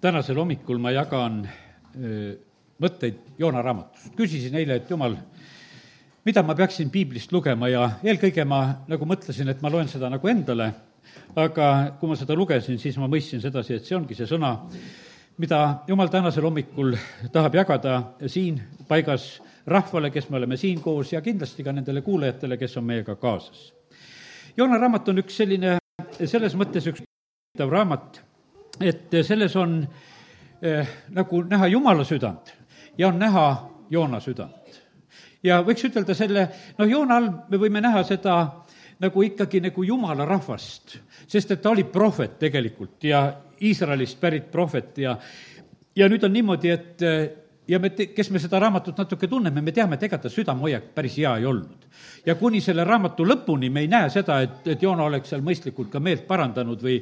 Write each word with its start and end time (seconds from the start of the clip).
tänasel 0.00 0.38
hommikul 0.40 0.78
ma 0.80 0.92
jagan 0.94 1.42
mõtteid 2.80 3.18
Joona 3.38 3.62
raamatust. 3.62 4.14
küsisin 4.16 4.54
eile, 4.56 4.80
et 4.80 4.90
jumal, 4.90 5.16
mida 6.24 6.42
ma 6.42 6.54
peaksin 6.56 6.90
piiblist 6.90 7.32
lugema 7.32 7.68
ja 7.68 7.86
eelkõige 8.04 8.44
ma 8.48 8.60
nagu 8.88 9.08
mõtlesin, 9.08 9.50
et 9.52 9.60
ma 9.60 9.70
loen 9.70 9.88
seda 9.88 10.08
nagu 10.08 10.28
endale, 10.28 10.70
aga 11.36 11.96
kui 12.00 12.08
ma 12.08 12.16
seda 12.16 12.36
lugesin, 12.36 12.78
siis 12.78 12.96
ma 12.96 13.08
mõistsin 13.08 13.42
sedasi, 13.44 13.76
et 13.76 13.84
see 13.84 13.96
ongi 13.96 14.16
see 14.16 14.28
sõna, 14.30 14.54
mida 15.40 15.60
jumal 15.88 16.08
tänasel 16.08 16.48
hommikul 16.48 16.96
tahab 17.32 17.60
jagada 17.60 18.00
siin 18.26 18.60
paigas 18.88 19.40
rahvale, 19.66 20.10
kes 20.10 20.30
me 20.30 20.40
oleme 20.40 20.56
siin 20.56 20.80
koos 20.80 21.12
ja 21.12 21.20
kindlasti 21.20 21.64
ka 21.64 21.76
nendele 21.76 22.00
kuulajatele, 22.00 22.56
kes 22.56 22.76
on 22.80 22.88
meiega 22.88 23.16
kaasas. 23.20 23.70
Joona 24.56 24.80
raamat 24.80 25.12
on 25.12 25.20
üks 25.20 25.36
selline, 25.36 25.76
selles 26.24 26.56
mõttes 26.56 26.88
üks 26.88 27.04
huvitav 27.04 27.72
raamat, 27.72 28.22
et 28.80 29.20
selles 29.26 29.56
on 29.56 29.80
eh, 30.62 30.88
nagu 31.16 31.42
näha 31.48 31.66
Jumala 31.66 32.04
südant 32.04 32.54
ja 32.98 33.08
on 33.08 33.18
näha 33.18 33.46
Joona 33.90 34.20
südant. 34.20 34.80
ja 35.42 35.60
võiks 35.66 35.84
ütelda 35.88 36.14
selle, 36.14 36.48
noh, 36.78 36.88
Joona 36.88 37.16
all 37.16 37.30
me 37.50 37.60
võime 37.60 37.80
näha 37.80 38.02
seda 38.04 38.36
nagu 39.00 39.22
ikkagi 39.22 39.60
nagu 39.64 39.84
Jumala 39.84 40.24
rahvast, 40.28 40.98
sest 41.26 41.50
et 41.50 41.62
ta 41.62 41.70
oli 41.70 41.84
prohvet 41.84 42.38
tegelikult 42.38 43.04
ja 43.04 43.22
Iisraelist 43.60 44.20
pärit 44.20 44.50
prohvet 44.52 44.98
ja 44.98 45.16
ja 45.96 46.08
nüüd 46.08 46.24
on 46.24 46.32
niimoodi, 46.32 46.70
et 46.70 47.02
ja 47.70 47.78
me, 47.78 47.90
kes 47.90 48.30
me 48.34 48.40
seda 48.42 48.58
raamatut 48.62 48.98
natuke 48.98 49.28
tunneme, 49.30 49.62
me 49.62 49.72
teame, 49.74 49.96
et 49.96 50.06
ega 50.08 50.18
ta 50.18 50.30
südamehoiak 50.32 50.90
päris 50.94 51.16
hea 51.20 51.36
ei 51.38 51.46
olnud. 51.46 51.86
ja 52.26 52.34
kuni 52.34 52.60
selle 52.60 52.84
raamatu 52.84 53.24
lõpuni 53.24 53.70
me 53.72 53.84
ei 53.84 53.88
näe 53.88 54.08
seda, 54.12 54.40
et, 54.44 54.66
et 54.74 54.82
Joona 54.82 55.06
oleks 55.08 55.30
seal 55.30 55.44
mõistlikult 55.44 55.90
ka 55.92 56.00
meelt 56.00 56.26
parandanud 56.28 56.82
või 56.82 56.98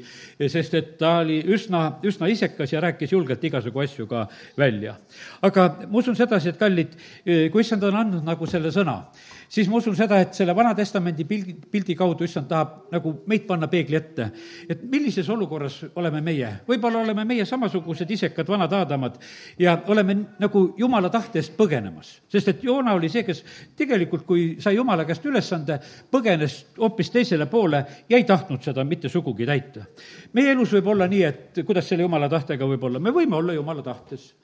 sest 0.50 0.74
et 0.78 0.92
ta 1.00 1.18
oli 1.23 1.40
üsna, 1.54 1.98
üsna 2.06 2.28
isekas 2.30 2.73
ja 2.73 2.82
rääkis 2.84 3.12
julgelt 3.12 3.45
igasugu 3.45 3.82
asju 3.84 4.06
ka 4.10 4.26
välja. 4.59 4.96
aga 5.43 5.68
ma 5.87 5.98
usun 6.02 6.16
sedasi, 6.16 6.52
et 6.52 6.60
kallid, 6.60 6.95
kui 7.24 7.65
issand 7.65 7.84
on 7.88 8.00
andnud 8.02 8.26
nagu 8.26 8.46
selle 8.46 8.73
sõna, 8.74 9.00
siis 9.49 9.68
ma 9.68 9.79
usun 9.80 9.96
seda, 9.96 10.18
et 10.21 10.35
selle 10.37 10.54
Vana 10.57 10.74
Testamendi 10.77 11.24
pildi, 11.29 11.54
pildi 11.71 11.95
kaudu 11.96 12.27
issand 12.27 12.49
tahab 12.51 12.93
nagu 12.93 13.13
meid 13.30 13.46
panna 13.49 13.68
peegli 13.68 13.96
ette. 13.96 14.30
et 14.68 14.82
millises 14.82 15.29
olukorras 15.29 15.80
oleme 15.96 16.21
meie, 16.21 16.51
võib-olla 16.68 17.02
oleme 17.02 17.24
meie 17.24 17.45
samasugused 17.49 18.10
isekad 18.10 18.49
vanad 18.49 18.73
Aadamad 18.73 19.18
ja 19.59 19.79
oleme 19.87 20.16
nagu 20.38 20.74
jumala 20.79 21.10
tahte 21.10 21.38
eest 21.38 21.57
põgenemas. 21.57 22.21
sest 22.29 22.49
et 22.49 22.65
Joona 22.65 22.95
oli 22.95 23.09
see, 23.09 23.24
kes 23.24 23.45
tegelikult, 23.77 24.27
kui 24.27 24.57
sai 24.60 24.77
jumala 24.77 25.05
käest 25.09 25.24
ülesande, 25.27 25.80
põgenes 26.10 26.60
hoopis 26.79 27.10
teisele 27.10 27.46
poole 27.46 27.85
ja 28.09 28.16
ei 28.16 28.24
tahtnud 28.24 28.62
seda 28.62 28.85
mitte 28.85 29.09
sugugi 29.09 29.46
täita. 29.46 29.87
meie 30.33 30.52
elus 30.52 30.73
võib 30.73 30.93
olla 30.95 31.09
nii, 31.09 31.23
et 31.24 31.65
kuidas 31.65 31.88
selle 31.88 32.05
jumala 32.05 32.29
tahtega 32.29 32.66
võib 32.66 32.85
olla, 32.85 32.99
me 32.99 33.10
võime 33.10 33.37
olla 33.37 33.57
jumala 33.57 33.83
tahtes 33.83 34.35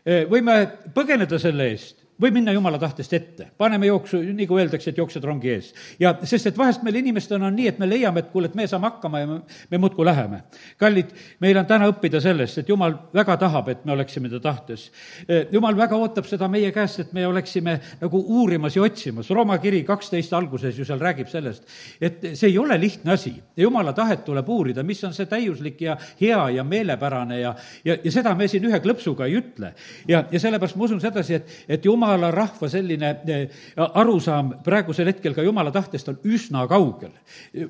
võime 0.00 0.54
põgeneda 0.94 1.38
selle 1.38 1.66
eest 1.68 1.99
või 2.20 2.30
minna 2.34 2.52
jumala 2.52 2.78
tahtest 2.78 3.12
ette. 3.12 3.46
paneme 3.58 3.86
jooksu, 3.86 4.18
kui 4.48 4.60
öeldakse, 4.60 4.90
et 4.90 4.98
jooksed 4.98 5.24
rongi 5.24 5.50
ees. 5.50 5.74
ja 6.00 6.14
sest, 6.24 6.46
et 6.46 6.58
vahest 6.58 6.82
meil 6.82 6.94
inimestena 7.00 7.46
on 7.46 7.56
nii, 7.56 7.68
et 7.68 7.78
me 7.78 7.88
leiame, 7.88 8.20
et 8.20 8.30
kuule, 8.32 8.46
et 8.50 8.54
me 8.54 8.66
saame 8.66 8.88
hakkama 8.88 9.20
ja 9.20 9.26
me, 9.26 9.40
me 9.70 9.78
muudkui 9.78 10.04
läheme. 10.04 10.42
kallid, 10.78 11.12
meil 11.40 11.58
on 11.58 11.66
täna 11.66 11.88
õppida 11.90 12.20
sellest, 12.20 12.58
et 12.58 12.68
jumal 12.68 12.94
väga 13.14 13.36
tahab, 13.36 13.68
et 13.68 13.84
me 13.84 13.92
oleksime 13.92 14.30
ta 14.30 14.40
tahtes. 14.40 14.90
E, 15.28 15.46
jumal 15.52 15.76
väga 15.76 15.96
ootab 15.96 16.28
seda 16.28 16.48
meie 16.48 16.72
käest, 16.72 17.00
et 17.00 17.12
me 17.12 17.26
oleksime 17.26 17.78
nagu 18.00 18.22
uurimas 18.36 18.76
ja 18.76 18.82
otsimas. 18.82 19.30
Rooma 19.30 19.58
kiri 19.58 19.82
kaksteist 19.84 20.32
alguses 20.36 20.78
ju 20.78 20.84
seal 20.84 21.00
räägib 21.00 21.28
sellest, 21.30 21.64
et 22.00 22.32
see 22.34 22.50
ei 22.50 22.58
ole 22.58 22.78
lihtne 22.80 23.12
asi. 23.12 23.34
jumala 23.56 23.92
tahet 23.92 24.24
tuleb 24.24 24.48
uurida, 24.48 24.82
mis 24.82 25.02
on 25.04 25.14
see 25.14 25.26
täiuslik 25.26 25.80
ja 25.80 25.96
hea 26.20 26.40
ja 26.50 26.64
meelepärane 26.64 27.40
ja, 27.40 27.54
ja, 27.84 27.96
ja 28.04 28.12
seda 28.12 28.34
me 28.34 28.48
siin 28.48 28.64
ühe 28.68 28.80
klõpsuga 28.80 29.26
ei 29.26 29.36
ütle. 29.40 29.74
ja, 30.08 30.24
ja 30.30 30.40
sellepärast 30.40 30.76
ma 30.76 30.84
usun 30.84 31.00
sedasi, 31.00 31.34
et, 31.34 31.56
et 31.68 31.84
jumal 31.84 32.09
jumala 32.10 32.30
rahva 32.34 32.68
selline 32.68 33.10
eh, 33.26 33.60
arusaam 33.76 34.56
praegusel 34.64 35.10
hetkel 35.12 35.34
ka 35.34 35.44
jumala 35.46 35.70
tahtest 35.70 36.08
on 36.10 36.18
üsna 36.24 36.66
kaugel 36.68 37.12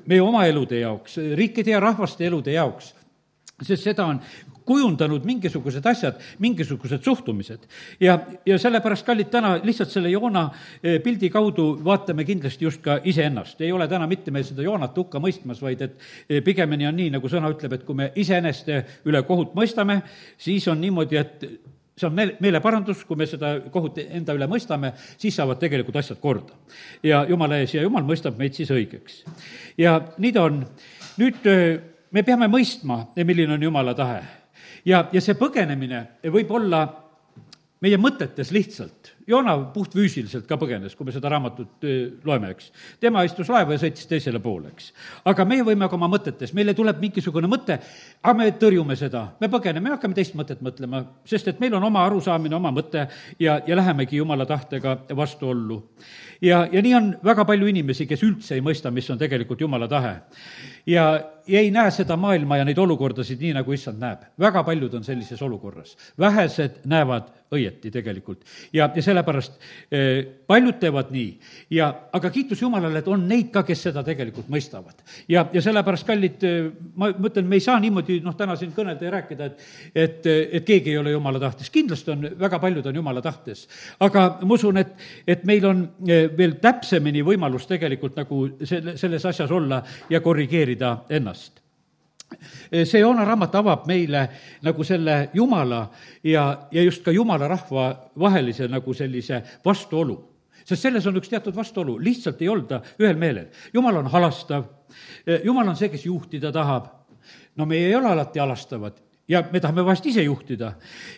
meie 0.05 0.21
oma 0.21 0.45
elude 0.49 0.79
jaoks, 0.81 1.17
riikide 1.37 1.75
ja 1.75 1.79
rahvaste 1.79 2.25
elude 2.25 2.55
jaoks 2.55 2.93
sest 3.61 3.83
seda 3.85 4.07
on 4.09 4.17
kujundanud 4.65 5.25
mingisugused 5.25 5.85
asjad, 5.85 6.19
mingisugused 6.39 7.03
suhtumised. 7.03 7.65
ja, 7.99 8.19
ja 8.45 8.57
sellepärast, 8.61 9.05
kallid, 9.05 9.29
täna 9.29 9.55
lihtsalt 9.63 9.89
selle 9.89 10.09
Joona 10.09 10.47
eh, 10.83 10.99
pildi 11.03 11.29
kaudu 11.29 11.65
vaatame 11.83 12.25
kindlasti 12.25 12.65
just 12.65 12.81
ka 12.81 12.99
iseennast. 13.03 13.61
ei 13.61 13.71
ole 13.71 13.87
täna 13.87 14.07
mitte 14.07 14.31
meil 14.31 14.45
seda 14.47 14.65
Joonat 14.65 14.97
hukka 14.97 15.19
mõistmas, 15.19 15.61
vaid 15.61 15.81
et 15.81 15.97
eh, 16.29 16.41
pigemini 16.45 16.87
on 16.87 16.97
nii, 16.97 17.09
nagu 17.17 17.29
sõna 17.29 17.51
ütleb, 17.53 17.73
et 17.73 17.85
kui 17.85 17.97
me 17.97 18.11
iseeneste 18.15 18.83
üle 19.05 19.23
kohut 19.27 19.53
mõistame, 19.57 20.01
siis 20.37 20.67
on 20.71 20.81
niimoodi, 20.81 21.21
et 21.21 21.45
see 22.01 22.09
on 22.09 22.17
meele, 22.17 22.35
meeleparandus, 22.41 23.03
kui 23.05 23.19
me 23.19 23.27
seda 23.29 23.53
kohut 23.73 23.99
enda 24.01 24.35
üle 24.37 24.47
mõistame, 24.49 24.93
siis 25.21 25.37
saavad 25.37 25.61
tegelikult 25.61 26.01
asjad 26.01 26.19
korda. 26.21 26.57
ja 27.03 27.23
jumala 27.29 27.61
ees 27.61 27.75
ja 27.75 27.85
jumal 27.85 28.05
mõistab 28.07 28.37
meid 28.39 28.57
siis 28.57 28.71
õigeks. 28.73 29.21
ja 29.77 29.99
nii 30.17 30.33
ta 30.35 30.47
on. 30.49 30.65
nüüd 31.21 31.47
me 32.11 32.23
peame 32.23 32.47
mõistma, 32.51 33.05
milline 33.15 33.53
on 33.53 33.63
jumala 33.69 33.93
tahe. 33.97 34.21
ja, 34.85 35.07
ja 35.11 35.21
see 35.21 35.37
põgenemine 35.37 36.05
võib 36.23 36.51
olla 36.51 36.85
meie 37.81 37.97
mõtetes 37.97 38.51
lihtsalt. 38.51 39.10
Joona 39.27 39.55
puhtfüüsiliselt 39.73 40.47
ka 40.49 40.57
põgenes, 40.59 40.95
kui 40.97 41.07
me 41.07 41.13
seda 41.15 41.29
raamatut 41.31 41.85
loeme, 42.27 42.51
eks. 42.55 42.71
tema 42.99 43.23
istus 43.27 43.49
laeva 43.51 43.75
ja 43.75 43.81
sõitis 43.81 44.07
teisele 44.09 44.39
poole, 44.43 44.71
eks. 44.73 44.91
aga 45.29 45.45
meie 45.47 45.65
võime 45.67 45.89
ka 45.89 45.97
oma 45.97 46.09
mõtetes, 46.11 46.53
meile 46.57 46.73
tuleb 46.77 47.01
mingisugune 47.01 47.49
mõte, 47.51 47.77
aga 48.23 48.33
me 48.37 48.49
tõrjume 48.61 48.97
seda, 48.99 49.27
me 49.41 49.49
põgeneme, 49.51 49.89
me 49.89 49.95
hakkame 49.95 50.17
teist 50.17 50.35
mõtet 50.39 50.63
mõtlema, 50.65 51.03
sest 51.27 51.51
et 51.51 51.61
meil 51.63 51.75
on 51.77 51.83
oma 51.89 52.05
arusaamine, 52.07 52.55
oma 52.55 52.73
mõte 52.75 53.07
ja, 53.39 53.59
ja 53.67 53.77
lähemegi 53.77 54.21
jumala 54.21 54.45
tahtega 54.49 54.97
vastuollu. 55.17 55.81
ja, 56.41 56.67
ja 56.71 56.81
nii 56.81 56.95
on 56.95 57.11
väga 57.23 57.45
palju 57.45 57.67
inimesi, 57.67 58.07
kes 58.07 58.23
üldse 58.27 58.55
ei 58.57 58.65
mõista, 58.65 58.91
mis 58.91 59.09
on 59.09 59.19
tegelikult 59.21 59.61
jumala 59.61 59.87
tahe. 59.87 60.15
ja, 60.85 61.05
ja 61.40 61.40
ei 61.47 61.71
näe 61.71 61.91
seda 61.91 62.17
maailma 62.17 62.57
ja 62.57 62.65
neid 62.65 62.77
olukordasid 62.77 63.41
nii, 63.41 63.53
nagu 63.59 63.73
issand 63.73 64.01
näeb. 64.01 64.25
väga 64.39 64.63
paljud 64.63 64.93
on 64.93 65.03
sellises 65.03 65.41
olukorras. 65.41 65.97
vähesed 66.19 66.81
näevad 66.85 67.31
õieti 67.51 67.91
tegelikult. 67.91 68.45
ja, 68.73 68.89
ja 68.95 69.03
sellepärast 69.03 69.57
eh, 69.91 70.23
paljud 70.47 70.77
teevad 70.79 71.11
nii 71.11 71.31
ja, 71.75 71.89
aga 72.13 72.29
kiitus 72.31 72.61
Jumalale, 72.61 73.01
et 73.01 73.09
on 73.11 73.25
neid 73.27 73.49
ka, 73.51 73.63
kes 73.67 73.87
seda 73.89 74.03
tegelikult 74.07 74.47
mõistavad. 74.51 75.03
ja, 75.27 75.43
ja 75.53 75.63
sellepärast, 75.63 76.07
kallid, 76.07 76.45
eh, 76.47 76.69
ma 76.95 77.11
mõtlen, 77.11 77.47
me 77.47 77.59
ei 77.59 77.65
saa 77.65 77.79
niimoodi 77.83 78.21
noh, 78.23 78.35
täna 78.39 78.55
siin 78.59 78.71
kõnelda 78.75 79.07
ja 79.07 79.15
rääkida, 79.17 79.49
et 79.51 79.67
et, 79.95 80.27
et 80.59 80.65
keegi 80.65 80.93
ei 80.93 80.97
ole 80.97 81.11
Jumala 81.11 81.39
tahtes. 81.39 81.69
kindlasti 81.69 82.11
on, 82.11 82.29
väga 82.39 82.59
paljud 82.59 82.87
on 82.87 82.95
Jumala 82.95 83.21
tahtes. 83.21 83.67
aga 83.99 84.25
ma 84.41 84.53
usun, 84.55 84.77
et, 84.77 84.95
et 85.27 85.43
meil 85.45 85.65
on 85.67 85.83
eh, 86.07 86.29
veel 86.37 86.55
täpsemini 86.61 87.23
võimalus 87.25 87.67
tegelikult 87.67 88.15
nagu 88.15 88.45
selle, 88.63 88.95
selles 88.97 89.25
asjas 89.25 89.51
olla 89.51 89.81
ja 90.09 90.21
korrigeerida 90.23 90.95
ennast 91.09 91.40
see 92.85 92.99
Joona 92.99 93.25
raamat 93.25 93.55
avab 93.55 93.85
meile 93.89 94.27
nagu 94.63 94.83
selle 94.83 95.29
Jumala 95.33 95.83
ja, 96.23 96.67
ja 96.71 96.83
just 96.83 97.03
ka 97.03 97.11
Jumala 97.11 97.47
rahva 97.47 97.91
vahelise 98.19 98.67
nagu 98.67 98.93
sellise 98.93 99.41
vastuolu. 99.65 100.17
sest 100.65 100.81
selles 100.81 101.07
on 101.07 101.17
üks 101.17 101.29
teatud 101.29 101.55
vastuolu, 101.55 101.97
lihtsalt 101.99 102.41
ei 102.41 102.49
olda 102.49 102.81
ühel 103.01 103.17
meelel. 103.17 103.47
Jumal 103.73 103.95
on 103.97 104.07
halastav, 104.13 104.65
Jumal 105.43 105.67
on 105.67 105.75
see, 105.75 105.89
kes 105.89 106.05
juhtida 106.05 106.51
tahab. 106.51 106.87
no 107.55 107.65
meie 107.65 107.87
ei 107.87 107.95
ole 107.95 108.07
alati 108.07 108.39
halastavad 108.39 109.10
ja 109.31 109.41
me 109.51 109.59
tahame 109.63 109.83
vahest 109.85 110.05
ise 110.11 110.23
juhtida. 110.23 110.73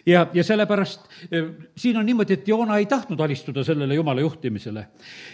ja, 0.06 0.28
ja 0.34 0.44
sellepärast 0.44 1.07
eh, 1.31 1.46
siin 1.78 1.97
on 1.97 2.06
niimoodi, 2.06 2.38
et 2.38 2.47
Joona 2.47 2.78
ei 2.78 2.85
tahtnud 2.90 3.19
alistuda 3.19 3.63
sellele 3.63 3.96
Jumala 3.96 4.22
juhtimisele. 4.22 4.85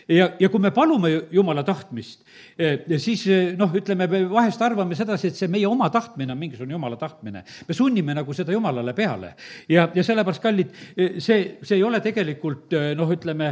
ja, 0.07 0.29
ja 0.39 0.49
kui 0.49 0.59
me 0.59 0.71
palume 0.71 1.11
Jumala 1.31 1.63
tahtmist, 1.63 2.23
eh, 2.57 2.85
siis 2.97 3.25
eh, 3.27 3.53
noh, 3.57 3.73
ütleme, 3.75 4.07
me 4.07 4.23
vahest 4.29 4.61
arvame 4.61 4.95
sedasi, 4.95 5.31
et 5.31 5.39
see 5.39 5.51
meie 5.51 5.67
oma 5.67 5.89
tahtmine 5.89 6.33
on 6.33 6.39
mingisugune 6.39 6.77
Jumala 6.77 6.97
tahtmine. 6.97 7.43
me 7.67 7.75
sunnime 7.75 8.15
nagu 8.15 8.33
seda 8.33 8.55
Jumalale 8.55 8.93
peale. 8.93 9.33
ja, 9.69 9.89
ja 9.95 10.03
sellepärast, 10.03 10.43
kallid, 10.43 10.71
see, 11.17 11.57
see 11.61 11.75
ei 11.77 11.83
ole 11.83 11.99
tegelikult 12.03 12.75
noh, 12.95 13.11
ütleme, 13.11 13.51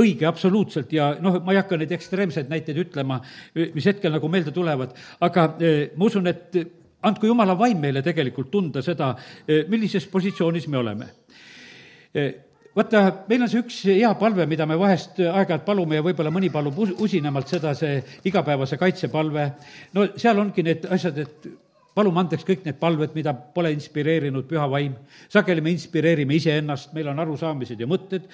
õige 0.00 0.26
absoluutselt 0.28 0.92
ja 0.92 1.12
noh, 1.20 1.40
ma 1.44 1.52
ei 1.52 1.60
hakka 1.60 1.76
neid 1.80 1.92
ekstreemseid 1.92 2.48
näiteid 2.48 2.80
ütlema, 2.86 3.20
mis 3.74 3.86
hetkel 3.90 4.14
nagu 4.14 4.28
meelde 4.32 4.54
tulevad, 4.54 4.94
aga 5.24 5.46
ma 5.96 6.08
usun, 6.08 6.30
et 6.30 6.64
andku 7.04 7.28
jumala 7.30 7.56
vaim 7.58 7.80
meile 7.80 8.02
tegelikult 8.02 8.50
tunda 8.50 8.82
seda, 8.82 9.14
eh, 9.46 9.64
millises 9.68 10.06
positsioonis 10.10 10.68
me 10.68 10.80
oleme 10.80 11.10
eh, 12.14 12.32
vaata, 12.74 13.02
meil 13.28 13.44
on 13.44 13.50
see 13.50 13.62
üks 13.62 13.80
hea 13.90 14.12
palve, 14.20 14.46
mida 14.50 14.66
me 14.66 14.78
vahest 14.78 15.20
aeg-ajalt 15.22 15.66
palume 15.66 15.98
ja 15.98 16.04
võib-olla 16.04 16.32
mõni 16.34 16.50
palub 16.52 16.80
usinemalt 17.04 17.50
seda, 17.50 17.74
see 17.78 18.00
igapäevase 18.30 18.78
kaitsepalve. 18.80 19.50
no 19.94 20.08
seal 20.16 20.40
ongi 20.42 20.66
need 20.66 20.88
asjad, 20.90 21.20
et 21.22 21.48
palume 21.94 22.20
andeks 22.24 22.44
kõik 22.46 22.64
need 22.66 22.78
palved, 22.80 23.14
mida 23.14 23.32
pole 23.34 23.70
inspireerinud 23.74 24.46
püha 24.50 24.66
vaim. 24.70 24.94
sageli 25.30 25.62
me 25.62 25.70
inspireerime 25.70 26.34
iseennast, 26.34 26.92
meil 26.94 27.08
on 27.12 27.18
arusaamised 27.22 27.80
ja 27.80 27.86
mõtted, 27.86 28.26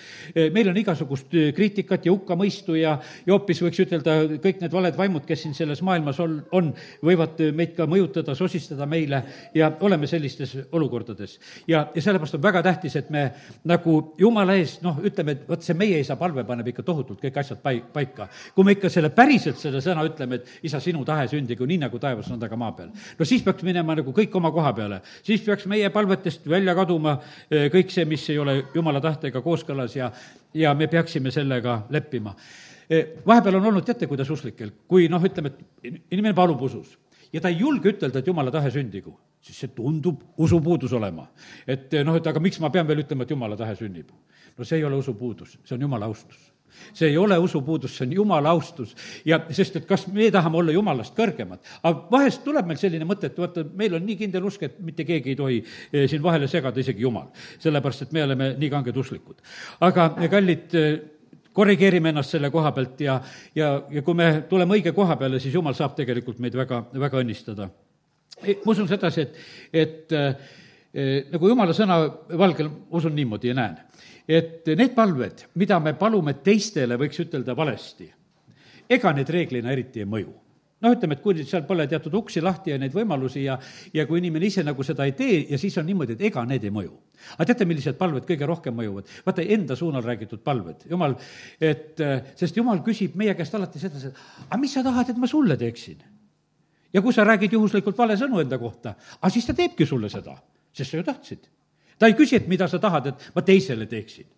meil 0.54 0.70
on 0.70 0.76
igasugust 0.80 1.34
kriitikat 1.56 2.06
ja 2.06 2.14
hukkamõistu 2.14 2.78
ja, 2.78 2.96
ja 3.26 3.34
hoopis 3.34 3.60
võiks 3.62 3.82
ütelda, 3.84 4.16
kõik 4.40 4.62
need 4.64 4.72
valed 4.72 4.96
vaimud, 4.96 5.26
kes 5.28 5.44
siin 5.44 5.56
selles 5.56 5.82
maailmas 5.84 6.20
on, 6.24 6.38
on, 6.56 6.72
võivad 7.04 7.40
meid 7.56 7.74
ka 7.76 7.86
mõjutada, 7.90 8.34
sosistada 8.38 8.88
meile 8.88 9.22
ja 9.54 9.70
oleme 9.84 10.08
sellistes 10.10 10.56
olukordades. 10.72 11.38
ja, 11.68 11.86
ja 11.94 12.02
sellepärast 12.02 12.38
on 12.38 12.42
väga 12.42 12.62
tähtis, 12.64 12.96
et 12.96 13.10
me 13.10 13.26
nagu 13.68 14.14
jumala 14.18 14.56
ees, 14.56 14.78
noh, 14.84 15.02
ütleme, 15.04 15.36
et 15.36 15.44
vot 15.48 15.62
see 15.62 15.76
meie 15.76 16.00
isa 16.00 16.16
palve 16.20 16.44
paneb 16.48 16.72
ikka 16.72 16.84
tohutult 16.86 17.20
kõik 17.20 17.40
asjad 17.44 17.60
pai-, 17.62 17.82
paika. 17.92 18.28
kui 18.54 18.64
me 18.64 18.76
ikka 18.78 18.88
selle 18.88 19.12
päriselt 19.12 19.60
selle 19.60 19.84
sõna 19.84 20.04
ütleme, 20.08 20.40
et 20.40 20.66
isa, 20.66 20.80
sinu 20.80 21.04
tahe 21.04 21.28
sündigu 21.28 21.68
nii 21.68 21.84
nagu 21.84 22.00
taevas, 22.00 22.32
nõnda 22.32 22.48
ka 22.48 22.56
maa 22.56 22.72
peal. 22.76 22.90
no 23.18 23.28
siis 23.28 23.44
peaks 23.50 23.66
minema 23.66 23.96
nagu 23.98 24.14
kõik 24.14 24.34
oma 24.38 24.52
koha 24.54 24.72
peale, 24.76 25.00
siis 25.26 25.42
peaks 25.44 25.66
meie 25.70 25.90
palvetest 25.92 26.46
välja 26.48 26.74
kaduma 26.78 27.16
eh, 27.50 27.68
kõik 27.72 27.92
see, 27.92 28.06
mis 28.08 28.24
ei 28.30 28.38
ole 28.38 28.56
jumala 28.74 29.02
tahtega 29.02 29.42
kooskõlas 29.44 29.96
ja, 29.98 30.10
ja 30.54 30.74
me 30.74 30.88
peaksime 30.90 31.32
sellega 31.34 31.82
leppima. 31.90 32.34
Eh, 32.90 33.16
vahepeal 33.26 33.60
on 33.60 33.70
olnud, 33.70 33.86
teate, 33.86 34.08
kuidas 34.10 34.30
usklikel, 34.30 34.72
kui 34.88 35.08
noh, 35.10 35.22
ütleme, 35.22 35.54
et 35.82 35.90
inimene 36.10 36.34
palub 36.34 36.62
usus 36.66 36.96
ja 37.32 37.42
ta 37.42 37.50
ei 37.50 37.60
julge 37.60 37.92
ütelda, 37.92 38.22
et 38.22 38.26
jumala 38.26 38.50
tahe 38.54 38.70
sündigu, 38.74 39.12
siis 39.42 39.58
see 39.62 39.74
tundub 39.74 40.22
usupuudus 40.38 40.92
olema. 40.98 41.28
et 41.66 41.92
eh, 41.94 42.06
noh, 42.06 42.18
et 42.18 42.26
aga 42.26 42.42
miks 42.42 42.60
ma 42.62 42.70
pean 42.70 42.88
veel 42.88 43.04
ütlema, 43.04 43.26
et 43.26 43.34
jumala 43.36 43.58
tahe 43.58 43.76
sünnib? 43.78 44.10
no 44.56 44.64
see 44.64 44.80
ei 44.80 44.84
ole 44.84 44.98
usupuudus, 44.98 45.58
see 45.64 45.76
on 45.76 45.88
jumala 45.88 46.10
austus 46.10 46.49
see 46.92 47.10
ei 47.10 47.18
ole 47.18 47.38
usupuudus, 47.38 47.96
see 47.96 48.06
on 48.06 48.12
jumala 48.20 48.50
austus 48.50 48.94
ja 49.24 49.40
sest, 49.50 49.76
et 49.80 49.86
kas 49.88 50.06
me 50.12 50.30
tahame 50.32 50.60
olla 50.60 50.74
jumalast 50.74 51.14
kõrgemad. 51.16 51.60
aga 51.82 52.06
vahest 52.10 52.44
tuleb 52.44 52.66
meil 52.66 52.80
selline 52.80 53.06
mõte, 53.08 53.30
et 53.30 53.38
vaata, 53.38 53.64
meil 53.76 53.94
on 53.98 54.04
nii 54.06 54.18
kindel 54.20 54.46
usk, 54.50 54.62
et 54.66 54.78
mitte 54.84 55.04
keegi 55.08 55.34
ei 55.34 55.38
tohi 55.38 55.60
eh, 55.62 56.06
siin 56.10 56.22
vahele 56.22 56.48
segada, 56.48 56.80
isegi 56.80 57.02
jumal. 57.06 57.30
sellepärast, 57.58 58.02
et 58.06 58.12
me 58.12 58.24
oleme 58.24 58.54
nii 58.58 58.70
kanged 58.70 58.96
usklikud. 58.96 59.42
aga 59.80 60.10
kallid, 60.30 60.74
eh, 60.74 61.00
korrigeerime 61.52 62.12
ennast 62.12 62.36
selle 62.36 62.50
koha 62.50 62.72
pealt 62.72 63.00
ja, 63.00 63.20
ja, 63.54 63.74
ja 63.90 64.02
kui 64.06 64.14
me 64.14 64.30
tuleme 64.48 64.78
õige 64.78 64.94
koha 64.96 65.16
peale, 65.20 65.40
siis 65.40 65.54
jumal 65.54 65.74
saab 65.74 65.96
tegelikult 65.98 66.38
meid 66.38 66.56
väga, 66.56 66.84
väga 66.94 67.22
õnnistada. 67.24 67.70
Eh, 68.40 68.60
ma 68.64 68.72
usun 68.72 68.88
sedasi, 68.88 69.26
et, 69.26 69.38
et 69.72 70.16
äh, 70.16 70.50
nagu 71.30 71.50
jumala 71.50 71.74
sõna 71.76 72.00
valgel 72.38 72.70
usun 72.90 73.14
niimoodi 73.14 73.52
ja 73.52 73.58
näen 73.58 73.78
et 74.30 74.68
need 74.78 74.94
palved, 74.94 75.46
mida 75.58 75.80
me 75.82 75.96
palume 75.98 76.36
teistele, 76.44 76.98
võiks 77.00 77.18
ütelda 77.24 77.56
valesti, 77.58 78.06
ega 78.90 79.12
need 79.16 79.32
reeglina 79.32 79.72
eriti 79.74 80.04
ei 80.04 80.08
mõju 80.08 80.36
noh, 80.80 80.94
ütleme, 80.94 81.16
et 81.16 81.22
kui 81.22 81.44
seal 81.44 81.64
pole 81.68 81.86
teatud 81.88 82.14
uksi 82.20 82.42
lahti 82.44 82.72
ja 82.72 82.78
neid 82.80 82.94
võimalusi 82.96 83.44
ja, 83.44 83.56
ja 83.94 84.06
kui 84.08 84.20
inimene 84.20 84.48
ise 84.48 84.64
nagu 84.66 84.84
seda 84.86 85.06
ei 85.08 85.14
tee 85.18 85.42
ja 85.50 85.58
siis 85.60 85.76
on 85.80 85.88
niimoodi, 85.88 86.16
et 86.16 86.24
ega 86.30 86.44
need 86.48 86.64
ei 86.66 86.72
mõju. 86.74 86.94
aga 87.36 87.48
teate, 87.50 87.66
millised 87.68 87.98
palved 88.00 88.24
kõige 88.28 88.48
rohkem 88.48 88.76
mõjuvad? 88.76 89.10
vaata, 89.26 89.44
enda 89.56 89.76
suunal 89.76 90.04
räägitud 90.06 90.42
palved, 90.44 90.86
jumal, 90.90 91.16
et 91.60 92.00
sest 92.40 92.56
jumal 92.56 92.80
küsib 92.86 93.16
meie 93.20 93.34
käest 93.36 93.54
alati 93.54 93.82
sedasi, 93.82 94.12
et 94.12 94.48
aga 94.48 94.60
mis 94.60 94.74
sa 94.74 94.84
tahad, 94.86 95.12
et 95.12 95.20
ma 95.20 95.28
sulle 95.30 95.58
teeksin? 95.60 96.00
ja 96.92 97.04
kui 97.04 97.14
sa 97.14 97.28
räägid 97.28 97.52
juhuslikult 97.58 97.98
vale 97.98 98.16
sõnu 98.18 98.40
enda 98.42 98.58
kohta, 98.58 98.96
aga 99.20 99.32
siis 99.32 99.46
ta 99.46 99.56
teebki 99.56 99.86
sulle 99.86 100.08
seda, 100.12 100.38
sest 100.72 100.94
sa 100.94 101.02
ju 101.02 101.06
tahtsid 101.06 101.48
ta 102.00 102.08
ei 102.08 102.18
küsi, 102.18 102.40
et 102.40 102.48
mida 102.48 102.68
sa 102.68 102.80
tahad, 102.82 103.12
et 103.12 103.30
ma 103.36 103.44
teisele 103.46 103.86
teeksin 103.86 104.28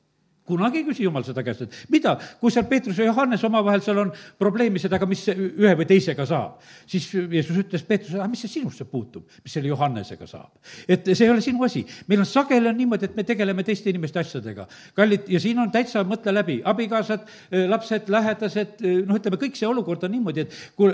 kunagi 0.46 0.80
ei 0.80 0.86
küsi 0.86 1.04
jumal 1.06 1.22
seda 1.26 1.42
käest, 1.46 1.66
et 1.66 1.92
mida, 1.92 2.14
kui 2.40 2.50
seal 2.52 2.66
Peetrus 2.70 2.98
ja 2.98 3.06
Johannes 3.06 3.44
omavahel 3.46 3.82
seal 3.84 4.00
on 4.02 4.10
probleemised, 4.40 4.92
aga 4.92 5.06
mis 5.08 5.22
ühe 5.30 5.72
või 5.78 5.86
teisega 5.88 6.26
saab, 6.28 6.58
siis 6.90 7.06
Jeesus 7.14 7.60
ütles 7.62 7.86
Peetrusele, 7.86 8.24
aga 8.24 8.32
mis 8.32 8.42
see 8.44 8.56
sinusse 8.56 8.86
puutub, 8.90 9.28
mis 9.44 9.54
selle 9.54 9.70
Johannesega 9.70 10.26
saab. 10.28 10.50
et 10.88 11.12
see 11.12 11.26
ei 11.26 11.32
ole 11.32 11.44
sinu 11.44 11.62
asi. 11.64 11.84
meil 12.10 12.24
on 12.24 12.28
sageli 12.28 12.68
on 12.68 12.78
niimoodi, 12.78 13.10
et 13.10 13.16
me 13.16 13.24
tegeleme 13.28 13.62
teiste 13.62 13.90
inimeste 13.90 14.18
asjadega. 14.18 14.66
kallid, 14.98 15.28
ja 15.30 15.40
siin 15.40 15.58
on 15.62 15.70
täitsa, 15.70 16.02
mõtle 16.04 16.34
läbi, 16.34 16.60
abikaasad, 16.64 17.26
lapsed, 17.70 18.10
lähedased, 18.10 18.82
noh, 19.06 19.18
ütleme, 19.18 19.38
kõik 19.38 19.58
see 19.58 19.68
olukord 19.68 20.02
on 20.04 20.16
niimoodi, 20.18 20.46
et 20.46 20.62
kui 20.76 20.90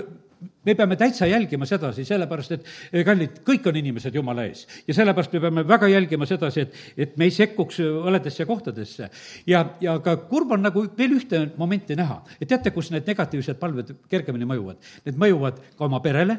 me 0.65 0.75
peame 0.75 0.95
täitsa 0.95 1.27
jälgima 1.27 1.65
sedasi, 1.65 2.05
sellepärast 2.05 2.53
et 2.55 2.67
eh, 2.93 3.03
kallid, 3.05 3.41
kõik 3.47 3.65
on 3.69 3.79
inimesed 3.79 4.15
Jumala 4.15 4.45
ees. 4.47 4.65
ja 4.87 4.93
sellepärast 4.95 5.33
me 5.35 5.41
peame 5.45 5.63
väga 5.67 5.89
jälgima 5.91 6.27
sedasi, 6.29 6.67
et, 6.67 6.77
et 6.97 7.17
me 7.17 7.27
ei 7.27 7.33
sekkuks 7.35 7.81
valedesse 8.05 8.45
kohtadesse. 8.45 9.09
ja, 9.47 9.65
ja 9.81 9.97
ka 10.03 10.15
kurb 10.29 10.51
on 10.55 10.63
nagu 10.67 10.85
veel 10.97 11.17
ühte 11.17 11.45
momenti 11.57 11.97
näha, 11.99 12.21
et 12.39 12.47
teate, 12.47 12.71
kus 12.75 12.91
need 12.91 13.07
negatiivsed 13.07 13.59
palved 13.59 13.91
kergemini 14.09 14.47
mõjuvad? 14.47 14.79
Need 15.07 15.19
mõjuvad 15.19 15.59
ka 15.75 15.87
oma 15.87 15.99
perele, 16.03 16.37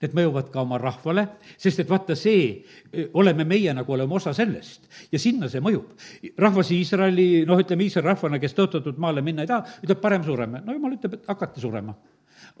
need 0.00 0.14
mõjuvad 0.16 0.52
ka 0.52 0.62
oma 0.62 0.78
rahvale, 0.80 1.26
sest 1.60 1.82
et 1.82 1.90
vaata, 1.90 2.16
see, 2.16 2.62
eh, 2.92 3.10
oleme 3.14 3.44
meie 3.44 3.74
nagu, 3.76 3.92
oleme 3.92 4.14
osa 4.16 4.32
sellest 4.36 4.86
ja 5.12 5.18
sinna 5.18 5.48
see 5.48 5.60
mõjub. 5.64 5.90
rahvas 6.38 6.70
Iisraeli, 6.70 7.44
noh, 7.46 7.58
ütleme 7.58 7.84
Iisraeli 7.84 8.12
rahvana, 8.12 8.38
kes 8.38 8.54
tõotatud 8.54 8.98
maale 8.98 9.22
minna 9.22 9.42
ei 9.42 9.50
taha, 9.50 9.66
ütleb 9.82 10.00
parem 10.00 10.24
sureme. 10.24 10.62
no 10.64 10.72
jumal 10.72 10.96
ütleb, 10.96 11.14
et 11.18 11.26
hakake 11.26 11.60
surema 11.60 11.96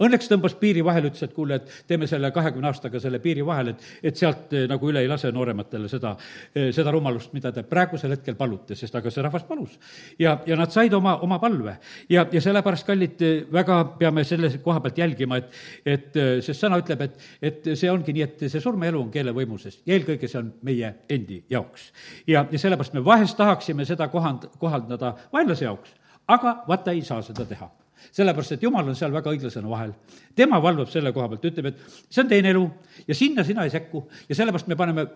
Õnneks 0.00 0.30
tõmbas 0.30 0.54
piiri 0.56 0.80
vahele, 0.84 1.10
ütles, 1.10 1.26
et 1.26 1.34
kuule, 1.36 1.58
et 1.60 1.72
teeme 1.88 2.06
selle 2.08 2.30
kahekümne 2.32 2.70
aastaga 2.70 3.00
selle 3.02 3.18
piiri 3.20 3.42
vahele, 3.44 3.74
et, 3.74 3.88
et 4.10 4.16
sealt 4.16 4.54
eh, 4.56 4.64
nagu 4.70 4.88
üle 4.88 5.02
ei 5.04 5.08
lase 5.10 5.28
noorematele 5.34 5.90
seda, 5.92 6.14
eh, 6.54 6.70
seda 6.72 6.92
rumalust, 6.94 7.34
mida 7.36 7.52
te 7.52 7.64
praegusel 7.68 8.14
hetkel 8.16 8.38
palute, 8.38 8.76
sest 8.78 8.96
aga 8.96 9.12
see 9.12 9.24
rahvas 9.26 9.44
palus. 9.48 9.76
ja, 10.18 10.38
ja 10.46 10.56
nad 10.56 10.72
said 10.72 10.94
oma, 10.96 11.18
oma 11.26 11.38
palve. 11.42 11.76
ja, 12.08 12.24
ja 12.32 12.40
sellepärast, 12.40 12.86
kallid, 12.88 13.20
eh, 13.26 13.42
väga 13.52 13.82
peame 14.00 14.24
selle 14.24 14.52
koha 14.64 14.80
pealt 14.80 15.02
jälgima, 15.02 15.40
et, 15.40 15.60
et 15.84 16.20
sest 16.46 16.64
sõna 16.64 16.80
ütleb, 16.80 17.04
et, 17.04 17.26
et 17.50 17.68
see 17.74 17.90
ongi 17.92 18.14
nii, 18.16 18.24
et 18.24 18.46
see 18.46 18.62
surm 18.62 18.86
ja 18.86 18.94
elu 18.94 19.02
on 19.04 19.10
keele 19.12 19.34
võimuses 19.36 19.82
ja 19.84 19.98
eelkõige 19.98 20.30
see 20.30 20.40
on 20.40 20.48
meie 20.64 20.94
endi 21.12 21.42
jaoks. 21.50 21.90
ja, 22.26 22.46
ja 22.48 22.62
sellepärast 22.62 22.96
me 22.96 23.04
vahest 23.04 23.36
tahaksime 23.36 23.84
seda 23.84 24.08
kohand-, 24.08 24.48
kohaldada 24.58 25.12
vaenlase 25.32 25.68
jaoks, 25.68 25.92
aga 26.28 26.62
vaata, 26.68 26.96
ei 26.96 27.04
saa 27.04 27.20
seda 27.26 27.44
teha 27.44 27.68
sellepärast, 28.12 28.56
et 28.56 28.62
jumal 28.66 28.88
on 28.88 28.96
seal 28.98 29.12
väga 29.12 29.32
õiglasena 29.34 29.70
vahel. 29.70 29.94
tema 30.36 30.60
valvab 30.62 30.88
selle 30.88 31.12
koha 31.12 31.28
pealt, 31.28 31.44
ütleb, 31.50 31.66
et 31.66 31.80
see 32.08 32.22
on 32.22 32.28
teine 32.28 32.50
elu 32.54 32.62
ja 33.06 33.14
sinna 33.14 33.44
sina 33.44 33.64
ei 33.64 33.70
sekku 33.70 34.04
ja 34.28 34.34
sellepärast 34.34 34.68
me 34.70 34.76
paneme 34.76 35.06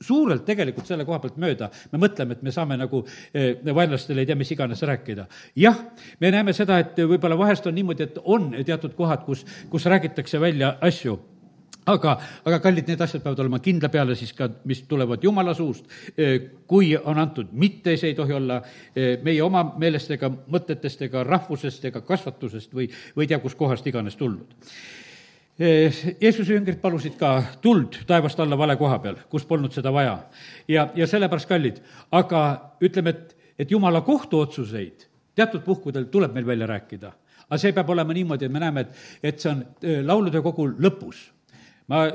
suurelt 0.00 0.44
tegelikult 0.44 0.86
selle 0.86 1.04
koha 1.04 1.18
pealt 1.22 1.36
mööda. 1.36 1.70
me 1.92 2.02
mõtleme, 2.02 2.32
et 2.32 2.42
me 2.42 2.52
saame 2.52 2.76
nagu 2.76 3.04
eh, 3.32 3.56
vaenlastele 3.64 4.24
ei 4.24 4.26
tea, 4.26 4.36
mis 4.36 4.50
iganes 4.52 4.82
rääkida. 4.82 5.26
jah, 5.56 5.78
me 6.20 6.30
näeme 6.30 6.52
seda, 6.52 6.78
et 6.78 6.98
võib-olla 6.98 7.38
vahest 7.38 7.66
on 7.66 7.74
niimoodi, 7.74 8.10
et 8.10 8.20
on 8.24 8.52
teatud 8.64 8.94
kohad, 8.94 9.24
kus, 9.24 9.46
kus 9.70 9.86
räägitakse 9.86 10.40
välja 10.40 10.76
asju 10.80 11.18
aga, 11.86 12.16
aga 12.46 12.58
kallid, 12.62 12.88
need 12.90 13.02
asjad 13.02 13.22
peavad 13.22 13.40
olema 13.44 13.60
kindla 13.62 13.90
peale 13.92 14.16
siis 14.18 14.32
ka, 14.36 14.48
mis 14.66 14.82
tulevad 14.90 15.22
Jumala 15.22 15.54
suust. 15.54 15.86
kui 16.66 16.92
on 16.96 17.18
antud, 17.18 17.52
mitte 17.52 17.96
see 17.96 18.12
ei 18.12 18.18
tohi 18.18 18.34
olla 18.34 18.60
meie 19.22 19.42
oma 19.42 19.62
meelest 19.78 20.10
ega 20.16 20.30
mõtetest 20.30 21.06
ega 21.06 21.24
rahvusest 21.24 21.84
ega 21.90 22.02
kasvatusest 22.06 22.74
või, 22.74 22.88
või 23.16 23.28
tea, 23.30 23.38
kuskohast 23.42 23.86
iganes 23.86 24.16
tulnud. 24.16 24.56
Jeesuse 25.56 26.52
jüngrid 26.52 26.82
palusid 26.82 27.14
ka 27.16 27.38
tuld 27.64 28.02
taevast 28.06 28.40
alla 28.44 28.58
vale 28.58 28.74
koha 28.76 28.98
peal, 29.00 29.22
kus 29.30 29.46
polnud 29.48 29.72
seda 29.72 29.92
vaja. 29.92 30.18
ja, 30.68 30.90
ja 30.94 31.06
sellepärast, 31.06 31.48
kallid, 31.48 31.78
aga 32.12 32.42
ütleme, 32.84 33.14
et, 33.14 33.36
et 33.58 33.70
Jumala 33.70 34.02
kohtuotsuseid 34.04 35.06
teatud 35.36 35.62
puhkudel 35.64 36.10
tuleb 36.12 36.34
meil 36.34 36.46
välja 36.46 36.66
rääkida. 36.66 37.12
aga 37.46 37.58
see 37.62 37.72
peab 37.72 37.88
olema 37.94 38.12
niimoodi, 38.12 38.44
et 38.44 38.52
me 38.52 38.60
näeme, 38.60 38.80
et, 38.80 39.00
et 39.22 39.40
see 39.40 39.54
on 39.54 39.64
laulude 40.04 40.42
kogul 40.42 40.74
lõpus 40.82 41.35
ma 41.88 42.06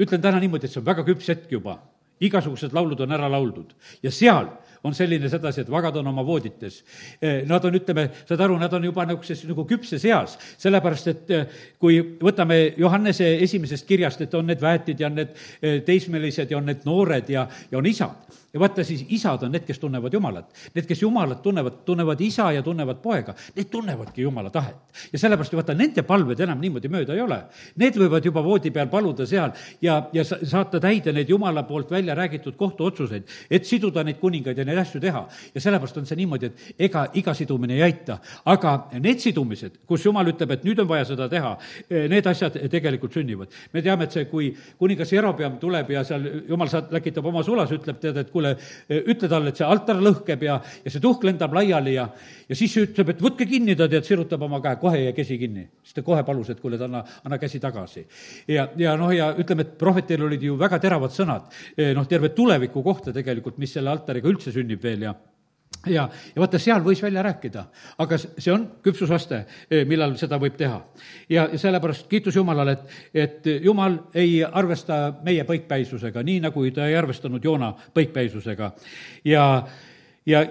ütlen 0.00 0.22
täna 0.22 0.40
niimoodi, 0.40 0.66
et 0.66 0.74
see 0.74 0.80
on 0.82 0.86
väga 0.86 1.04
küps 1.06 1.30
hetk 1.32 1.52
juba. 1.52 1.78
igasugused 2.20 2.74
laulud 2.76 3.00
on 3.00 3.12
ära 3.16 3.30
lauldud 3.32 3.70
ja 4.04 4.10
seal 4.12 4.50
on 4.84 4.94
selline 4.96 5.28
sedasi, 5.28 5.64
et 5.64 5.70
vagad 5.70 5.96
on 6.00 6.10
oma 6.12 6.24
voodites. 6.26 6.80
Eh, 7.20 7.42
nad 7.48 7.64
on, 7.64 7.76
ütleme, 7.76 8.06
saad 8.28 8.44
aru, 8.46 8.58
nad 8.60 8.72
on 8.76 8.84
juba 8.88 9.06
niisuguses 9.08 9.44
nagu 9.50 9.66
küpses 9.68 10.04
eas, 10.08 10.36
sellepärast 10.60 11.12
et 11.12 11.32
eh, 11.36 11.62
kui 11.80 12.00
võtame 12.20 12.60
Johannese 12.80 13.32
esimesest 13.44 13.88
kirjast, 13.88 14.24
et 14.24 14.34
on 14.34 14.48
need 14.50 14.62
väetid 14.62 15.00
ja 15.00 15.10
on 15.10 15.18
need 15.20 15.34
eh, 15.60 15.80
teismelised 15.86 16.50
ja 16.50 16.60
on 16.60 16.70
need 16.70 16.86
noored 16.88 17.32
ja, 17.32 17.46
ja 17.70 17.80
on 17.80 17.88
isad 17.90 18.38
ja 18.52 18.60
vaata 18.60 18.84
siis 18.84 19.04
isad 19.08 19.42
on 19.42 19.52
need, 19.52 19.64
kes 19.66 19.78
tunnevad 19.78 20.12
Jumalat. 20.12 20.48
Need, 20.74 20.86
kes 20.86 21.02
Jumalat 21.02 21.42
tunnevad, 21.42 21.82
tunnevad 21.86 22.20
isa 22.20 22.50
ja 22.52 22.62
tunnevad 22.62 22.98
poega, 23.02 23.34
need 23.56 23.70
tunnevadki 23.70 24.22
Jumala 24.22 24.50
tahet. 24.50 24.76
ja 25.12 25.18
sellepärast 25.18 25.54
vaata, 25.54 25.74
nende 25.74 26.02
palved 26.02 26.40
enam 26.40 26.60
niimoodi 26.60 26.88
mööda 26.90 27.14
ei 27.14 27.22
ole. 27.22 27.38
Need 27.78 27.98
võivad 28.00 28.26
juba 28.26 28.42
voodi 28.44 28.70
peal 28.74 28.88
paluda 28.90 29.26
seal 29.26 29.52
ja, 29.82 30.00
ja 30.12 30.24
saata 30.24 30.80
täide 30.80 31.12
neid 31.12 31.30
Jumala 31.30 31.62
poolt 31.62 31.90
välja 31.90 32.14
räägitud 32.14 32.56
kohtuotsuseid, 32.56 33.28
et 33.50 33.66
siduda 33.66 34.04
neid 34.04 34.18
kuningaid 34.18 34.58
ja 34.58 34.64
neid 34.70 34.82
asju 34.82 35.00
teha. 35.00 35.24
ja 35.54 35.60
sellepärast 35.60 36.02
on 36.02 36.08
see 36.10 36.18
niimoodi, 36.20 36.50
et 36.50 36.82
ega 36.88 37.06
iga 37.14 37.34
sidumine 37.36 37.78
ei 37.78 37.84
aita, 37.86 38.18
aga 38.50 38.76
need 38.98 39.22
sidumised, 39.22 39.80
kus 39.86 40.04
Jumal 40.04 40.32
ütleb, 40.32 40.56
et 40.56 40.66
nüüd 40.66 40.82
on 40.82 40.88
vaja 40.90 41.06
seda 41.12 41.28
teha, 41.30 41.54
need 42.10 42.26
asjad 42.26 42.58
tegelikult 42.70 43.14
sünnivad. 43.14 43.48
me 43.72 43.82
teame, 43.82 44.04
et 44.04 44.18
see, 44.18 44.26
kui 44.30 44.50
kuningas 44.78 45.12
Jerobeam 45.12 45.58
tuleb 45.62 45.94
ja 45.94 46.04
seal 46.04 46.26
Jumal 46.48 46.68
saat-, 46.72 46.90
läkitab 46.92 47.26
oma 47.26 47.44
sulas, 47.46 47.70
ütleb 47.70 48.00
tead, 48.02 48.16
et 48.16 48.30
kuule, 48.30 48.40
tuhkule, 48.40 49.04
ütle 49.10 49.28
talle, 49.28 49.50
et 49.50 49.60
see 49.60 49.66
altar 49.66 50.00
lõhkeb 50.02 50.44
ja, 50.44 50.58
ja 50.84 50.90
see 50.90 51.02
tuhk 51.02 51.24
lendab 51.24 51.54
laiali 51.54 51.94
ja, 51.96 52.08
ja 52.50 52.58
siis 52.58 52.74
ütleb, 52.82 53.14
et 53.14 53.22
võtke 53.22 53.46
kinni, 53.48 53.76
ta 53.78 53.88
tead, 53.90 54.04
sirutab 54.06 54.42
oma 54.46 54.60
käe, 54.64 54.76
kohe 54.82 55.04
jää 55.04 55.16
käsi 55.16 55.38
kinni. 55.38 55.68
siis 55.82 55.96
ta 55.96 56.02
kohe 56.06 56.22
palus, 56.26 56.50
et 56.50 56.60
kuule, 56.60 56.76
et 56.76 56.86
anna, 56.86 57.04
anna 57.24 57.38
käsi 57.38 57.60
tagasi. 57.62 58.06
ja, 58.48 58.68
ja 58.76 58.96
noh, 58.98 59.14
ja 59.14 59.32
ütleme, 59.38 59.66
et 59.66 59.76
prohvetil 59.78 60.26
olid 60.26 60.42
ju 60.42 60.58
väga 60.58 60.78
teravad 60.82 61.14
sõnad, 61.14 61.50
noh, 61.94 62.08
terve 62.08 62.34
tuleviku 62.34 62.82
kohta 62.82 63.12
tegelikult, 63.12 63.58
mis 63.58 63.72
selle 63.72 63.90
altariga 63.90 64.28
üldse 64.28 64.52
sünnib 64.52 64.82
veel 64.82 65.08
ja 65.08 65.14
ja, 65.86 66.08
ja 66.34 66.40
vaata, 66.42 66.58
seal 66.60 66.82
võis 66.84 67.00
välja 67.02 67.22
rääkida, 67.24 67.62
aga 68.02 68.18
see 68.20 68.52
on 68.52 68.66
küpsusaste, 68.84 69.44
eh, 69.70 69.84
millal 69.88 70.16
seda 70.20 70.38
võib 70.40 70.56
teha. 70.58 70.80
ja, 71.28 71.46
ja 71.52 71.58
sellepärast 71.58 72.08
kiitus 72.10 72.36
Jumalale, 72.36 72.72
et, 72.72 72.98
et 73.14 73.46
Jumal 73.64 73.96
ei 74.14 74.42
arvesta 74.44 75.14
meie 75.24 75.44
põikpäisusega, 75.48 76.22
nii 76.26 76.40
nagu 76.48 76.66
ta 76.74 76.88
ei 76.88 76.96
arvestanud 76.96 77.44
Joona 77.44 77.72
põikpäisusega. 77.94 78.72
ja, 79.24 79.46
ja, 80.26 80.44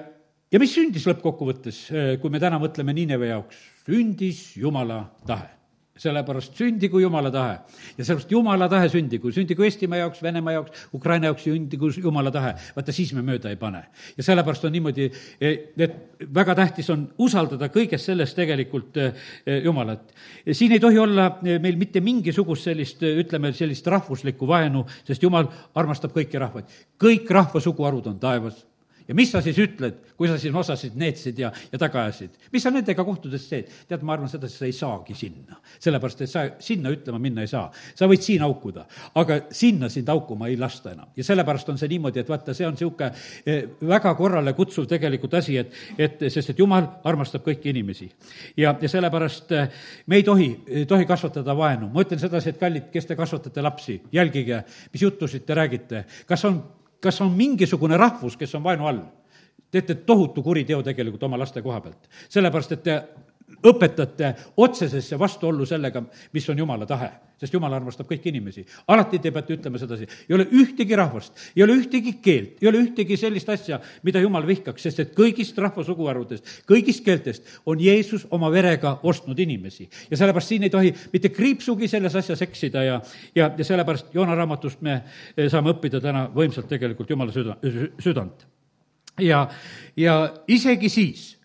ja 0.51 0.59
mis 0.59 0.73
sündis 0.73 1.07
lõppkokkuvõttes, 1.09 1.85
eh, 1.91 2.11
kui 2.21 2.29
me 2.29 2.39
täna 2.39 2.59
mõtleme 2.61 2.93
Niineve 2.93 3.31
jaoks? 3.33 3.63
sündis 3.85 4.57
Jumala 4.57 5.03
tahe 5.25 5.59
sellepärast 5.99 6.55
sündigu 6.55 6.99
Jumala 6.99 7.31
tahe. 7.31 7.59
ja 7.97 8.05
sellepärast 8.05 8.31
Jumala 8.31 8.69
tahe 8.69 8.89
sündigu, 8.89 9.31
sündigu 9.35 9.63
Eestimaa 9.63 9.99
jaoks, 10.03 10.21
Venemaa 10.23 10.53
jaoks, 10.53 10.87
Ukraina 10.93 11.29
jaoks 11.29 11.43
sündigu 11.43 11.91
Jumala 12.03 12.31
tahe. 12.31 12.53
vaata, 12.75 12.91
siis 12.95 13.13
me 13.13 13.21
mööda 13.25 13.49
ei 13.49 13.55
pane. 13.59 13.83
ja 14.17 14.23
sellepärast 14.23 14.65
on 14.65 14.71
niimoodi, 14.71 15.09
et 15.41 16.25
väga 16.35 16.55
tähtis 16.55 16.89
on 16.89 17.07
usaldada 17.17 17.69
kõiges 17.73 18.05
selles 18.05 18.33
tegelikult 18.33 18.97
eh, 18.97 19.13
Jumalat. 19.63 20.13
siin 20.51 20.71
ei 20.71 20.79
tohi 20.79 20.99
olla 20.99 21.39
eh, 21.43 21.59
meil 21.59 21.77
mitte 21.77 22.01
mingisugust 22.01 22.69
sellist, 22.69 23.03
eh, 23.03 23.19
ütleme, 23.23 23.53
sellist 23.53 23.87
rahvuslikku 23.87 24.47
vaenu, 24.47 24.85
sest 25.03 25.23
Jumal 25.23 25.51
armastab 25.75 26.15
kõiki 26.15 26.39
rahvaid. 26.39 26.65
kõik 26.99 27.29
rahva 27.29 27.59
suguharud 27.59 28.07
on 28.07 28.19
taevas 28.19 28.68
ja 29.09 29.15
mis 29.17 29.31
sa 29.33 29.41
siis 29.41 29.57
ütled, 29.57 30.03
kui 30.17 30.29
sa 30.29 30.37
siin 30.39 30.55
osasid 30.55 30.97
neetsid 30.99 31.39
ja, 31.41 31.49
ja 31.71 31.79
taga 31.81 32.03
ajasid? 32.05 32.35
mis 32.53 32.63
sa 32.63 32.71
nendega 32.73 33.03
kohtudes 33.05 33.47
teed? 33.49 33.71
tead, 33.89 34.03
ma 34.05 34.13
arvan 34.15 34.29
sedasi, 34.29 34.57
sa 34.61 34.67
ei 34.69 34.75
saagi 34.75 35.15
sinna. 35.17 35.57
sellepärast, 35.81 36.21
et 36.21 36.31
sa 36.31 36.45
sinna 36.61 36.93
ütlema 36.93 37.19
minna 37.21 37.43
ei 37.45 37.49
saa. 37.49 37.71
sa 37.95 38.07
võid 38.09 38.23
siin 38.25 38.45
haukuda, 38.45 38.85
aga 39.19 39.41
sinna 39.55 39.89
sind 39.89 40.09
haukuma 40.13 40.49
ei 40.51 40.57
lasta 40.61 40.93
enam. 40.93 41.09
ja 41.17 41.25
sellepärast 41.25 41.73
on 41.73 41.81
see 41.81 41.89
niimoodi, 41.95 42.21
et 42.21 42.29
vaata, 42.29 42.53
see 42.53 42.67
on 42.67 42.77
niisugune 42.77 43.11
eh, 43.45 43.65
väga 43.89 44.13
korrale 44.19 44.53
kutsuv 44.57 44.87
tegelikult 44.89 45.33
asi, 45.41 45.57
et, 45.57 45.73
et 45.97 46.25
sest, 46.29 46.53
et 46.53 46.61
jumal 46.61 46.85
armastab 47.09 47.45
kõiki 47.45 47.73
inimesi. 47.73 48.11
ja, 48.57 48.75
ja 48.77 48.91
sellepärast 48.91 49.55
eh, 49.57 49.85
me 50.07 50.21
ei 50.21 50.27
tohi, 50.27 50.51
tohi 50.87 51.09
kasvatada 51.09 51.57
vaenu. 51.57 51.89
ma 51.93 52.05
ütlen 52.05 52.21
sedasi, 52.21 52.53
et 52.53 52.61
kallid, 52.61 52.91
kes 52.93 53.09
te 53.09 53.17
kasvatate 53.17 53.65
lapsi, 53.65 54.01
jälgige, 54.13 54.63
mis 54.93 55.01
juttusid 55.01 55.49
te 55.49 55.57
räägite. 55.57 56.05
kas 56.29 56.45
on 56.45 56.61
kas 57.01 57.21
on 57.21 57.31
mingisugune 57.31 57.97
rahvus, 57.97 58.37
kes 58.37 58.55
on 58.55 58.63
vaenu 58.63 58.87
all? 58.87 59.01
teete 59.71 59.95
tohutu 59.95 60.41
kuriteo 60.43 60.81
tegelikult 60.83 61.23
oma 61.23 61.37
laste 61.37 61.61
koha 61.61 61.81
pealt. 61.81 62.09
sellepärast, 62.29 62.71
et 62.71 62.83
te 62.83 63.03
õpetate 63.65 64.33
otsesesse 64.57 65.17
vastuollu 65.19 65.65
sellega, 65.67 66.01
mis 66.33 66.47
on 66.49 66.57
jumala 66.57 66.85
tahe. 66.85 67.11
sest 67.39 67.53
jumal 67.55 67.71
armastab 67.71 68.03
kõiki 68.07 68.33
inimesi. 68.33 68.65
alati 68.87 69.19
te 69.19 69.31
peate 69.31 69.53
ütlema 69.55 69.79
sedasi, 69.79 70.07
ei 70.29 70.35
ole 70.35 70.45
ühtegi 70.51 70.95
rahvast, 70.95 71.33
ei 71.55 71.63
ole 71.63 71.77
ühtegi 71.79 72.13
keelt, 72.21 72.57
ei 72.61 72.67
ole 72.67 72.81
ühtegi 72.83 73.17
sellist 73.17 73.49
asja, 73.49 73.79
mida 74.03 74.19
jumal 74.19 74.47
vihkaks, 74.47 74.83
sest 74.83 74.99
et 74.99 75.13
kõigist 75.15 75.57
rahva 75.57 75.83
suguharudest, 75.83 76.43
kõigist 76.67 77.03
keeltest 77.05 77.47
on 77.65 77.79
Jeesus 77.79 78.27
oma 78.29 78.51
verega 78.51 78.97
ostnud 79.03 79.39
inimesi. 79.39 79.89
ja 80.11 80.17
sellepärast 80.17 80.47
siin 80.47 80.63
ei 80.63 80.69
tohi 80.69 80.93
mitte 81.13 81.29
kriipsugi 81.29 81.87
selles 81.87 82.15
asjas 82.15 82.41
eksida 82.41 82.83
ja, 82.83 83.01
ja, 83.35 83.51
ja 83.57 83.63
sellepärast 83.63 84.13
Joona 84.13 84.35
raamatust 84.35 84.81
me 84.81 85.01
eh, 85.37 85.49
saame 85.49 85.71
õppida 85.71 86.01
täna 86.01 86.27
võimsalt 86.35 86.67
tegelikult 86.67 87.09
jumala 87.09 87.31
süda, 87.31 87.55
südant. 87.99 88.47
ja, 89.19 89.47
ja 89.95 90.21
isegi 90.47 90.89
siis 90.89 91.38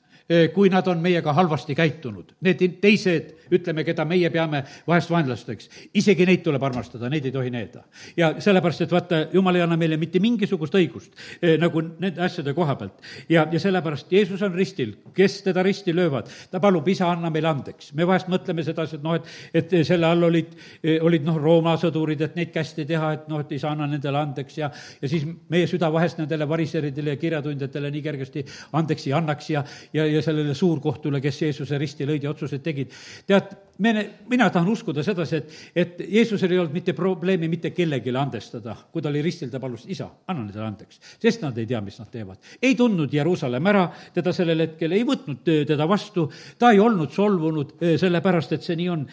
kui 0.54 0.70
nad 0.72 0.86
on 0.88 1.02
meiega 1.04 1.32
halvasti 1.36 1.74
käitunud. 1.76 2.32
Need 2.44 2.62
teised, 2.80 3.34
ütleme, 3.52 3.84
keda 3.84 4.06
meie 4.08 4.30
peame 4.32 4.62
vahest 4.88 5.10
vaenlasteks, 5.12 5.68
isegi 6.00 6.24
neid 6.26 6.40
tuleb 6.44 6.62
armastada, 6.64 7.10
neid 7.12 7.26
ei 7.28 7.32
tohi 7.34 7.50
needa. 7.52 7.82
ja 8.16 8.32
sellepärast, 8.40 8.86
et 8.86 8.92
vaata, 8.92 9.20
jumal 9.32 9.58
ei 9.58 9.64
anna 9.64 9.76
meile 9.76 9.98
mitte 10.00 10.20
mingisugust 10.20 10.74
õigust 10.74 11.12
nagu 11.60 11.82
nende 11.84 12.22
asjade 12.24 12.54
koha 12.54 12.76
pealt. 12.80 13.02
ja, 13.28 13.46
ja 13.52 13.60
sellepärast 13.60 14.12
Jeesus 14.12 14.42
on 14.42 14.54
ristil, 14.54 14.94
kes 15.14 15.42
teda 15.42 15.62
risti 15.62 15.94
löövad, 15.94 16.30
ta 16.50 16.60
palub, 16.60 16.88
isa, 16.88 17.10
anna 17.10 17.30
meile 17.30 17.48
andeks. 17.52 17.92
me 17.92 18.06
vahest 18.06 18.28
mõtleme 18.32 18.64
sedasi, 18.64 18.96
et 18.96 19.04
noh, 19.04 19.18
et, 19.18 19.28
et 19.52 19.76
selle 19.86 20.08
all 20.08 20.22
olid, 20.30 20.56
olid 21.04 21.28
noh, 21.28 21.36
Rooma 21.36 21.76
sõdurid, 21.80 22.24
et 22.24 22.36
neid 22.36 22.52
kästi 22.54 22.86
teha, 22.88 23.12
et 23.18 23.28
noh, 23.28 23.44
et 23.44 23.52
isa, 23.52 23.74
anna 23.76 23.86
nendele 23.90 24.18
andeks 24.24 24.58
ja, 24.58 24.70
ja 25.02 25.10
siis 25.10 25.26
meie 25.52 25.68
süda 25.68 25.92
vahest 25.92 26.18
nendele 26.22 26.48
variseridele 26.48 27.14
ja 27.14 27.20
kirjatundjatele 27.20 27.92
nii 27.92 28.02
kergesti 28.08 28.44
andeks 28.72 29.06
ei 29.08 29.12
annaks 29.16 29.50
ja, 29.50 29.64
ja, 29.92 30.06
ja 30.14 30.22
sellele 30.22 30.54
suurkohtule, 30.54 31.20
kes 31.20 31.42
Jeesuse 31.42 31.78
risti 31.78 32.06
lõid 32.08 32.24
ja 32.24 32.30
otsuseid 32.30 32.62
tegid. 32.64 32.92
tead, 33.26 33.52
me, 33.78 33.92
mina 34.30 34.48
tahan 34.50 34.68
uskuda 34.70 35.02
sedasi, 35.02 35.36
et, 35.36 35.52
et 35.74 36.02
Jeesusel 36.08 36.52
ei 36.52 36.58
olnud 36.62 36.74
mitte 36.74 36.94
probleemi 36.96 37.48
mitte 37.48 37.70
kellelegi 37.70 38.14
andestada. 38.16 38.76
kui 38.92 39.02
ta 39.02 39.08
oli 39.08 39.22
ristil, 39.22 39.50
ta 39.50 39.60
palus, 39.60 39.84
isa, 39.88 40.08
anna 40.26 40.44
nendele 40.44 40.66
andeks, 40.66 41.00
sest 41.22 41.42
nad 41.42 41.58
ei 41.58 41.66
tea, 41.66 41.80
mis 41.80 41.98
nad 41.98 42.10
teevad. 42.10 42.38
ei 42.62 42.74
tundnud 42.74 43.12
Jeruusalemm 43.12 43.70
ära 43.72 43.84
teda 44.14 44.32
sellel 44.32 44.66
hetkel, 44.66 44.92
ei 44.92 45.04
võtnud 45.04 45.44
teda 45.66 45.88
vastu, 45.88 46.30
ta 46.58 46.70
ei 46.72 46.80
olnud 46.80 47.12
solvunud 47.12 47.76
sellepärast, 48.00 48.52
et 48.52 48.62
see 48.62 48.76
nii 48.80 48.88
on, 48.88 49.06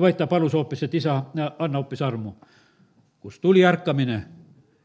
vaid 0.00 0.18
ta 0.18 0.26
palus 0.26 0.54
hoopis, 0.58 0.86
et 0.86 0.94
isa, 0.94 1.18
anna 1.58 1.78
hoopis 1.78 2.02
armu. 2.02 2.34
kust 3.20 3.40
tuli 3.40 3.64
ärkamine? 3.64 4.24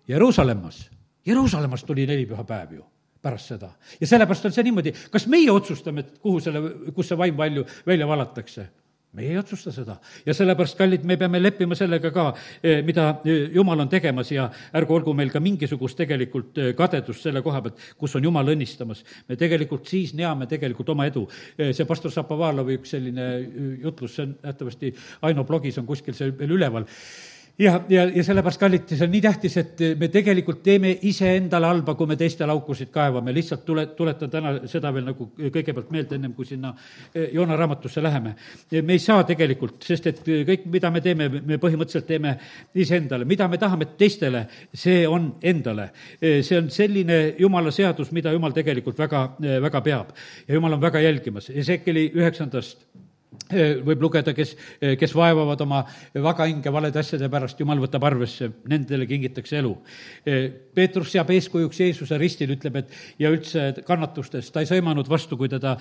Jeruusalemmas. 0.07 0.89
Jeruusalemmast 1.25 1.85
tuli 1.85 2.05
nelipühapäev 2.05 2.73
ju 2.73 2.83
pärast 3.25 3.53
seda. 3.55 3.73
ja 3.99 4.07
sellepärast 4.07 4.49
on 4.49 4.55
see 4.55 4.65
niimoodi, 4.69 4.95
kas 5.11 5.27
meie 5.31 5.51
otsustame, 5.51 6.05
et 6.05 6.17
kuhu 6.21 6.41
selle, 6.43 6.63
kus 6.95 7.11
see 7.11 7.19
vaim 7.19 7.37
palju 7.37 7.65
välja 7.87 8.09
valatakse? 8.09 8.69
meie 9.15 9.31
ei 9.31 9.37
otsusta 9.39 9.71
seda 9.71 9.95
ja 10.25 10.33
sellepärast, 10.35 10.77
kallid, 10.77 11.05
me 11.07 11.17
peame 11.19 11.39
leppima 11.39 11.75
sellega 11.77 12.11
ka, 12.13 12.25
eh, 12.63 12.81
mida 12.85 13.07
eh, 13.23 13.49
Jumal 13.55 13.85
on 13.85 13.91
tegemas 13.91 14.31
ja 14.33 14.49
ärgu 14.75 14.97
olgu 14.97 15.13
meil 15.15 15.31
ka 15.31 15.39
mingisugust 15.43 15.97
tegelikult 16.01 16.59
eh, 16.59 16.73
kadedust 16.77 17.23
selle 17.23 17.43
koha 17.45 17.61
pealt, 17.65 17.85
kus 17.99 18.17
on 18.19 18.27
Jumal 18.27 18.51
õnnistamas. 18.55 19.05
me 19.29 19.39
tegelikult 19.39 19.87
siis 19.87 20.13
neame 20.13 20.49
tegelikult 20.51 20.89
oma 20.91 21.07
edu. 21.07 21.27
see 21.57 21.85
pastor 21.87 22.11
Šapovalovi 22.11 22.79
üks 22.79 22.91
selline 22.97 23.29
jutlus, 23.83 24.17
see 24.17 24.27
on 24.27 24.35
nähtavasti 24.43 24.93
Aino 25.21 25.45
blogis 25.47 25.77
on 25.79 25.87
kuskil 25.87 26.17
see 26.17 26.35
veel 26.35 26.57
üleval 26.57 26.89
ja, 27.59 27.81
ja, 27.89 28.03
ja 28.15 28.23
sellepärast, 28.23 28.59
kallid, 28.59 28.89
see 28.89 29.05
on 29.05 29.11
nii 29.13 29.21
tähtis, 29.23 29.55
et 29.61 29.81
me 29.99 30.09
tegelikult 30.11 30.61
teeme 30.63 30.91
iseendale 31.07 31.69
halba, 31.69 31.95
kui 31.95 32.09
me 32.09 32.17
teistele 32.19 32.51
aukusid 32.51 32.91
kaevame, 32.93 33.33
lihtsalt 33.35 33.63
tule, 33.67 33.85
tuletan 33.95 34.31
täna 34.31 34.53
seda 34.69 34.91
veel 34.95 35.07
nagu 35.07 35.29
kõigepealt 35.39 35.93
meelde, 35.95 36.19
ennem 36.19 36.33
kui 36.35 36.47
sinna 36.49 36.73
eh, 37.13 37.29
Joona 37.33 37.57
raamatusse 37.59 38.03
läheme. 38.03 38.35
me 38.81 38.93
ei 38.93 38.99
saa 38.99 39.23
tegelikult, 39.23 39.83
sest 39.87 40.07
et 40.11 40.21
kõik, 40.25 40.67
mida 40.71 40.91
me 40.91 41.01
teeme, 41.01 41.29
me 41.29 41.59
põhimõtteliselt 41.61 42.07
teeme 42.07 42.35
iseendale, 42.75 43.25
mida 43.25 43.47
me 43.47 43.57
tahame 43.61 43.89
teistele, 43.97 44.45
see 44.73 45.05
on 45.07 45.35
endale. 45.41 45.89
Eh, 46.21 46.41
see 46.43 46.59
on 46.59 46.69
selline 46.69 47.35
jumala 47.39 47.71
seadus, 47.71 48.11
mida 48.11 48.33
jumal 48.35 48.53
tegelikult 48.53 48.99
väga, 48.99 49.25
eh, 49.43 49.59
väga 49.63 49.81
peab 49.81 50.13
ja 50.47 50.59
jumal 50.59 50.75
on 50.75 50.81
väga 50.81 50.99
jälgimas. 51.07 51.49
Ezekieli 51.49 52.11
üheksandast 52.15 52.85
võib 53.85 54.01
lugeda, 54.01 54.33
kes, 54.33 54.55
kes 54.99 55.15
vaevavad 55.15 55.61
oma 55.65 55.83
vaga 56.23 56.47
hinge 56.49 56.71
valede 56.73 57.01
asjade 57.01 57.29
pärast, 57.31 57.59
jumal 57.59 57.81
võtab 57.83 58.05
arvesse, 58.07 58.51
nendele 58.71 59.07
kingitakse 59.09 59.59
elu. 59.59 59.73
Peetrus 60.75 61.11
seab 61.13 61.29
eeskujuks 61.33 61.79
Jeesuse 61.79 62.17
ristil, 62.19 62.51
ütleb, 62.55 62.81
et 62.81 62.93
ja 63.21 63.31
üldse 63.33 63.67
kannatustes, 63.87 64.51
ta 64.53 64.63
ei 64.63 64.69
sõimanud 64.69 65.07
vastu, 65.09 65.37
kui 65.39 65.49
teda 65.51 65.75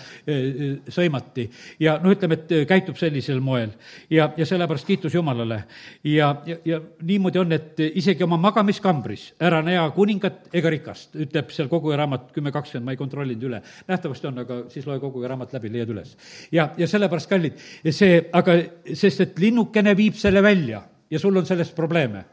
sõimati. 0.94 1.48
ja 1.82 1.96
noh, 2.02 2.14
ütleme, 2.14 2.38
et 2.38 2.68
käitub 2.68 2.98
sellisel 3.00 3.40
moel. 3.44 3.74
ja, 4.10 4.30
ja 4.36 4.46
sellepärast 4.46 4.86
kiitus 4.86 5.14
Jumalale. 5.14 5.64
ja, 6.04 6.30
ja, 6.46 6.56
ja 6.64 6.80
niimoodi 7.02 7.38
on, 7.38 7.52
et 7.52 7.80
isegi 7.94 8.24
oma 8.24 8.36
magamiskambris 8.40 9.32
ära 9.40 9.62
näe 9.62 9.80
kuningat 9.94 10.48
ega 10.52 10.70
rikast, 10.70 11.14
ütleb 11.16 11.50
seal 11.54 11.68
koguja 11.68 11.98
raamat 12.02 12.30
kümme 12.34 12.52
kakskümmend, 12.52 12.86
ma 12.86 12.94
ei 12.94 13.00
kontrollinud 13.00 13.48
üle. 13.50 13.62
nähtavasti 13.88 14.30
on, 14.30 14.38
aga 14.44 14.62
siis 14.72 14.86
loe 14.86 15.00
koguja 15.02 15.32
raamat 15.34 15.52
läbi, 15.56 15.72
leiad 15.72 15.90
üles. 15.94 16.16
ja, 16.52 16.70
ja 16.78 16.88
sellepärast, 16.88 17.30
kallid, 17.30 17.58
see, 17.90 18.22
aga 18.32 18.58
sest, 18.92 19.20
et 19.20 19.38
linnukene 19.38 19.96
viib 19.96 20.18
selle 20.20 20.42
välja 20.42 20.84
ja 21.10 21.18
sul 21.18 21.36
on 21.36 21.46
sellest 21.46 21.74
probleeme 21.76 22.24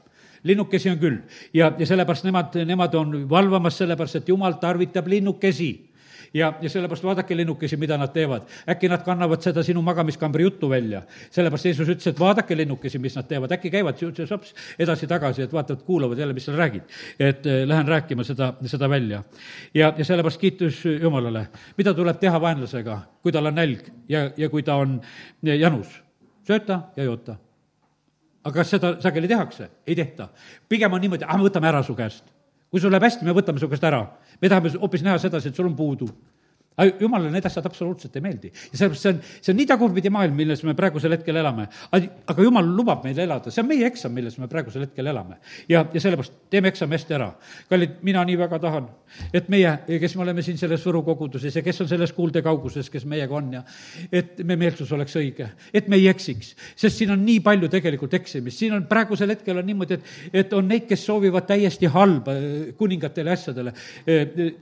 linnukesi 0.43 0.89
on 0.89 0.99
küll 0.99 1.21
ja, 1.53 1.71
ja 1.77 1.85
sellepärast 1.85 2.25
nemad, 2.27 2.59
nemad 2.65 2.95
on 2.95 3.15
valvamas, 3.29 3.77
sellepärast 3.77 4.21
et 4.21 4.29
jumal 4.29 4.57
tarvitab 4.61 5.07
linnukesi 5.07 5.71
ja, 6.33 6.53
ja 6.61 6.69
sellepärast 6.69 7.03
vaadake 7.03 7.35
linnukesi, 7.37 7.77
mida 7.77 7.97
nad 7.97 8.13
teevad. 8.13 8.47
äkki 8.69 8.89
nad 8.89 9.03
kannavad 9.05 9.41
seda 9.41 9.63
sinu 9.63 9.81
magamiskambri 9.81 10.43
juttu 10.43 10.69
välja. 10.69 11.01
sellepärast 11.29 11.65
Jeesus 11.65 11.89
ütles, 11.89 12.07
et 12.07 12.19
vaadake 12.19 12.57
linnukesi, 12.57 12.99
mis 12.99 13.15
nad 13.15 13.27
teevad, 13.27 13.51
äkki 13.51 13.71
käivad 13.71 13.99
sops 14.25 14.53
edasi-tagasi, 14.79 15.41
et 15.41 15.53
vaatavad, 15.53 15.83
kuulavad 15.83 16.17
jälle, 16.17 16.33
mis 16.33 16.45
sa 16.45 16.51
räägid. 16.51 16.81
et 17.19 17.45
äh, 17.45 17.67
lähen 17.67 17.87
rääkima 17.87 18.23
seda, 18.23 18.53
seda 18.65 18.89
välja. 18.89 19.23
ja, 19.73 19.93
ja 19.97 20.05
sellepärast 20.05 20.41
kiitus 20.41 20.85
Jumalale. 20.85 21.47
mida 21.77 21.93
tuleb 21.93 22.19
teha 22.19 22.41
vaenlasega, 22.41 23.01
kui 23.21 23.31
tal 23.31 23.45
on 23.45 23.55
nälg 23.55 23.91
ja, 24.09 24.31
ja 24.37 24.49
kui 24.49 24.63
ta 24.63 24.75
on 24.75 25.01
janus? 25.43 26.01
sööta 26.47 26.81
ja 26.95 27.03
joota 27.03 27.35
aga 28.43 28.55
kas 28.55 28.69
seda 28.75 28.95
sageli 29.01 29.27
tehakse? 29.27 29.69
ei 29.87 29.95
tehta. 29.95 30.29
pigem 30.69 30.93
on 30.93 31.01
niimoodi, 31.01 31.25
ah, 31.27 31.37
me 31.37 31.49
võtame 31.49 31.67
ära 31.67 31.83
su 31.83 31.95
käest 31.95 32.23
kui 32.71 32.79
sul 32.79 32.93
läheb 32.93 33.03
hästi, 33.03 33.27
me 33.27 33.35
võtame 33.35 33.59
su 33.59 33.67
käest 33.69 33.83
ära. 33.83 34.05
me 34.41 34.49
tahame 34.49 34.71
hoopis 34.79 35.03
näha 35.03 35.19
sedasi, 35.19 35.51
et 35.51 35.55
sul 35.55 35.67
on 35.67 35.75
puudu 35.75 36.07
aga 36.77 37.03
jumalale 37.03 37.31
need 37.33 37.45
asjad 37.45 37.65
absoluutselt 37.67 38.15
ei 38.15 38.23
meeldi. 38.23 38.51
ja 38.71 38.77
sellepärast 38.79 39.03
see 39.03 39.11
on, 39.11 39.19
see 39.41 39.51
on 39.51 39.57
nii 39.59 39.67
tagurpidi 39.67 40.11
maailm, 40.13 40.35
milles 40.39 40.63
me 40.63 40.73
praegusel 40.77 41.11
hetkel 41.17 41.35
elame. 41.41 41.67
aga 41.91 42.43
jumal 42.43 42.67
lubab 42.77 43.03
meil 43.03 43.19
elada, 43.19 43.51
see 43.51 43.61
on 43.63 43.67
meie 43.67 43.85
eksam, 43.89 44.13
milles 44.15 44.37
me 44.39 44.47
praegusel 44.51 44.85
hetkel 44.85 45.11
elame. 45.11 45.37
ja, 45.69 45.83
ja 45.93 46.03
sellepärast 46.03 46.37
teeme 46.49 46.71
eksami 46.71 46.95
hästi 46.95 47.17
ära. 47.17 47.27
kallid, 47.69 47.97
mina 48.07 48.23
nii 48.27 48.37
väga 48.39 48.59
tahan, 48.63 48.87
et 49.33 49.49
meie, 49.51 49.73
kes 49.99 50.15
me 50.15 50.23
oleme 50.25 50.45
siin 50.45 50.57
selles 50.61 50.85
Võru 50.87 51.03
koguduses 51.05 51.55
ja 51.55 51.63
kes 51.65 51.83
on 51.83 51.91
selles 51.91 52.15
kuuldekauguses, 52.15 52.89
kes 52.89 53.05
meiega 53.05 53.35
on 53.35 53.51
ja 53.57 53.63
et 54.11 54.39
me 54.47 54.55
meelsus 54.59 54.91
oleks 54.95 55.15
õige, 55.19 55.49
et 55.73 55.91
me 55.91 55.99
ei 55.99 56.07
eksiks. 56.11 56.55
sest 56.75 56.97
siin 56.97 57.11
on 57.11 57.25
nii 57.25 57.43
palju 57.43 57.69
tegelikult 57.71 58.15
eksimist, 58.17 58.57
siin 58.63 58.77
on 58.79 58.87
praegusel 58.89 59.35
hetkel 59.35 59.59
on 59.59 59.67
niimoodi, 59.67 59.99
et, 59.99 60.15
et 60.45 60.57
on 60.57 60.67
neid, 60.67 60.87
kes 60.89 61.05
soovivad 61.05 61.45
täiesti 61.51 61.91
halba 61.91 62.35
kuningatele 62.79 63.35
asjadele. 63.35 63.75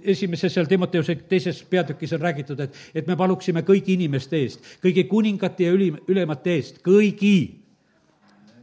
esimeses 0.04 0.54
seal 0.54 0.68
Timoteuse 0.70 1.16
teises 1.30 1.62
peatükis 1.70 1.99
räägis, 2.00 2.14
on 2.14 2.22
räägitud, 2.22 2.60
et, 2.60 2.76
et 2.96 3.08
me 3.08 3.16
paluksime 3.16 3.62
kõigi 3.62 3.94
inimeste 3.94 4.38
eest, 4.38 4.60
kõigi 4.84 5.08
kuningate 5.08 5.64
ja 5.64 5.74
ülim, 5.74 6.00
ülemate 6.08 6.56
eest, 6.56 6.82
kõigi. 6.84 7.60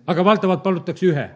aga 0.07 0.25
valdavalt 0.25 0.63
palutakse 0.63 1.07
ühe 1.07 1.29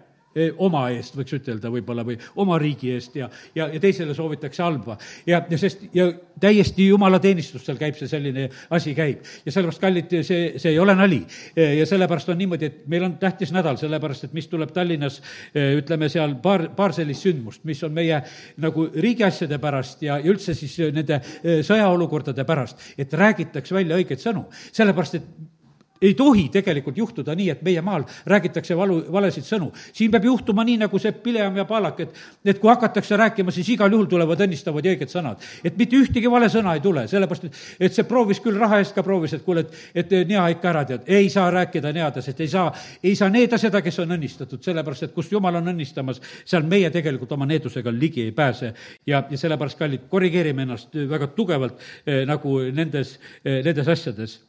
oma 0.62 0.84
eest, 0.94 1.16
võiks 1.18 1.34
ütelda 1.34 1.70
võib-olla, 1.72 2.04
või 2.06 2.16
oma 2.38 2.58
riigi 2.60 2.92
eest 2.94 3.16
ja, 3.18 3.26
ja, 3.54 3.66
ja 3.72 3.80
teisele 3.82 4.14
soovitakse 4.14 4.62
halba. 4.62 4.96
ja, 5.26 5.42
ja 5.50 5.58
sest, 5.58 5.82
ja 5.94 6.06
täiesti 6.40 6.86
jumalateenistustel 6.86 7.78
käib 7.80 7.98
see 7.98 8.08
selline 8.08 8.46
asi, 8.70 8.94
käib. 8.94 9.26
ja 9.44 9.52
sellepärast, 9.52 9.82
kallid, 9.82 10.14
see, 10.26 10.52
see 10.62 10.72
ei 10.72 10.78
ole 10.78 10.94
nali. 10.94 11.20
Ja 11.56 11.86
sellepärast 11.86 12.30
on 12.30 12.38
niimoodi, 12.38 12.70
et 12.70 12.86
meil 12.90 13.04
on 13.08 13.18
tähtis 13.20 13.52
nädal, 13.52 13.78
sellepärast 13.80 14.28
et 14.28 14.36
mis 14.36 14.48
tuleb 14.50 14.72
Tallinnas, 14.74 15.20
ütleme 15.54 16.08
seal 16.12 16.36
paar, 16.42 16.68
paar 16.78 16.94
sellist 16.96 17.26
sündmust, 17.26 17.64
mis 17.68 17.82
on 17.86 17.94
meie 17.96 18.22
nagu 18.62 18.86
riigiasjade 18.94 19.58
pärast 19.62 20.04
ja, 20.06 20.18
ja 20.18 20.32
üldse 20.32 20.54
siis 20.58 20.78
nende 20.94 21.20
sõjaolukordade 21.66 22.46
pärast, 22.48 22.90
et 22.98 23.12
räägitaks 23.14 23.74
välja 23.74 23.98
õigeid 24.00 24.22
sõnu. 24.22 24.46
sellepärast, 24.72 25.18
et 25.18 25.59
ei 26.02 26.14
tohi 26.14 26.48
tegelikult 26.52 26.96
juhtuda 26.96 27.34
nii, 27.36 27.50
et 27.52 27.62
meie 27.62 27.80
maal 27.84 28.06
räägitakse 28.28 28.76
valu, 28.76 29.00
valesid 29.12 29.44
sõnu. 29.44 29.70
siin 29.92 30.10
peab 30.10 30.24
juhtuma 30.24 30.64
nii, 30.64 30.78
nagu 30.80 30.98
see 30.98 31.12
Pileam 31.12 31.56
ja 31.56 31.66
Palak, 31.68 32.00
et, 32.00 32.14
et 32.44 32.58
kui 32.58 32.70
hakatakse 32.72 33.16
rääkima, 33.20 33.52
siis 33.52 33.68
igal 33.74 33.92
juhul 33.92 34.08
tulevad 34.08 34.40
õnnistavad 34.40 34.84
ja 34.84 34.94
õiged 34.94 35.12
sõnad. 35.12 35.44
et 35.64 35.76
mitte 35.76 35.96
ühtegi 35.96 36.30
vale 36.30 36.48
sõna 36.48 36.74
ei 36.74 36.80
tule, 36.80 37.06
sellepärast 37.08 37.44
et, 37.44 37.60
et 37.88 37.94
see 37.94 38.08
proovis 38.08 38.40
küll 38.40 38.58
raha 38.58 38.80
eest 38.80 38.96
ka 38.96 39.04
proovis, 39.04 39.36
et 39.36 39.44
kuule, 39.44 39.66
et, 39.94 40.12
et 40.12 40.28
nea 40.28 40.48
ikka 40.56 40.72
ära 40.72 40.84
tead, 40.88 41.04
ei 41.06 41.28
saa 41.28 41.50
rääkida 41.52 41.92
neada, 41.92 42.24
sest 42.24 42.40
ei 42.40 42.48
saa, 42.48 42.72
ei 43.04 43.14
saa 43.16 43.28
needa 43.28 43.60
seda, 43.60 43.82
kes 43.84 44.00
on 44.00 44.16
õnnistatud, 44.16 44.64
sellepärast 44.64 45.10
et 45.10 45.16
kus 45.16 45.30
jumal 45.32 45.60
on 45.60 45.72
õnnistamas, 45.74 46.22
seal 46.48 46.64
meie 46.68 46.90
tegelikult 46.90 47.32
oma 47.36 47.48
needusega 47.50 47.92
ligi 47.92 48.24
ei 48.30 48.32
pääse. 48.32 48.72
ja, 49.06 49.24
ja 49.30 49.38
sellepärast, 49.38 49.78
kallid, 49.78 50.08
korrigeerime 50.08 50.64
ennast 50.64 50.96
väga 51.10 51.28
tugevalt 51.36 51.80
eh, 52.06 52.24
nagu 52.28 52.60
nendes 52.72 53.18
eh,, 53.44 53.60
nendes 53.64 53.88
asjades 53.88 54.40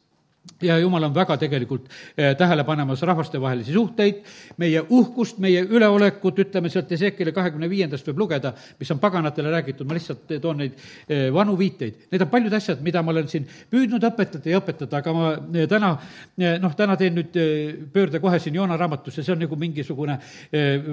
ja 0.62 0.78
jumal 0.78 1.04
on 1.04 1.14
väga 1.14 1.36
tegelikult 1.38 1.88
eh, 2.16 2.36
tähele 2.38 2.64
panemas 2.64 3.02
rahvastevahelisi 3.02 3.72
suhteid, 3.72 4.22
meie 4.58 4.82
uhkust, 4.88 5.38
meie 5.42 5.62
üleolekut, 5.62 6.38
ütleme 6.44 6.70
sealt 6.70 6.90
Ezekile 6.92 7.32
kahekümne 7.34 7.68
viiendast 7.70 8.06
võib 8.10 8.22
lugeda, 8.24 8.52
mis 8.78 8.90
on 8.94 9.00
paganatele 9.02 9.50
räägitud, 9.52 9.88
ma 9.88 9.96
lihtsalt 9.98 10.34
toon 10.42 10.62
neid 10.62 10.78
eh, 11.08 11.28
vanu 11.34 11.56
viiteid. 11.58 12.06
Need 12.12 12.26
on 12.26 12.30
paljud 12.32 12.54
asjad, 12.58 12.82
mida 12.82 13.02
ma 13.02 13.14
olen 13.14 13.30
siin 13.30 13.46
püüdnud 13.70 14.06
õpetada 14.06 14.52
ja 14.52 14.60
õpetada, 14.62 15.02
aga 15.02 15.16
ma 15.16 15.32
eh, 15.34 15.66
täna, 15.70 15.92
noh, 16.62 16.76
täna 16.78 16.96
teen 16.98 17.16
nüüd 17.18 17.38
pöörde 17.92 18.22
kohe 18.22 18.38
siin 18.42 18.58
Joona 18.58 18.78
raamatusse, 18.78 19.22
see 19.22 19.34
on 19.34 19.42
nagu 19.42 19.56
mingisugune 19.58 20.18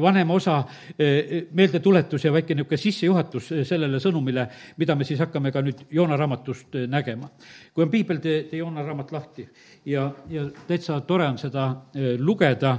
vanema 0.02 0.36
osa 0.36 0.60
meeldetuletus 0.98 2.26
ja 2.26 2.34
väike 2.34 2.56
niisugune 2.56 2.80
sissejuhatus 2.80 3.52
sellele 3.68 4.00
sõnumile, 4.02 4.46
mida 4.78 4.96
me 4.98 5.08
siis 5.08 5.22
hakkame 5.22 5.54
ka 5.54 5.64
nüüd 5.66 5.86
Joona 5.94 6.18
raamatust 6.20 6.78
nägema. 6.90 7.30
kui 7.74 7.84
on 7.84 7.92
piibel, 7.92 8.20
tee, 8.24 8.44
tee 8.50 8.60
Joona 8.62 8.84
raamat 8.86 9.12
lahti 9.12 9.39
lahti 9.40 9.50
ja, 9.86 10.12
ja 10.30 10.50
täitsa 10.68 11.02
tore 11.02 11.28
on 11.28 11.38
seda 11.38 11.76
eh, 11.96 12.20
lugeda 12.20 12.78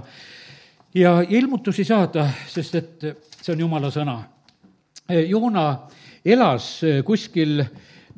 ja 0.95 1.21
ilmutusi 1.29 1.85
saada, 1.85 2.29
sest 2.49 2.75
et 2.75 3.05
see 3.41 3.53
on 3.55 3.61
jumala 3.61 3.91
sõna. 3.91 4.19
Eh, 5.09 5.29
Joona 5.31 5.89
elas 6.25 6.83
eh, 6.85 7.03
kuskil 7.05 7.65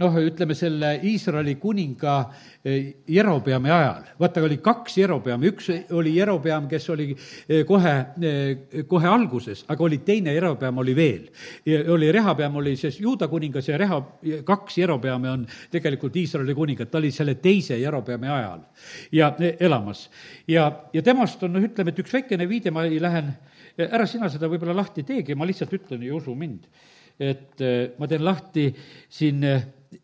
noh, 0.00 0.16
ütleme 0.22 0.54
selle 0.56 0.92
Iisraeli 1.04 1.56
kuninga 1.60 2.14
eh, 2.64 2.94
Jerobeami 3.08 3.70
ajal. 3.70 4.04
vaata, 4.20 4.42
oli 4.46 4.58
kaks 4.62 4.96
Jerobeami, 4.98 5.50
üks 5.52 5.68
oli 5.92 6.14
Jerobeam, 6.16 6.68
kes 6.70 6.88
oli 6.94 7.10
eh, 7.12 7.64
kohe, 7.68 7.94
eh, 8.22 8.84
kohe 8.88 9.08
alguses, 9.08 9.64
aga 9.72 9.84
oli 9.84 10.00
teine 10.06 10.34
Jerobeam 10.34 10.78
oli 10.82 10.96
veel. 10.96 11.26
oli 11.92 12.12
Rehabeam 12.12 12.56
oli 12.56 12.76
siis 12.76 13.00
Juuda 13.00 13.28
kuningas 13.28 13.68
ja 13.68 13.78
Reha, 13.78 14.00
kaks 14.44 14.78
Jerobeami 14.78 15.28
on 15.28 15.46
tegelikult 15.70 16.16
Iisraeli 16.16 16.54
kuningad, 16.54 16.90
ta 16.90 16.98
oli 16.98 17.10
selle 17.12 17.34
teise 17.42 17.78
Jerobeami 17.78 18.28
ajal 18.28 18.64
ja 19.12 19.32
elamas. 19.60 20.08
ja, 20.48 20.70
ja 20.92 21.02
temast 21.02 21.42
on, 21.42 21.52
noh, 21.52 21.68
ütleme, 21.68 21.92
et 21.92 22.00
üks 22.00 22.14
väikene 22.14 22.48
viide, 22.48 22.72
ma 22.72 22.86
ei 22.88 23.00
lähen, 23.02 23.34
ära 23.76 24.06
sina 24.06 24.28
seda 24.32 24.48
võib-olla 24.48 24.76
lahti 24.76 25.04
teegi, 25.04 25.34
ma 25.34 25.48
lihtsalt 25.48 25.72
ütlen 25.72 26.02
ja 26.04 26.14
usu 26.16 26.34
mind 26.36 26.66
et 27.22 27.60
ma 28.00 28.08
teen 28.08 28.24
lahti 28.24 28.64
siin 29.12 29.44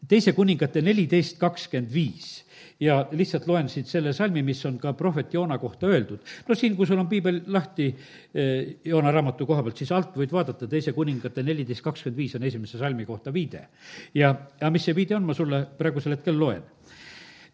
teise 0.09 0.33
kuningate 0.37 0.83
neliteist 0.83 1.39
kakskümmend 1.39 1.93
viis 1.95 2.45
ja 2.81 3.01
lihtsalt 3.13 3.47
loen 3.47 3.69
siit 3.69 3.91
selle 3.91 4.13
salmi, 4.15 4.43
mis 4.47 4.61
on 4.69 4.79
ka 4.79 4.93
prohvet 4.95 5.35
Joona 5.35 5.59
kohta 5.59 5.87
öeldud. 5.87 6.19
no 6.49 6.55
siin, 6.55 6.77
kui 6.77 6.87
sul 6.87 6.99
on 6.99 7.09
piibel 7.09 7.41
lahti 7.47 7.89
eh, 8.35 8.77
Joona 8.85 9.11
raamatu 9.13 9.47
koha 9.47 9.63
pealt, 9.63 9.77
siis 9.77 9.93
alt 9.93 10.17
võid 10.17 10.33
vaadata, 10.33 10.69
teise 10.71 10.93
kuningate 10.93 11.43
neliteist 11.43 11.83
kakskümmend 11.83 12.19
viis 12.19 12.37
on 12.39 12.43
esimese 12.43 12.79
salmi 12.79 13.07
kohta 13.07 13.33
viide. 13.35 13.69
ja, 14.15 14.35
ja 14.61 14.71
mis 14.71 14.85
see 14.85 14.95
viide 14.95 15.17
on, 15.17 15.27
ma 15.27 15.35
sulle 15.35 15.65
praegusel 15.79 16.17
hetkel 16.17 16.39
loen 16.39 16.63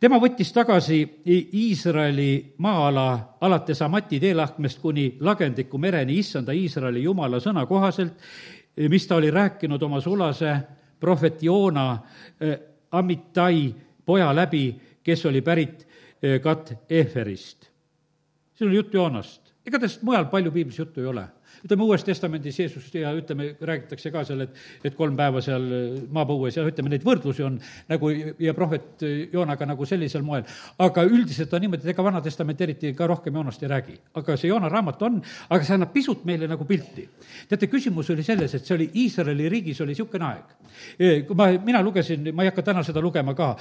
tema 0.01 0.19
võttis 0.21 0.53
tagasi 0.53 0.99
Iisraeli 1.57 2.55
maa-ala 2.59 3.39
alates 3.41 3.81
Amati 3.83 4.21
teelahkmest 4.21 4.83
kuni 4.83 5.07
lagendiku 5.21 5.79
mereni 5.79 6.19
issanda 6.21 6.53
Iisraeli 6.53 7.03
jumala 7.07 7.41
sõna 7.41 7.65
kohaselt, 7.67 8.19
mis 8.91 9.07
ta 9.07 9.17
oli 9.17 9.31
rääkinud 9.33 9.83
oma 9.83 10.01
sulase 10.05 10.53
prohvet 11.05 11.43
Joona 11.43 11.93
äh, 11.93 12.57
Amitai 12.95 13.75
poja 14.07 14.31
läbi, 14.35 14.73
kes 15.05 15.27
oli 15.27 15.43
pärit 15.45 15.85
äh, 15.85 16.41
Kat-Eferist. 16.41 17.71
siin 18.55 18.71
on 18.71 18.75
jutt 18.75 18.95
Joonast. 18.95 19.53
ega 19.67 19.79
tast 19.79 20.03
mujal 20.03 20.25
palju 20.33 20.53
piiblis 20.53 20.79
juttu 20.79 21.01
ei 21.01 21.07
ole 21.07 21.29
ütleme, 21.65 21.85
Uues 21.87 22.05
Testamendis 22.05 22.59
Jeesust 22.61 22.95
ja 22.99 23.13
ütleme, 23.17 23.55
räägitakse 23.61 24.13
ka 24.13 24.25
seal, 24.29 24.45
et, 24.45 24.59
et 24.85 24.97
kolm 24.97 25.17
päeva 25.17 25.41
seal 25.45 25.65
maapõues 26.13 26.59
ja 26.59 26.65
ütleme, 26.69 26.93
neid 26.93 27.05
võrdlusi 27.07 27.45
on 27.47 27.57
nagu 27.89 28.11
ja 28.13 28.55
prohvet 28.57 29.05
Joonaga 29.33 29.69
nagu 29.71 29.89
sellisel 29.89 30.25
moel. 30.27 30.45
aga 30.79 31.05
üldiselt 31.09 31.53
on 31.57 31.65
niimoodi, 31.65 31.87
et 31.87 31.95
ega 31.95 32.05
Vana 32.05 32.21
Testament 32.25 32.61
eriti 32.61 32.93
ka 32.97 33.09
rohkem 33.09 33.35
Joonast 33.35 33.63
ei 33.63 33.73
räägi. 33.73 33.97
aga 34.15 34.37
see 34.37 34.51
Joona 34.51 34.69
raamat 34.69 35.03
on, 35.09 35.23
aga 35.49 35.65
see 35.65 35.75
annab 35.79 35.93
pisut 35.95 36.25
meile 36.25 36.49
nagu 36.51 36.65
pilti. 36.69 37.09
teate, 37.49 37.71
küsimus 37.73 38.11
oli 38.13 38.23
selles, 38.23 38.55
et 38.55 38.67
see 38.67 38.77
oli 38.77 38.91
Iisraeli 39.05 39.49
riigis 39.49 39.81
oli 39.81 39.95
niisugune 39.95 40.29
aeg. 40.29 40.53
kui 41.27 41.37
ma, 41.39 41.49
mina 41.65 41.83
lugesin, 41.83 42.29
ma 42.35 42.45
ei 42.45 42.53
hakka 42.53 42.63
täna 42.63 42.83
seda 42.85 43.01
lugema 43.01 43.35
ka, 43.35 43.55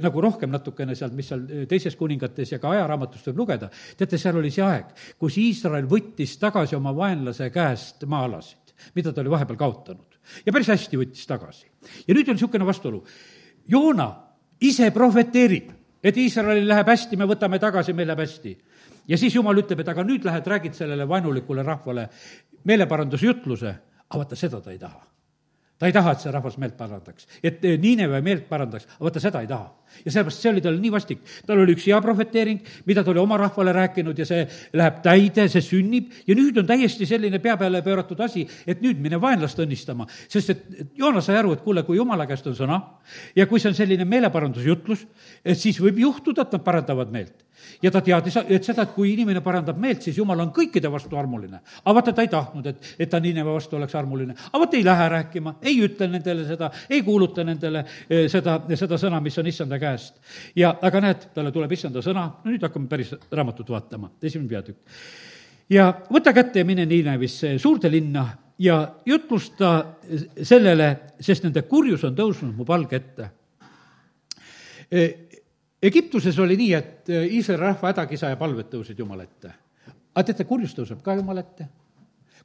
nagu 0.00 0.20
rohkem 0.20 0.50
natukene 0.50 0.94
sealt, 0.96 1.12
mis 1.12 1.28
seal 1.28 1.44
teises 1.68 1.96
kuningates 1.98 2.54
ja 2.54 2.58
ka 2.62 2.70
ajaraamatust 2.72 3.28
võib 3.28 3.44
lugeda, 3.44 3.68
teate, 3.98 4.18
seal 4.18 4.38
oli 4.40 4.50
see 4.54 4.64
aeg, 4.64 4.92
kus 5.18 5.36
Iisrael 5.42 5.88
võttis 5.90 6.38
tagasi 6.40 6.78
oma 6.78 6.94
vaenlase 6.96 7.41
vaenlase 7.42 7.50
käest 7.50 8.04
maa-alasid, 8.06 8.74
mida 8.94 9.12
ta 9.12 9.20
oli 9.20 9.30
vahepeal 9.30 9.56
kaotanud. 9.56 10.18
ja 10.46 10.52
päris 10.52 10.68
hästi 10.68 10.96
võttis 10.96 11.26
tagasi. 11.26 11.66
ja 12.06 12.14
nüüd 12.14 12.28
on 12.28 12.34
niisugune 12.34 12.66
vastuolu. 12.66 13.04
Joona 13.68 14.14
ise 14.60 14.90
prohveteerib, 14.90 15.70
et 16.02 16.16
Iisraelil 16.16 16.68
läheb 16.68 16.86
hästi, 16.86 17.16
me 17.16 17.26
võtame 17.26 17.58
tagasi, 17.58 17.92
meil 17.92 18.06
läheb 18.06 18.20
hästi. 18.20 18.58
ja 19.08 19.18
siis 19.18 19.34
Jumal 19.34 19.58
ütleb, 19.58 19.80
et 19.80 19.88
aga 19.88 20.04
nüüd 20.04 20.24
lähed, 20.24 20.46
räägid 20.46 20.74
sellele 20.74 21.08
vaenulikule 21.08 21.62
rahvale 21.62 22.08
meeleparandusjutluse, 22.64 23.74
aga 24.08 24.18
vaata, 24.18 24.36
seda 24.36 24.60
ta 24.60 24.70
ei 24.70 24.78
taha 24.78 25.11
ta 25.82 25.88
ei 25.90 25.94
taha, 25.94 26.12
et 26.14 26.22
see 26.22 26.30
rahvas 26.30 26.54
meelt 26.62 26.76
parandaks, 26.78 27.24
et 27.42 27.64
eh, 27.66 27.72
Niineve 27.82 28.20
meelt 28.22 28.44
parandaks, 28.46 28.84
aga 28.86 29.02
vaata, 29.02 29.22
seda 29.22 29.40
ei 29.42 29.48
taha. 29.50 29.72
ja 30.06 30.12
sellepärast 30.14 30.44
see 30.44 30.50
oli 30.52 30.62
tal 30.62 30.76
nii 30.80 30.92
vastik. 30.94 31.24
tal 31.46 31.58
oli 31.58 31.74
üks 31.74 31.88
hea 31.90 31.98
prohveteering, 32.04 32.60
mida 32.86 33.02
ta 33.02 33.10
oli 33.10 33.18
oma 33.18 33.36
rahvale 33.40 33.74
rääkinud 33.74 34.22
ja 34.22 34.26
see 34.28 34.44
läheb 34.78 35.02
täide, 35.02 35.48
see 35.50 35.64
sünnib 35.66 36.14
ja 36.28 36.36
nüüd 36.38 36.62
on 36.62 36.68
täiesti 36.70 37.08
selline 37.10 37.42
pea 37.42 37.56
peale 37.58 37.82
pööratud 37.82 38.22
asi, 38.22 38.46
et 38.62 38.80
nüüd 38.84 39.02
mine 39.02 39.18
vaenlast 39.20 39.58
õnnistama. 39.58 40.06
sest 40.30 40.54
et 40.54 40.94
Joonas 40.94 41.26
sai 41.26 41.40
aru, 41.42 41.56
et 41.56 41.66
kuule, 41.66 41.82
kui 41.82 41.98
jumala 41.98 42.28
käest 42.30 42.46
on 42.46 42.54
sõna 42.54 42.78
ja 43.34 43.50
kui 43.50 43.58
see 43.58 43.74
on 43.74 43.78
selline 43.82 44.06
meeleparandusjutlus, 44.06 45.02
et 45.42 45.58
siis 45.58 45.82
võib 45.82 45.98
juhtuda, 46.06 46.46
et 46.46 46.54
nad 46.60 46.62
parandavad 46.62 47.10
meelt 47.10 47.42
ja 47.82 47.90
ta 47.90 48.00
teadis, 48.04 48.36
et 48.48 48.64
seda, 48.64 48.86
et 48.86 48.94
kui 48.94 49.12
inimene 49.12 49.40
parandab 49.44 49.78
meelt, 49.80 50.02
siis 50.02 50.18
jumal 50.18 50.40
on 50.44 50.52
kõikide 50.54 50.90
vastu 50.92 51.16
armuline. 51.18 51.60
aga 51.84 51.94
vaata, 51.94 52.12
ta 52.12 52.22
ei 52.22 52.30
tahtnud, 52.32 52.66
et, 52.66 52.92
et 52.98 53.10
ta 53.10 53.20
Niineve 53.20 53.54
vastu 53.54 53.76
oleks 53.76 53.94
armuline. 53.94 54.34
aga 54.34 54.58
vot 54.64 54.74
ei 54.74 54.84
lähe 54.84 55.08
rääkima, 55.08 55.54
ei 55.62 55.80
ütle 55.86 56.08
nendele 56.08 56.46
seda, 56.48 56.70
ei 56.90 57.02
kuuluta 57.02 57.44
nendele 57.44 57.84
eh, 58.08 58.28
seda, 58.28 58.60
seda 58.74 58.98
sõna, 58.98 59.20
mis 59.20 59.38
on 59.38 59.46
issanda 59.46 59.78
käest. 59.78 60.20
ja 60.56 60.74
aga 60.82 61.00
näed, 61.00 61.28
talle 61.34 61.52
tuleb 61.52 61.72
issanda 61.72 62.02
sõna, 62.02 62.28
no 62.44 62.50
nüüd 62.50 62.62
hakkame 62.62 62.88
päris 62.88 63.14
raamatut 63.30 63.70
vaatama, 63.70 64.12
esimene 64.22 64.48
peatükk. 64.48 64.78
ja 65.70 65.92
võta 66.12 66.32
kätte 66.32 66.62
ja 66.62 66.68
mine 66.68 66.86
Niinevisse, 66.86 67.58
suurde 67.58 67.90
linna 67.90 68.26
ja 68.58 68.94
jutlusta 69.06 69.84
sellele, 70.42 70.96
sest 71.20 71.46
nende 71.46 71.64
kurjus 71.66 72.04
on 72.04 72.16
tõusnud 72.16 72.54
mu 72.56 72.66
palge 72.68 73.00
ette. 73.00 73.30
Egiptuses 75.82 76.38
oli 76.38 76.56
nii, 76.56 76.72
et 76.78 77.08
Iisraeli 77.10 77.62
rahva 77.62 77.90
hädakisa 77.90 78.30
ja 78.30 78.38
palved 78.38 78.68
tõusid 78.70 78.98
Jumala 78.98 79.24
ette. 79.26 79.50
aga 80.14 80.26
teate, 80.28 80.44
kurjus 80.44 80.74
tõuseb 80.76 81.02
ka 81.02 81.14
Jumala 81.18 81.40
ette 81.40 81.68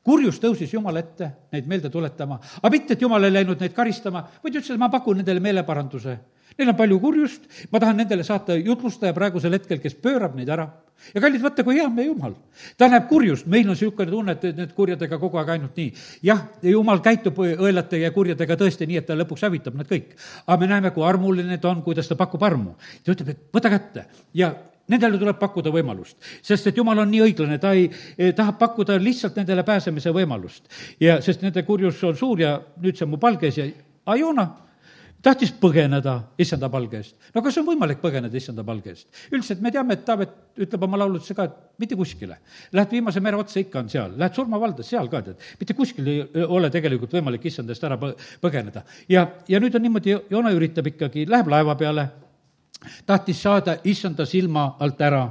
kurjus 0.08 0.39
tõusis 0.39 0.71
Jumala 0.71 1.02
ette 1.04 1.28
neid 1.52 1.67
meelde 1.67 1.91
tuletama, 1.91 2.39
aga 2.62 2.71
mitte, 2.71 2.95
et 2.95 3.04
Jumal 3.04 3.28
ei 3.28 3.34
läinud 3.34 3.60
neid 3.60 3.73
karistama, 3.76 4.23
vaid 4.43 4.56
ütles, 4.56 4.71
et 4.71 4.80
ma 4.80 4.88
pakun 4.93 5.19
nendele 5.19 5.43
meeleparanduse. 5.43 6.15
Neil 6.58 6.72
on 6.72 6.78
palju 6.78 6.98
kurjust, 7.02 7.43
ma 7.72 7.80
tahan 7.80 8.00
nendele 8.02 8.24
saata 8.26 8.56
jutlustaja 8.58 9.13
praegusel 9.13 9.54
hetkel, 9.54 9.82
kes 9.84 9.96
pöörab 10.02 10.36
neid 10.38 10.50
ära. 10.50 10.67
ja 11.13 11.22
kallid, 11.22 11.41
vaata, 11.41 11.63
kui 11.63 11.76
hea 11.78 11.86
on 11.86 11.93
meie 11.93 12.08
Jumal. 12.08 12.34
ta 12.78 12.88
näeb 12.89 13.08
kurjust, 13.10 13.46
meil 13.46 13.67
on 13.67 13.76
niisugune 13.76 14.10
tunne, 14.10 14.34
et 14.34 14.58
need 14.58 14.74
kurjadega 14.74 15.20
kogu 15.22 15.38
aeg 15.38 15.52
ainult 15.54 15.78
nii. 15.78 15.91
jah, 16.26 16.48
Jumal 16.62 17.04
käitub 17.06 17.38
õelate 17.38 18.02
ja 18.02 18.12
kurjadega 18.12 18.58
tõesti 18.58 18.88
nii, 18.89 18.98
et 19.04 19.06
ta 19.06 19.13
lõpuks 19.13 19.46
hävitab 19.46 19.78
nad 19.78 19.89
kõik. 19.89 20.15
aga 20.48 20.58
me 20.58 20.72
näeme, 20.74 20.91
kui 20.91 21.06
armuline 21.06 21.58
ta 21.62 21.70
on, 21.70 21.84
kuidas 21.86 22.10
ta 22.10 22.15
pakub 22.15 22.43
armu. 22.43 22.74
ta 23.04 23.13
ütleb, 23.13 23.30
et 23.30 23.46
võta 23.54 23.70
kätte 23.70 24.08
ja 24.34 24.56
Nendele 24.88 25.17
tuleb 25.20 25.36
pakkuda 25.36 25.67
võimalust, 25.67 26.15
sest 26.41 26.70
et 26.70 26.78
jumal 26.80 27.02
on 27.02 27.10
nii 27.12 27.20
õiglane, 27.26 27.58
ta 27.60 27.74
ei, 27.76 27.89
tahab 28.36 28.56
pakkuda 28.62 28.96
lihtsalt 29.04 29.36
nendele 29.36 29.65
pääsemise 29.67 30.13
võimalust. 30.15 30.63
ja 31.00 31.20
sest 31.22 31.43
nende 31.43 31.63
kurjus 31.67 32.00
on 32.08 32.15
suur 32.15 32.39
ja 32.39 32.54
nüüd 32.80 32.96
see 32.96 33.04
on 33.04 33.12
mu 33.12 33.20
palge 33.20 33.50
ees 33.50 33.58
ja, 33.60 33.65
aga 34.06 34.15
Joona 34.15 34.46
tahtis 35.24 35.52
põgeneda 35.52 36.14
issanda 36.40 36.70
palge 36.70 37.00
eest. 37.00 37.16
no 37.34 37.42
kas 37.42 37.58
on 37.58 37.66
võimalik 37.68 38.00
põgeneda 38.02 38.38
issanda 38.38 38.64
palge 38.68 38.94
eest? 38.94 39.08
üldiselt 39.32 39.62
me 39.62 39.72
teame, 39.72 39.98
et 39.98 40.06
Taavet 40.06 40.36
ütleb 40.64 40.84
oma 40.88 41.00
lauludesse 41.02 41.36
ka, 41.38 41.48
et 41.48 41.82
mitte 41.82 41.96
kuskile. 41.96 42.38
Lähed 42.74 42.94
viimase 42.96 43.22
mere 43.22 43.38
otsa, 43.38 43.60
ikka 43.62 43.82
on 43.84 43.90
seal, 43.90 44.14
lähed 44.18 44.38
surmavalda, 44.38 44.86
seal 44.86 45.10
ka 45.10 45.22
tead. 45.26 45.42
mitte 45.60 45.74
kuskil 45.78 46.08
ei 46.08 46.46
ole 46.46 46.70
tegelikult 46.74 47.14
võimalik 47.18 47.46
issanda 47.50 47.74
eest 47.74 47.84
ära 47.84 47.98
põgeneda. 47.98 48.84
ja, 49.10 49.28
ja 49.48 49.60
nüüd 49.60 49.76
on 49.76 49.86
niimoodi, 49.88 50.16
Joona 50.30 50.54
üritab 50.56 50.88
ikkagi, 50.94 51.28
läheb 51.30 51.52
laeva 51.52 51.76
peale 51.76 52.10
tahtis 53.06 53.42
saada 53.42 53.78
issanda 53.84 54.26
silma 54.26 54.76
alt 54.80 55.02
ära, 55.02 55.24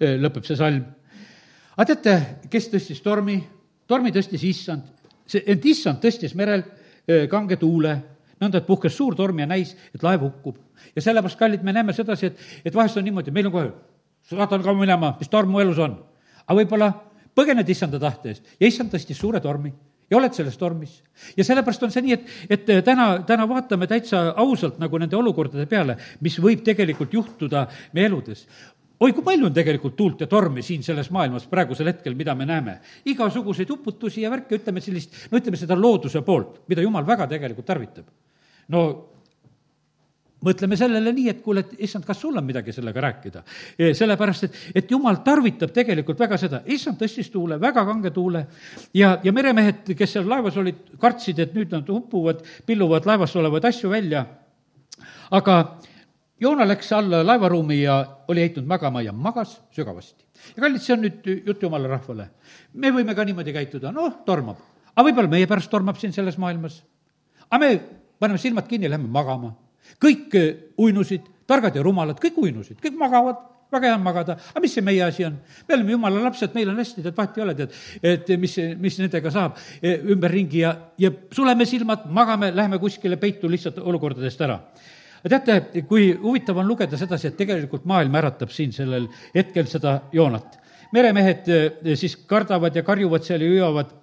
lõpeb 0.00 0.46
see 0.46 0.56
salm. 0.56 0.84
aga 1.76 1.94
teate, 1.94 2.16
kes 2.50 2.70
tõstis 2.70 3.02
tormi? 3.02 3.40
tormi 3.86 4.12
tõstis 4.14 4.44
issand, 4.46 4.86
see, 5.26 5.42
ent 5.46 5.64
issand 5.66 6.00
tõstis 6.00 6.34
merel 6.38 6.62
kange 7.28 7.58
tuule, 7.60 7.96
nõnda, 8.42 8.60
et 8.60 8.66
puhkes 8.66 8.96
suur 8.96 9.16
torm 9.18 9.38
ja 9.42 9.46
näis, 9.48 9.76
et 9.94 10.02
laev 10.02 10.26
hukkub. 10.26 10.58
ja 10.96 11.02
sellepärast, 11.02 11.38
kallid, 11.38 11.62
me 11.62 11.72
näeme 11.72 11.94
sedasi, 11.96 12.32
et, 12.32 12.42
et 12.64 12.74
vahest 12.74 12.98
on 12.98 13.06
niimoodi, 13.06 13.30
meil 13.34 13.48
on 13.48 13.54
kohe, 13.54 13.70
saatan 14.30 14.62
ka 14.62 14.74
minema, 14.76 15.14
mis 15.20 15.30
torm 15.32 15.50
mu 15.50 15.62
elus 15.62 15.78
on. 15.78 15.96
aga 16.46 16.58
võib-olla 16.58 16.92
põgened 17.34 17.68
issanda 17.68 18.00
tahte 18.02 18.34
eest 18.34 18.60
ja 18.60 18.68
issand 18.68 18.92
tõstis 18.92 19.18
suure 19.18 19.40
tormi 19.40 19.72
ja 20.10 20.18
oled 20.18 20.34
selles 20.36 20.58
tormis. 20.60 21.00
ja 21.36 21.44
sellepärast 21.44 21.86
on 21.86 21.94
see 21.94 22.04
nii, 22.04 22.18
et, 22.18 22.28
et 22.50 22.84
täna, 22.84 23.22
täna 23.26 23.48
vaatame 23.48 23.88
täitsa 23.88 24.32
ausalt 24.36 24.78
nagu 24.82 24.98
nende 25.00 25.16
olukordade 25.16 25.66
peale, 25.66 25.96
mis 26.20 26.38
võib 26.42 26.64
tegelikult 26.66 27.14
juhtuda 27.14 27.66
meie 27.94 28.10
eludes 28.10 28.46
oi, 29.02 29.10
kui 29.10 29.24
palju 29.26 29.48
on 29.48 29.54
tegelikult 29.54 29.96
tuult 29.98 30.20
ja 30.22 30.28
tormi 30.30 30.62
siin 30.62 30.84
selles 30.86 31.08
maailmas 31.14 31.48
praegusel 31.50 31.90
hetkel, 31.90 32.14
mida 32.18 32.34
me 32.38 32.46
näeme. 32.46 32.78
igasuguseid 33.10 33.70
uputusi 33.70 34.22
ja 34.22 34.30
värke, 34.30 34.60
ütleme 34.60 34.80
sellist, 34.84 35.16
no 35.30 35.40
ütleme 35.40 35.58
seda 35.58 35.78
looduse 35.78 36.22
poolt, 36.22 36.62
mida 36.70 36.84
jumal 36.84 37.06
väga 37.06 37.26
tegelikult 37.30 37.66
tarvitab. 37.66 38.06
No 38.68 39.12
mõtleme 40.42 40.76
sellele 40.78 41.12
nii, 41.14 41.28
et 41.30 41.42
kuule, 41.42 41.62
et 41.62 41.84
issand, 41.86 42.04
kas 42.06 42.20
sul 42.22 42.36
on 42.38 42.44
midagi 42.46 42.74
sellega 42.74 43.04
rääkida? 43.04 43.44
sellepärast, 43.98 44.48
et, 44.48 44.58
et 44.82 44.90
jumal 44.90 45.20
tarvitab 45.24 45.72
tegelikult 45.74 46.18
väga 46.20 46.38
seda, 46.40 46.62
issand 46.66 46.98
tõstis 47.00 47.30
tuule, 47.32 47.60
väga 47.62 47.84
kange 47.88 48.10
tuule 48.14 48.44
ja, 48.98 49.16
ja 49.24 49.32
meremehed, 49.34 49.94
kes 49.98 50.18
seal 50.18 50.28
laevas 50.28 50.58
olid, 50.60 50.82
kartsid, 51.00 51.38
et 51.42 51.54
nüüd 51.56 51.72
nad 51.74 51.88
upuvad, 51.94 52.42
pilluvad 52.66 53.06
laevas 53.08 53.36
olevaid 53.38 53.70
asju 53.70 53.92
välja. 53.92 54.26
aga 55.30 55.62
Joona 56.42 56.66
läks 56.66 56.88
alla 56.92 57.20
laevaruumi 57.22 57.76
ja 57.84 58.00
oli 58.28 58.42
heitnud 58.42 58.66
magama 58.66 59.02
ja 59.02 59.12
magas 59.12 59.60
sügavasti. 59.70 60.24
ja 60.56 60.62
kallid, 60.64 60.82
see 60.82 60.96
on 60.96 61.04
nüüd 61.04 61.28
jutt 61.46 61.62
jumala 61.62 61.88
rahvale. 61.88 62.30
me 62.74 62.90
võime 62.90 63.14
ka 63.14 63.24
niimoodi 63.24 63.54
käituda, 63.54 63.92
noh, 63.92 64.24
tormab. 64.26 64.58
aga 64.96 65.06
võib-olla 65.06 65.30
meie 65.30 65.46
pärast 65.46 65.70
tormab 65.70 66.00
siin 66.02 66.12
selles 66.12 66.38
maailmas. 66.38 66.82
aga 67.50 67.60
me 67.62 68.01
paneme 68.22 68.38
silmad 68.38 68.68
kinni, 68.70 68.90
lähme 68.90 69.10
magama. 69.10 69.54
Kõik 70.02 70.36
äh, 70.38 70.52
uinusid, 70.78 71.26
targad 71.50 71.74
ja 71.76 71.82
rumalad, 71.82 72.20
kõik 72.22 72.38
uinusid, 72.38 72.78
kõik 72.82 72.94
magavad, 73.00 73.40
väga 73.72 73.88
hea 73.88 73.96
on 73.96 74.04
magada, 74.04 74.36
aga 74.52 74.62
mis 74.62 74.74
see 74.76 74.84
meie 74.84 75.02
asi 75.04 75.24
on? 75.24 75.38
me 75.68 75.76
oleme 75.76 75.94
jumala 75.94 76.22
lapsed, 76.26 76.52
meil 76.54 76.70
on 76.70 76.80
hästi, 76.80 77.04
tead, 77.04 77.16
vahet 77.16 77.38
ei 77.38 77.44
ole, 77.44 77.54
tead, 77.58 77.76
et 78.12 78.32
mis, 78.40 78.56
mis 78.80 78.98
nendega 79.00 79.32
saab 79.32 79.56
e, 79.80 79.94
ümberringi 80.12 80.60
ja, 80.62 80.72
ja 81.00 81.12
suleme 81.32 81.66
silmad, 81.68 82.04
magame, 82.12 82.52
läheme 82.54 82.80
kuskile 82.82 83.16
peitu 83.20 83.50
lihtsalt 83.50 83.80
olukordadest 83.80 84.44
ära. 84.44 84.58
Teate, 85.22 85.84
kui 85.86 86.10
huvitav 86.18 86.58
on 86.58 86.66
lugeda 86.66 86.98
sedasi, 86.98 87.30
et 87.30 87.38
tegelikult 87.38 87.84
maailm 87.88 88.16
äratab 88.18 88.50
siin 88.52 88.74
sellel 88.74 89.06
hetkel 89.34 89.68
seda 89.70 90.00
joonat. 90.12 90.58
meremehed 90.92 91.48
e, 91.48 91.96
siis 91.96 92.18
kardavad 92.28 92.76
ja 92.76 92.82
karjuvad 92.84 93.24
seal 93.24 93.40
ja 93.40 93.48
hüüavad 93.48 93.94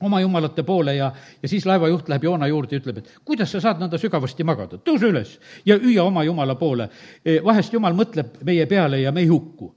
oma 0.00 0.20
jumalate 0.20 0.62
poole 0.62 0.94
ja, 0.96 1.12
ja 1.42 1.48
siis 1.48 1.66
laevajuht 1.66 2.08
läheb 2.08 2.24
Joona 2.24 2.46
juurde 2.46 2.76
ja 2.76 2.82
ütleb, 2.82 2.98
et 2.98 3.10
kuidas 3.24 3.52
sa 3.52 3.60
saad 3.60 3.80
nõnda 3.82 3.98
sügavasti 3.98 4.46
magada, 4.46 4.78
tõuse 4.78 5.10
üles 5.10 5.38
ja 5.66 5.78
hüüa 5.78 6.04
oma 6.06 6.24
jumala 6.24 6.54
poole. 6.58 6.88
E, 7.24 7.40
vahest 7.44 7.72
jumal 7.74 7.96
mõtleb 7.98 8.38
meie 8.46 8.66
peale 8.66 9.00
ja 9.02 9.12
me 9.12 9.24
ei 9.24 9.30
hukku 9.30 9.72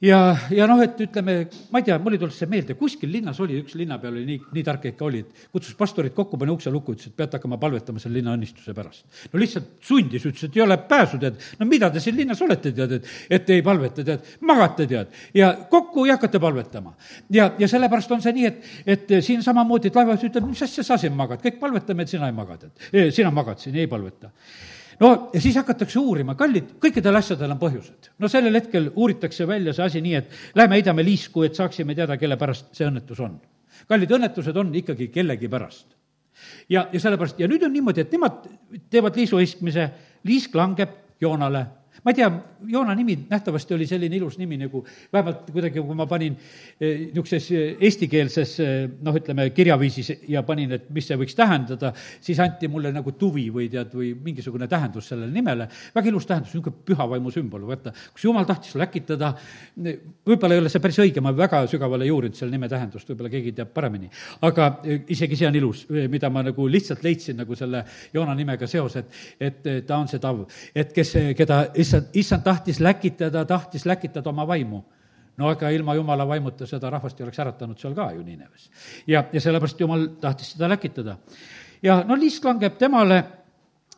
ja, 0.00 0.18
ja 0.54 0.66
noh, 0.68 0.80
et 0.82 0.98
ütleme, 1.04 1.34
ma 1.72 1.80
ei 1.80 1.86
tea, 1.86 1.98
mul 2.02 2.16
ei 2.16 2.20
tulnud 2.20 2.34
see 2.34 2.48
meelde, 2.50 2.76
kuskil 2.78 3.10
linnas 3.12 3.40
oli, 3.44 3.58
üks 3.60 3.74
linnapea 3.78 4.10
oli 4.12 4.22
nii, 4.28 4.38
nii 4.56 4.64
tark 4.64 4.86
ikka 4.90 5.06
oli, 5.06 5.20
et 5.24 5.50
kutsus 5.52 5.76
pastorid 5.78 6.14
kokku, 6.16 6.38
pani 6.40 6.54
ukse 6.54 6.72
lukku, 6.72 6.94
ütles, 6.96 7.10
et 7.10 7.16
peate 7.18 7.38
hakkama 7.38 7.58
palvetama 7.60 8.02
selle 8.02 8.18
linna 8.18 8.34
õnnistuse 8.38 8.74
pärast. 8.76 9.04
no 9.32 9.42
lihtsalt 9.42 9.68
sundis, 9.84 10.24
ütles, 10.24 10.48
et 10.48 10.56
ei 10.56 10.64
ole 10.64 10.78
pääsu, 10.90 11.20
tead, 11.20 11.36
no 11.60 11.68
mida 11.68 11.92
te 11.92 12.02
siin 12.02 12.16
linnas 12.16 12.40
olete, 12.46 12.72
tead, 12.76 12.96
et, 12.98 13.12
et 13.38 13.54
ei 13.56 13.64
palveta, 13.66 14.06
tead, 14.06 14.32
magate, 14.48 14.88
tead, 14.90 15.14
ja 15.36 15.52
kokku 15.70 16.06
ei 16.08 16.16
hakata 16.16 16.40
palvetama. 16.40 16.96
ja, 17.30 17.52
ja 17.60 17.68
sellepärast 17.68 18.16
on 18.16 18.24
see 18.24 18.34
nii, 18.40 18.50
et, 18.50 18.74
et 18.96 19.16
siin 19.26 19.44
samamoodi, 19.44 19.92
et 19.92 20.00
laevajuht 20.00 20.30
ütleb, 20.32 20.50
mis 20.54 20.64
asja 20.64 20.86
sa 20.86 21.00
siin 21.00 21.16
magad, 21.16 21.44
kõik 21.44 21.60
palvetame, 21.60 22.08
et 22.08 22.16
sina 22.16 22.30
ei 22.30 22.36
maga, 22.36 22.56
tead. 22.64 23.12
sina 23.12 23.32
magad 23.34 23.60
siin, 23.60 23.76
ei 23.76 23.90
palveta 23.90 24.32
no 25.00 25.30
ja 25.34 25.40
siis 25.40 25.56
hakatakse 25.56 25.98
uurima, 25.98 26.34
kallid, 26.38 26.74
kõikidel 26.82 27.18
asjadel 27.20 27.54
on 27.54 27.60
põhjused. 27.60 28.10
no 28.18 28.28
sellel 28.28 28.58
hetkel 28.58 28.90
uuritakse 28.94 29.46
välja 29.48 29.74
see 29.76 29.86
asi 29.86 30.02
nii, 30.04 30.14
et 30.20 30.58
lähme 30.58 30.78
heidame 30.78 31.04
liisku, 31.06 31.44
et 31.46 31.58
saaksime 31.58 31.94
teada, 31.94 32.18
kelle 32.20 32.36
pärast 32.40 32.70
see 32.76 32.88
õnnetus 32.88 33.20
on. 33.24 33.40
kallid, 33.88 34.14
õnnetused 34.18 34.56
on 34.56 34.74
ikkagi 34.82 35.08
kellegi 35.08 35.48
pärast. 35.48 35.96
ja, 36.68 36.88
ja 36.92 37.00
sellepärast, 37.00 37.40
ja 37.40 37.48
nüüd 37.48 37.64
on 37.66 37.72
niimoodi, 37.72 38.06
et 38.06 38.12
nemad 38.12 38.46
teevad 38.90 39.16
liisuhõiskmise, 39.16 39.90
liisk 40.24 40.54
langeb 40.54 40.96
Joonale 41.20 41.66
ma 42.04 42.10
ei 42.10 42.14
tea, 42.14 42.30
Joona 42.68 42.94
nimi 42.94 43.16
nähtavasti 43.30 43.74
oli 43.74 43.86
selline 43.86 44.16
ilus 44.16 44.36
nimi 44.38 44.56
nagu, 44.60 44.82
vähemalt 45.12 45.50
kuidagi, 45.52 45.80
kui 45.80 45.96
ma 45.96 46.06
panin 46.08 46.34
eh, 46.80 47.06
niisuguses 47.08 47.46
eh, 47.56 47.76
eestikeelses 47.88 48.52
eh, 48.60 48.74
noh, 49.04 49.16
ütleme, 49.16 49.48
kirjaviisis 49.56 50.10
ja 50.28 50.42
panin, 50.46 50.72
et 50.76 50.88
mis 50.92 51.08
see 51.08 51.16
võiks 51.20 51.36
tähendada, 51.36 51.92
siis 52.20 52.40
anti 52.40 52.68
mulle 52.68 52.92
nagu 52.92 53.14
tuvi 53.18 53.46
või 53.52 53.68
tead, 53.72 53.92
või 53.96 54.12
mingisugune 54.24 54.68
tähendus 54.68 55.08
sellele 55.12 55.32
nimele. 55.32 55.68
väga 55.94 56.12
ilus 56.12 56.28
tähendus, 56.28 56.54
niisugune 56.54 56.84
püha 56.86 57.08
vaimu 57.10 57.32
sümbol, 57.34 57.64
vaata, 57.68 57.94
kus 58.12 58.24
jumal 58.24 58.48
tahtis 58.48 58.76
läkitada, 58.80 59.32
võib-olla 59.76 60.56
ei 60.56 60.64
ole 60.64 60.72
see 60.72 60.84
päris 60.84 61.00
õige, 61.04 61.24
ma 61.24 61.32
väga 61.36 61.62
sügavale 61.70 62.04
ei 62.04 62.14
uurinud 62.14 62.36
selle 62.36 62.52
nime 62.54 62.68
tähendust, 62.68 63.08
võib-olla 63.08 63.32
keegi 63.32 63.54
teab 63.56 63.72
paremini. 63.74 64.10
aga 64.46 64.70
isegi 65.08 65.36
see 65.36 65.48
on 65.48 65.56
ilus, 65.56 65.86
mida 66.12 66.30
ma 66.30 66.44
nagu 66.44 66.68
lihtsalt 66.68 67.04
leidsin 67.04 67.40
nagu 67.40 67.56
selle 67.56 67.84
Joona 68.14 68.34
nimega 68.36 68.68
seos, 68.68 68.96
et, 69.00 69.20
et 69.40 69.68
ta 69.86 69.98
on 69.98 70.08
see 70.08 70.20
tav, 70.20 70.44
et 70.74 70.92
kes, 70.92 71.16
keda 71.36 71.62
issand, 71.90 72.14
issand 72.14 72.46
tahtis 72.46 72.80
läkitada, 72.80 73.44
tahtis 73.44 73.86
läkitada 73.86 74.30
oma 74.30 74.46
vaimu 74.46 74.84
no 75.40 75.48
aga 75.48 75.70
ilma 75.72 75.94
jumala 75.96 76.26
vaimuta 76.28 76.66
seda 76.68 76.90
rahvast 76.92 77.20
ei 77.20 77.24
oleks 77.24 77.40
äratanud 77.40 77.78
seal 77.80 77.94
ka 77.96 78.10
ju 78.12 78.22
Niineves. 78.22 78.70
ja, 79.06 79.24
ja 79.32 79.40
sellepärast 79.40 79.80
jumal 79.80 80.06
tahtis 80.20 80.52
seda 80.54 80.68
läkitada. 80.68 81.16
ja 81.82 82.02
no 82.06 82.16
liisk 82.16 82.44
langeb 82.44 82.76
temale, 82.78 83.22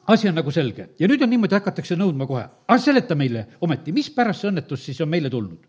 asi 0.07 0.29
on 0.29 0.39
nagu 0.39 0.51
selge 0.51 0.89
ja 0.99 1.09
nüüd 1.09 1.23
on 1.23 1.31
niimoodi, 1.31 1.59
hakatakse 1.59 1.99
nõudma 1.99 2.27
kohe, 2.31 2.47
aga 2.69 2.79
seleta 2.79 3.19
meile 3.19 3.47
ometi, 3.61 3.93
mispärast 3.93 4.45
see 4.45 4.53
õnnetus 4.53 4.87
siis 4.89 5.01
on 5.01 5.11
meile 5.11 5.31
tulnud? 5.31 5.61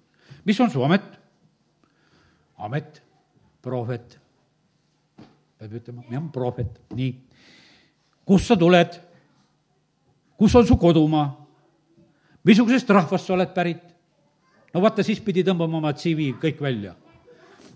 mis 0.45 0.59
on 0.59 0.71
su 0.71 0.83
amet? 0.83 1.09
amet, 2.57 3.01
prohvet. 3.61 4.19
peab 5.57 5.79
ütlema, 5.79 6.05
jah, 6.11 6.27
prohvet, 6.33 6.81
nii. 6.93 7.13
kust 8.25 8.51
sa 8.51 8.59
tuled? 8.59 8.99
kus 10.37 10.55
on 10.55 10.67
su 10.67 10.77
kodumaa? 10.77 11.42
Missugusest 12.47 12.89
rahvast 12.89 13.29
sa 13.29 13.37
oled 13.37 13.53
pärit? 13.55 13.83
no 14.73 14.81
vaata, 14.81 15.05
siis 15.05 15.21
pidi 15.21 15.43
tõmbama 15.45 15.79
oma 15.79 15.93
CV 15.93 16.33
kõik 16.41 16.61
välja 16.61 16.95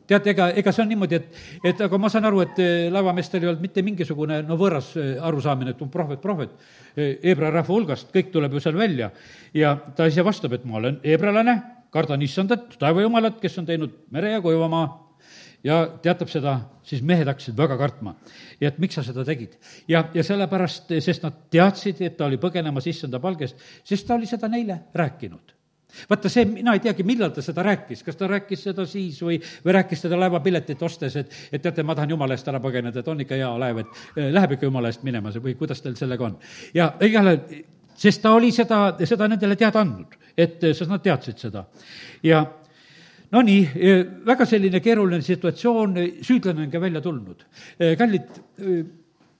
teate, 0.07 0.31
ega, 0.31 0.49
ega 0.55 0.71
see 0.71 0.83
on 0.85 0.91
niimoodi, 0.91 1.17
et, 1.19 1.39
et 1.71 1.81
aga 1.83 1.97
ma 1.99 2.09
saan 2.11 2.27
aru, 2.29 2.41
et 2.45 2.59
eh, 2.63 2.87
laevameestel 2.93 3.43
ei 3.43 3.49
olnud 3.51 3.63
mitte 3.63 3.83
mingisugune 3.83 4.39
no 4.47 4.57
võõras 4.59 4.93
eh, 4.99 5.15
arusaamine, 5.19 5.73
et 5.75 5.81
on 5.83 5.91
prohvet, 5.91 6.21
prohvet. 6.23 6.53
Hebra 6.97 7.51
rahva 7.51 7.73
hulgast, 7.73 8.07
kõik 8.15 8.31
tuleb 8.33 8.55
ju 8.55 8.61
seal 8.63 8.77
välja. 8.79 9.11
ja 9.53 9.75
ta 9.97 10.07
ise 10.07 10.23
vastab, 10.25 10.55
et 10.55 10.63
ma 10.65 10.79
olen 10.79 11.01
hebralane, 11.03 11.57
kardan 11.93 12.23
issandat, 12.23 12.71
taevajumalat, 12.79 13.41
kes 13.41 13.59
on 13.59 13.67
teinud 13.67 13.93
mere 14.15 14.31
ja 14.31 14.41
kuivamaa 14.41 14.87
ja 15.63 15.79
teatab 16.03 16.29
seda, 16.31 16.57
siis 16.85 17.01
mehed 17.01 17.27
hakkasid 17.27 17.57
väga 17.57 17.77
kartma. 17.77 18.15
ja 18.61 18.67
et 18.67 18.79
miks 18.79 18.95
sa 18.95 19.03
seda 19.03 19.25
tegid. 19.25 19.57
ja, 19.87 20.09
ja 20.13 20.23
sellepärast, 20.23 20.93
sest 21.03 21.23
nad 21.23 21.45
teadsid, 21.51 22.01
et 22.01 22.17
ta 22.17 22.25
oli 22.25 22.37
põgenemas 22.37 22.87
issanda 22.87 23.19
palgest, 23.19 23.57
sest 23.83 24.07
ta 24.07 24.15
oli 24.15 24.25
seda 24.25 24.47
neile 24.47 24.79
rääkinud 24.93 25.57
vaata 26.09 26.29
see, 26.29 26.45
mina 26.45 26.73
ei 26.75 26.81
teagi, 26.83 27.03
millal 27.07 27.31
ta 27.33 27.41
seda 27.41 27.63
rääkis, 27.65 28.03
kas 28.05 28.17
ta 28.19 28.27
rääkis 28.29 28.65
seda 28.67 28.85
siis 28.89 29.17
või, 29.23 29.39
või 29.65 29.75
rääkis 29.77 30.03
seda 30.03 30.19
laevapiletit 30.19 30.83
ostes, 30.83 31.15
et, 31.15 31.33
et 31.51 31.63
teate, 31.63 31.83
ma 31.83 31.95
tahan 31.95 32.11
jumala 32.13 32.35
eest 32.35 32.47
ära 32.51 32.59
põgeneda, 32.63 33.01
et 33.01 33.07
on 33.07 33.23
ikka 33.23 33.39
hea 33.39 33.49
laev, 33.63 33.81
et 33.83 34.19
eh, 34.19 34.29
läheb 34.33 34.57
ikka 34.57 34.67
jumala 34.67 34.91
eest 34.91 35.05
minema 35.07 35.31
või 35.33 35.55
kuidas 35.57 35.81
teil 35.81 35.95
sellega 35.99 36.27
on. 36.27 36.37
ja 36.75 36.91
igale, 37.07 37.37
sest 37.97 38.21
ta 38.21 38.35
oli 38.37 38.51
seda, 38.53 38.81
seda 39.05 39.29
nendele 39.31 39.57
teada 39.59 39.81
andnud, 39.81 40.17
et, 40.37 40.59
sest 40.69 40.91
nad 40.91 41.03
teadsid 41.03 41.39
seda. 41.47 41.65
ja 42.23 42.45
no 43.31 43.41
nii, 43.41 43.63
eh, 43.75 44.03
väga 44.27 44.45
selline 44.45 44.81
keeruline 44.83 45.21
situatsioon, 45.25 45.97
süüdlane 46.23 46.65
on 46.65 46.71
ka 46.71 46.81
välja 46.81 47.01
tulnud. 47.01 47.43
Eh, 47.79 47.95
kallid, 47.97 48.41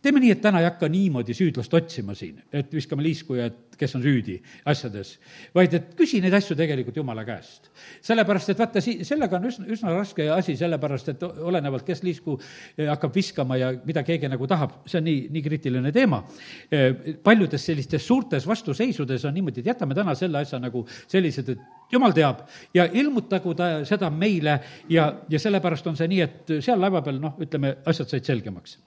teeme 0.08 0.24
nii, 0.24 0.34
et 0.38 0.44
täna 0.44 0.64
ei 0.64 0.70
hakka 0.70 0.88
niimoodi 0.92 1.36
süüdlast 1.36 1.74
otsima 1.78 2.16
siin, 2.18 2.40
et 2.56 2.72
viskame 2.74 3.04
liisku 3.04 3.36
ja 3.38 3.50
et 3.52 3.64
kes 3.78 3.94
on 3.98 4.02
süüdi 4.02 4.38
asjades, 4.66 5.14
vaid 5.56 5.74
et 5.78 5.92
küsi 5.98 6.20
neid 6.24 6.34
asju 6.38 6.56
tegelikult 6.58 6.98
Jumala 6.98 7.24
käest. 7.28 7.70
sellepärast, 8.02 8.50
et 8.54 8.60
vaata, 8.60 8.82
si-, 8.82 9.04
sellega 9.06 9.38
on 9.38 9.48
üsna, 9.50 9.68
üsna 9.74 9.94
raske 9.94 10.30
asi, 10.34 10.56
sellepärast 10.58 11.12
et 11.14 11.24
olenevalt, 11.28 11.86
kes 11.86 12.02
liisku 12.06 12.38
eh, 12.40 12.88
hakkab 12.90 13.14
viskama 13.16 13.60
ja 13.60 13.72
mida 13.86 14.04
keegi 14.08 14.32
nagu 14.32 14.50
tahab, 14.50 14.80
see 14.90 15.02
on 15.02 15.08
nii, 15.08 15.28
nii 15.36 15.46
kriitiline 15.46 15.94
teema. 15.94 16.24
Eh, 16.72 17.14
paljudes 17.24 17.70
sellistes 17.70 18.08
suurtes 18.08 18.48
vastuseisudes 18.50 19.28
on 19.30 19.38
niimoodi, 19.38 19.62
et 19.62 19.74
jätame 19.74 19.98
täna 19.98 20.16
selle 20.18 20.42
asja 20.42 20.62
nagu 20.64 20.86
sellised, 21.06 21.54
et 21.54 21.94
jumal 21.94 22.16
teab 22.18 22.48
ja 22.74 22.88
ilmutagu 22.90 23.54
ta 23.58 23.72
seda 23.88 24.10
meile 24.10 24.60
ja, 24.90 25.12
ja 25.30 25.40
sellepärast 25.40 25.88
on 25.88 26.00
see 26.00 26.10
nii, 26.16 26.22
et 26.26 26.58
seal 26.66 26.82
laeva 26.82 27.04
peal, 27.06 27.22
noh, 27.22 27.38
ütleme, 27.44 27.78
asjad 27.86 28.16
said 28.16 28.28
selgemaks 28.28 28.80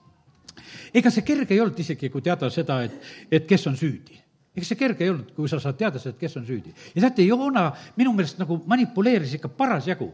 ega 0.95 1.11
see 1.11 1.27
kerge 1.27 1.55
ei 1.55 1.61
olnud 1.61 1.79
isegi, 1.79 2.11
kui 2.11 2.23
teada 2.23 2.51
seda, 2.51 2.83
et, 2.87 3.13
et 3.31 3.47
kes 3.49 3.67
on 3.71 3.79
süüdi 3.79 4.21
ega 4.57 4.67
see 4.67 4.79
kerge 4.79 5.07
ei 5.07 5.13
olnud, 5.13 5.31
kui 5.35 5.49
sa 5.51 5.61
saad 5.63 5.79
teada 5.79 6.01
seda, 6.03 6.17
et 6.17 6.21
kes 6.21 6.37
on 6.41 6.47
süüdi. 6.47 6.73
ja 6.95 7.03
teate, 7.07 7.27
Joona 7.27 7.71
minu 7.99 8.13
meelest 8.17 8.41
nagu 8.41 8.59
manipuleeris 8.67 9.37
ikka 9.39 9.51
parasjagu. 9.55 10.11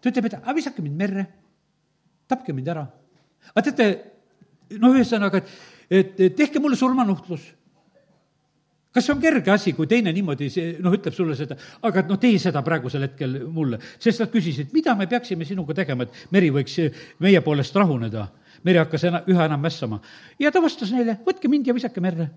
ta 0.00 0.10
ütleb, 0.10 0.28
et 0.28 0.36
aga 0.38 0.54
visake 0.54 0.82
mind 0.82 0.98
merre, 0.98 1.26
tapke 2.28 2.54
mind 2.54 2.68
ära. 2.68 2.86
aga 3.50 3.64
teate, 3.66 3.88
no 4.78 4.92
ühesõnaga, 4.94 5.42
et, 5.90 6.14
et 6.20 6.36
tehke 6.36 6.62
mulle 6.62 6.78
surmanuhtlus 6.78 7.50
kas 8.92 9.06
see 9.06 9.14
on 9.14 9.20
kerge 9.22 9.50
asi, 9.50 9.72
kui 9.72 9.88
teine 9.88 10.12
niimoodi 10.12 10.50
see, 10.52 10.76
noh, 10.84 10.92
ütleb 10.92 11.14
sulle 11.16 11.34
seda, 11.36 11.56
aga 11.82 12.02
et 12.02 12.10
noh, 12.12 12.18
tee 12.20 12.36
seda 12.38 12.60
praegusel 12.62 13.06
hetkel 13.06 13.38
mulle. 13.48 13.80
sest 13.98 14.20
nad 14.20 14.30
küsisid, 14.30 14.70
mida 14.76 14.94
me 14.94 15.08
peaksime 15.08 15.48
sinuga 15.48 15.74
tegema, 15.74 16.04
et 16.04 16.26
meri 16.30 16.52
võiks 16.52 16.76
meie 17.24 17.40
poolest 17.40 17.74
rahuneda 17.74 18.28
meri 18.64 18.78
hakkas 18.82 19.04
ena, 19.08 19.22
üha 19.28 19.46
enam 19.48 19.60
mässama. 19.60 20.00
ja 20.38 20.52
ta 20.52 20.62
vastas 20.62 20.92
neile, 20.92 21.18
võtke 21.26 21.48
mind 21.48 21.66
ja 21.66 21.74
visake 21.74 22.00
merre. 22.00 22.30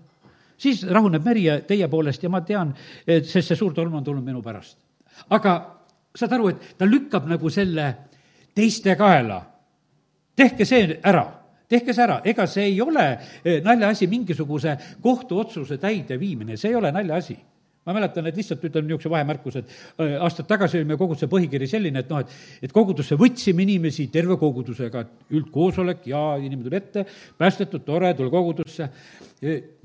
siis 0.58 0.82
rahuneb 0.88 1.24
meri 1.24 1.44
ja 1.44 1.60
teie 1.60 1.88
poolest 1.88 2.22
ja 2.22 2.28
ma 2.28 2.40
tean, 2.40 2.74
sest 3.06 3.48
see 3.48 3.56
suur 3.56 3.74
torm 3.74 3.94
on 3.94 4.04
tulnud 4.04 4.24
minu 4.24 4.42
pärast. 4.42 4.78
aga 5.30 5.56
saad 6.14 6.32
aru, 6.32 6.48
et 6.48 6.78
ta 6.78 6.84
lükkab 6.84 7.28
nagu 7.28 7.50
selle 7.50 7.94
teiste 8.54 8.96
kaela. 8.96 9.42
tehke 10.36 10.64
see 10.64 11.00
ära 11.02 11.26
tehke 11.68 11.92
see 11.92 12.02
ära, 12.04 12.20
ega 12.24 12.46
see 12.46 12.68
ei 12.70 12.80
ole 12.80 13.04
eh, 13.42 13.60
naljaasi 13.64 14.06
mingisuguse 14.06 14.76
kohtuotsuse 15.02 15.78
täideviimine, 15.82 16.56
see 16.56 16.70
ei 16.70 16.76
ole 16.78 16.92
naljaasi 16.94 17.36
ma 17.86 17.94
mäletan, 17.94 18.26
et 18.26 18.38
lihtsalt 18.38 18.64
ütlen 18.66 18.86
niisuguse 18.86 19.10
vahemärkuse, 19.12 19.62
et 19.62 20.02
äh, 20.02 20.16
aastad 20.22 20.48
tagasi 20.50 20.80
oli 20.80 20.88
meie 20.90 20.98
koguduse 21.00 21.28
põhikiri 21.30 21.68
selline, 21.70 22.02
et 22.02 22.10
noh, 22.10 22.24
et, 22.24 22.34
et 22.66 22.74
kogudusse 22.74 23.18
võtsime 23.20 23.62
inimesi 23.62 24.08
terve 24.14 24.38
kogudusega, 24.40 25.04
et 25.06 25.38
üldkoosolek 25.38 26.08
ja 26.10 26.24
inimene 26.40 26.66
tuli 26.66 26.80
ette, 26.80 27.06
päästetud, 27.38 27.86
tore, 27.86 28.10
tule 28.18 28.32
kogudusse. 28.32 28.90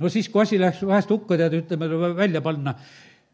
no 0.02 0.10
siis, 0.10 0.30
kui 0.34 0.42
asi 0.42 0.60
läks 0.60 0.82
vahest 0.88 1.14
hukka, 1.14 1.38
tead, 1.38 1.60
ütleme, 1.62 1.90
välja 2.18 2.42
panna, 2.42 2.76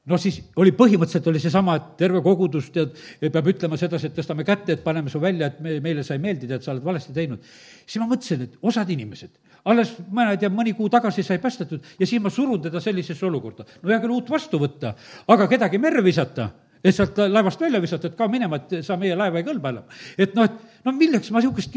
no 0.08 0.20
siis 0.22 0.40
oli 0.60 0.74
põhimõtteliselt 0.76 1.32
oli 1.32 1.42
seesama, 1.44 1.78
et 1.80 1.90
terve 2.00 2.22
kogudus 2.26 2.70
tead, 2.76 2.96
peab 3.24 3.52
ütlema 3.54 3.80
sedasi, 3.80 4.10
et 4.10 4.20
tõstame 4.20 4.46
kätte, 4.48 4.76
et 4.76 4.84
paneme 4.84 5.12
su 5.14 5.22
välja, 5.24 5.52
et 5.52 5.60
me, 5.64 5.80
meile 5.84 6.04
sai 6.08 6.20
meeldida, 6.24 6.58
et 6.58 6.68
sa 6.68 6.74
oled 6.76 6.86
valesti 6.86 7.16
teinud. 7.16 7.44
siis 7.86 8.02
ma 8.04 8.10
mõtlesin, 8.12 8.48
et 8.48 8.60
osad 8.68 8.92
inimesed 8.92 9.40
alles, 9.65 9.96
ma 10.12 10.32
ei 10.32 10.38
tea, 10.41 10.50
mõni 10.54 10.76
kuu 10.78 10.89
tagasi 10.89 11.24
sai 11.24 11.39
päästetud 11.43 11.84
ja 12.00 12.06
siis 12.08 12.22
ma 12.22 12.30
surun 12.30 12.62
teda 12.62 12.82
sellisesse 12.84 13.26
olukorda. 13.26 13.65
no 13.82 13.89
hea 13.89 14.00
küll, 14.04 14.15
uut 14.15 14.30
vastu 14.30 14.60
võtta, 14.62 14.93
aga 15.28 15.48
kedagi 15.48 15.78
merre 15.82 16.04
visata 16.04 16.50
et 16.84 16.96
sealt 16.96 17.17
laevast 17.30 17.62
välja 17.62 17.82
visata, 17.82 18.08
et 18.08 18.15
kao 18.17 18.30
minema, 18.32 18.60
et 18.62 18.86
sa 18.86 18.98
meie 19.00 19.15
laeva 19.17 19.41
ei 19.41 19.46
kõlba 19.46 19.74
enam. 19.74 19.84
et 20.17 20.36
noh, 20.36 20.46
et 20.46 20.86
no 20.86 20.93
milleks 20.96 21.32
ma 21.32 21.41
niisugust 21.41 21.76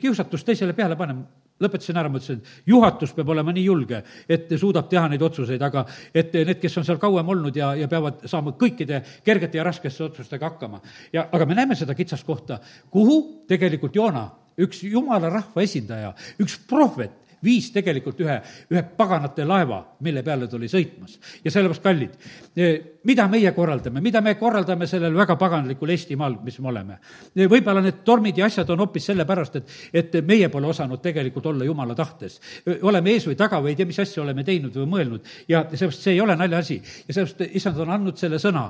kiusatust 0.00 0.46
teisele 0.46 0.72
peale 0.76 0.96
panen, 0.96 1.24
lõpetasin 1.60 1.98
ära, 1.98 2.10
mõtlesin, 2.12 2.38
et 2.38 2.70
juhatus 2.70 3.12
peab 3.16 3.32
olema 3.34 3.52
nii 3.52 3.64
julge, 3.66 4.02
et 4.28 4.52
suudab 4.60 4.88
teha 4.90 5.08
neid 5.10 5.22
otsuseid, 5.22 5.62
aga 5.62 5.84
et 6.14 6.34
need, 6.38 6.58
kes 6.62 6.78
on 6.78 6.86
seal 6.86 7.00
kauem 7.02 7.34
olnud 7.34 7.56
ja, 7.56 7.72
ja 7.78 7.88
peavad 7.90 8.26
saama 8.30 8.54
kõikide 8.58 9.02
kergete 9.26 9.58
ja 9.58 9.66
raskeste 9.66 10.06
otsustega 10.06 10.52
hakkama. 10.52 10.80
ja, 11.12 11.28
aga 11.32 11.46
me 11.46 11.58
näeme 11.58 11.76
seda 11.78 11.94
kitsaskohta, 11.98 12.60
kuhu 12.90 13.44
tegelikult 13.48 13.96
Joona 13.96 14.28
üks 14.58 14.82
jumala 14.88 15.30
rahva 15.32 15.64
esindaja, 15.64 16.12
üks 16.42 16.58
prohvet, 16.68 17.16
viis 17.44 17.68
tegelikult 17.74 18.18
ühe, 18.22 18.36
ühe 18.72 18.82
paganate 18.98 19.44
laeva, 19.46 19.80
mille 20.04 20.24
peale 20.26 20.48
ta 20.50 20.56
oli 20.58 20.68
sõitmas. 20.70 21.18
ja 21.44 21.50
sellepärast, 21.50 21.82
kallid, 21.82 22.14
e, 22.56 22.70
mida 23.06 23.28
meie 23.30 23.52
korraldame, 23.54 24.02
mida 24.02 24.20
me 24.24 24.34
korraldame 24.38 24.88
sellel 24.90 25.14
väga 25.14 25.36
paganlikul 25.38 25.92
Eestimaal, 25.94 26.38
mis 26.44 26.58
me 26.58 26.68
oleme? 26.72 26.98
E, 27.34 27.46
võib-olla 27.46 27.82
need 27.84 28.02
tormid 28.04 28.38
ja 28.38 28.48
asjad 28.50 28.70
on 28.74 28.82
hoopis 28.82 29.06
sellepärast, 29.12 29.60
et, 29.60 29.76
et 29.92 30.16
meie 30.26 30.48
pole 30.50 30.66
osanud 30.66 31.02
tegelikult 31.02 31.46
olla 31.52 31.66
jumala 31.68 31.94
tahtes. 31.98 32.40
E, 32.64 32.80
oleme 32.82 33.14
ees 33.14 33.28
või 33.30 33.38
taga 33.38 33.62
või 33.62 33.74
ei 33.74 33.78
tea, 33.78 33.86
mis 33.86 34.02
asja 34.02 34.22
oleme 34.24 34.44
teinud 34.46 34.74
või 34.82 34.88
mõelnud 34.96 35.30
ja 35.48 35.62
sellepärast 35.70 36.08
see 36.08 36.16
ei 36.16 36.24
ole 36.24 36.36
naljaasi. 36.38 36.80
ja 37.06 37.14
sellepärast 37.14 37.54
issand 37.60 37.78
on 37.84 37.94
andnud 37.94 38.18
selle 38.18 38.42
sõna 38.42 38.68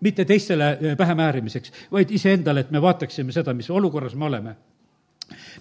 mitte 0.00 0.24
teistele 0.24 0.96
pähe 0.96 1.18
määrimiseks, 1.18 1.72
vaid 1.92 2.10
iseendale, 2.16 2.64
et 2.64 2.72
me 2.72 2.80
vaataksime 2.80 3.34
seda, 3.34 3.54
mis 3.54 3.68
olukorras 3.70 4.16
me 4.16 4.24
oleme 4.30 4.56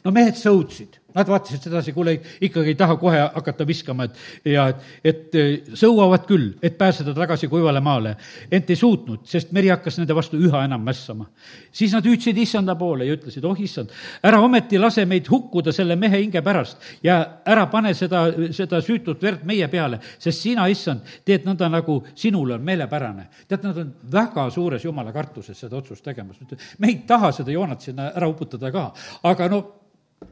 no 0.06 0.14
mehed 0.14 0.38
sõudsid, 0.38 1.00
nad 1.16 1.30
vaatasid 1.30 1.64
sedasi, 1.66 1.94
kuule, 1.96 2.14
ikkagi 2.44 2.74
ei 2.74 2.78
taha 2.78 2.98
kohe 3.00 3.22
hakata 3.24 3.66
viskama, 3.68 4.06
et 4.06 4.52
ja 4.52 4.68
et, 4.70 4.82
et 5.08 5.38
eh, 5.40 5.70
sõuavad 5.80 6.26
küll, 6.28 6.52
et 6.62 6.76
pääseda 6.78 7.14
tagasi 7.16 7.48
kuivale 7.50 7.82
maale, 7.84 8.16
ent 8.54 8.70
ei 8.70 8.78
suutnud, 8.78 9.24
sest 9.30 9.54
meri 9.56 9.72
hakkas 9.74 9.98
nende 9.98 10.16
vastu 10.18 10.38
üha 10.38 10.66
enam 10.68 10.84
mässama. 10.86 11.26
siis 11.72 11.94
nad 11.96 12.06
hüüdsid 12.06 12.38
issanda 12.38 12.76
poole 12.76 13.08
ja 13.08 13.16
ütlesid, 13.16 13.46
oh 13.48 13.62
issand, 13.62 13.94
ära 14.24 14.42
ometi 14.44 14.78
lase 14.78 15.06
meid 15.10 15.30
hukkuda 15.32 15.74
selle 15.74 15.96
mehe 15.96 16.20
hinge 16.20 16.42
pärast 16.46 16.78
ja 17.04 17.18
ära 17.46 17.66
pane 17.72 17.94
seda, 17.94 18.28
seda 18.54 18.82
süütut 18.82 19.24
verd 19.24 19.46
meie 19.48 19.68
peale, 19.72 20.00
sest 20.20 20.44
sina, 20.44 20.68
issand, 20.70 21.02
teed 21.26 21.48
nõnda, 21.48 21.72
nagu 21.72 22.02
sinule 22.14 22.60
on 22.60 22.68
meelepärane. 22.68 23.30
tead, 23.48 23.64
nad 23.64 23.78
on 23.82 23.96
väga 24.12 24.50
suures 24.52 24.86
jumala 24.86 25.14
kartuses 25.16 25.58
seda 25.58 25.78
otsust 25.78 26.04
tegemas. 26.04 26.38
me 26.78 26.88
ei 26.88 27.02
taha 27.08 27.32
seda 27.32 27.52
Joonat 27.52 27.82
sinna 27.82 28.12
ära 28.12 28.28
uputada 28.28 28.72
ka, 28.72 28.92
aga 29.24 29.50
no 29.50 29.64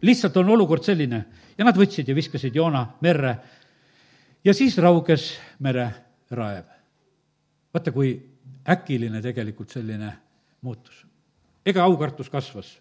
lihtsalt 0.01 0.37
on 0.37 0.49
olukord 0.49 0.83
selline 0.83 1.25
ja 1.57 1.65
nad 1.65 1.77
võtsid 1.77 2.07
ja 2.07 2.15
viskasid 2.15 2.55
Joona 2.55 2.85
merre 3.01 3.35
ja 4.45 4.53
siis 4.53 4.77
rauges 4.77 5.33
mere 5.59 5.89
raev. 6.31 6.65
vaata, 7.73 7.91
kui 7.91 8.13
äkiline 8.69 9.21
tegelikult 9.21 9.69
selline 9.69 10.13
muutus. 10.61 11.05
ega 11.65 11.83
aukartus 11.83 12.29
kasvas. 12.29 12.79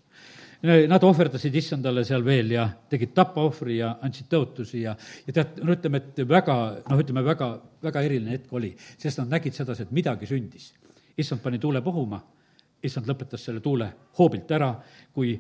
Nad 0.63 1.03
ohverdasid 1.03 1.55
issandale 1.59 2.05
seal 2.05 2.25
veel 2.25 2.51
ja 2.55 2.69
tegid 2.91 3.11
tapaohvri 3.15 3.81
ja 3.81 3.97
andsid 4.03 4.29
tõotusi 4.31 4.85
ja, 4.85 4.95
ja 5.27 5.33
tead, 5.33 5.57
no 5.67 5.75
ütleme, 5.75 5.99
et 5.99 6.21
väga, 6.29 6.55
noh, 6.87 7.01
ütleme 7.03 7.25
väga, 7.27 7.49
väga 7.83 8.03
eriline 8.07 8.31
hetk 8.31 8.53
oli, 8.55 8.71
sest 8.99 9.19
nad 9.19 9.35
nägid 9.35 9.59
sedasi, 9.59 9.83
et 9.83 9.91
midagi 9.91 10.27
sündis. 10.31 10.73
issand 11.19 11.43
pani 11.43 11.59
tuule 11.59 11.83
puhuma, 11.83 12.21
issand 12.83 13.11
lõpetas 13.11 13.43
selle 13.43 13.61
tuule 13.61 13.91
hoobilt 14.19 14.55
ära, 14.55 14.71
kui 15.13 15.35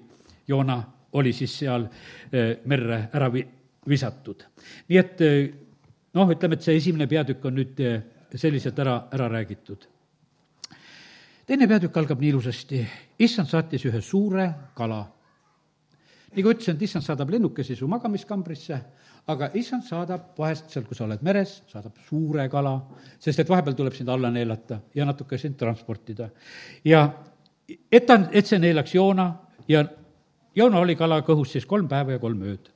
Joona 0.48 0.82
oli 1.12 1.32
siis 1.32 1.58
seal 1.58 1.86
eh, 2.32 2.58
merre 2.64 3.08
ära 3.12 3.28
vi-, 3.32 3.46
visatud. 3.88 4.44
nii 4.88 4.98
et 4.98 5.20
eh, 5.20 5.52
noh, 6.14 6.30
ütleme, 6.32 6.56
et 6.56 6.66
see 6.66 6.76
esimene 6.78 7.08
peatükk 7.10 7.48
on 7.48 7.58
nüüd 7.60 7.80
eh, 7.84 7.98
selliselt 8.34 8.78
ära, 8.78 8.96
ära 9.12 9.28
räägitud. 9.32 9.88
teine 11.46 11.68
peatükk 11.68 11.96
algab 11.96 12.20
nii 12.20 12.32
ilusasti, 12.32 12.84
issand 13.18 13.50
saatis 13.50 13.84
ühe 13.88 14.00
suure 14.00 14.48
kala. 14.74 15.04
nagu 16.32 16.52
ütlesin, 16.54 16.76
et 16.76 16.82
issand 16.82 17.04
saadab 17.04 17.30
lennukesi 17.30 17.76
su 17.76 17.88
magamiskambrisse, 17.88 18.78
aga 19.28 19.50
issand 19.54 19.84
saadab 19.84 20.32
vahest 20.38 20.70
seal, 20.70 20.84
kui 20.88 20.96
sa 20.96 21.04
oled 21.04 21.22
meres, 21.22 21.60
saadab 21.68 21.98
suure 22.08 22.48
kala, 22.48 22.78
sest 23.20 23.42
et 23.42 23.48
vahepeal 23.48 23.76
tuleb 23.76 23.94
sind 23.94 24.08
alla 24.08 24.30
neelata 24.30 24.80
ja 24.94 25.04
natuke 25.04 25.38
sind 25.38 25.58
transportida. 25.60 26.30
ja 26.84 27.04
et 27.90 28.06
ta, 28.06 28.18
et 28.32 28.46
see 28.46 28.58
neelaks 28.58 28.94
joona 28.94 29.28
ja 29.68 29.84
Joona 30.56 30.82
oli 30.82 30.96
kala 30.98 31.22
kõhus 31.26 31.54
siis 31.54 31.66
kolm 31.68 31.88
päeva 31.88 32.16
ja 32.16 32.22
kolm 32.22 32.42
ööd 32.44 32.70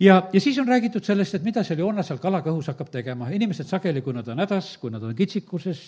ja, 0.00 0.22
ja 0.32 0.40
siis 0.40 0.58
on 0.58 0.68
räägitud 0.68 1.04
sellest, 1.04 1.36
et 1.36 1.46
mida 1.46 1.64
seal 1.66 1.82
Joona 1.82 2.04
seal 2.06 2.20
kalakõhus 2.22 2.70
hakkab 2.72 2.90
tegema, 2.92 3.30
inimesed 3.34 3.68
sageli, 3.68 4.02
kui 4.04 4.16
nad 4.16 4.28
on 4.32 4.40
hädas, 4.42 4.74
kui 4.80 4.92
nad 4.92 5.04
on 5.04 5.14
kitsikuses, 5.16 5.82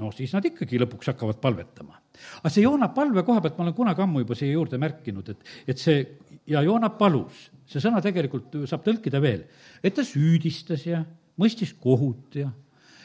no 0.00 0.12
siis 0.14 0.32
nad 0.36 0.46
ikkagi 0.46 0.80
lõpuks 0.80 1.12
hakkavad 1.12 1.40
palvetama. 1.42 1.98
aga 2.40 2.52
see 2.52 2.64
Joona 2.64 2.90
palve 2.94 3.24
koha 3.26 3.42
pealt 3.42 3.58
ma 3.58 3.66
olen 3.66 3.76
kunagi 3.76 4.04
ammu 4.04 4.24
juba 4.24 4.38
siia 4.38 4.54
juurde 4.54 4.78
märkinud, 4.80 5.28
et, 5.34 5.54
et 5.66 5.78
see 5.78 6.04
ja 6.50 6.62
Joona 6.66 6.92
palus, 6.98 7.48
see 7.66 7.82
sõna 7.82 8.02
tegelikult 8.04 8.62
saab 8.70 8.84
tõlkida 8.86 9.20
veel, 9.22 9.44
et 9.82 9.94
ta 9.94 10.04
süüdistas 10.06 10.86
ja 10.86 11.04
mõistis 11.40 11.72
kohut 11.80 12.36
ja, 12.38 12.50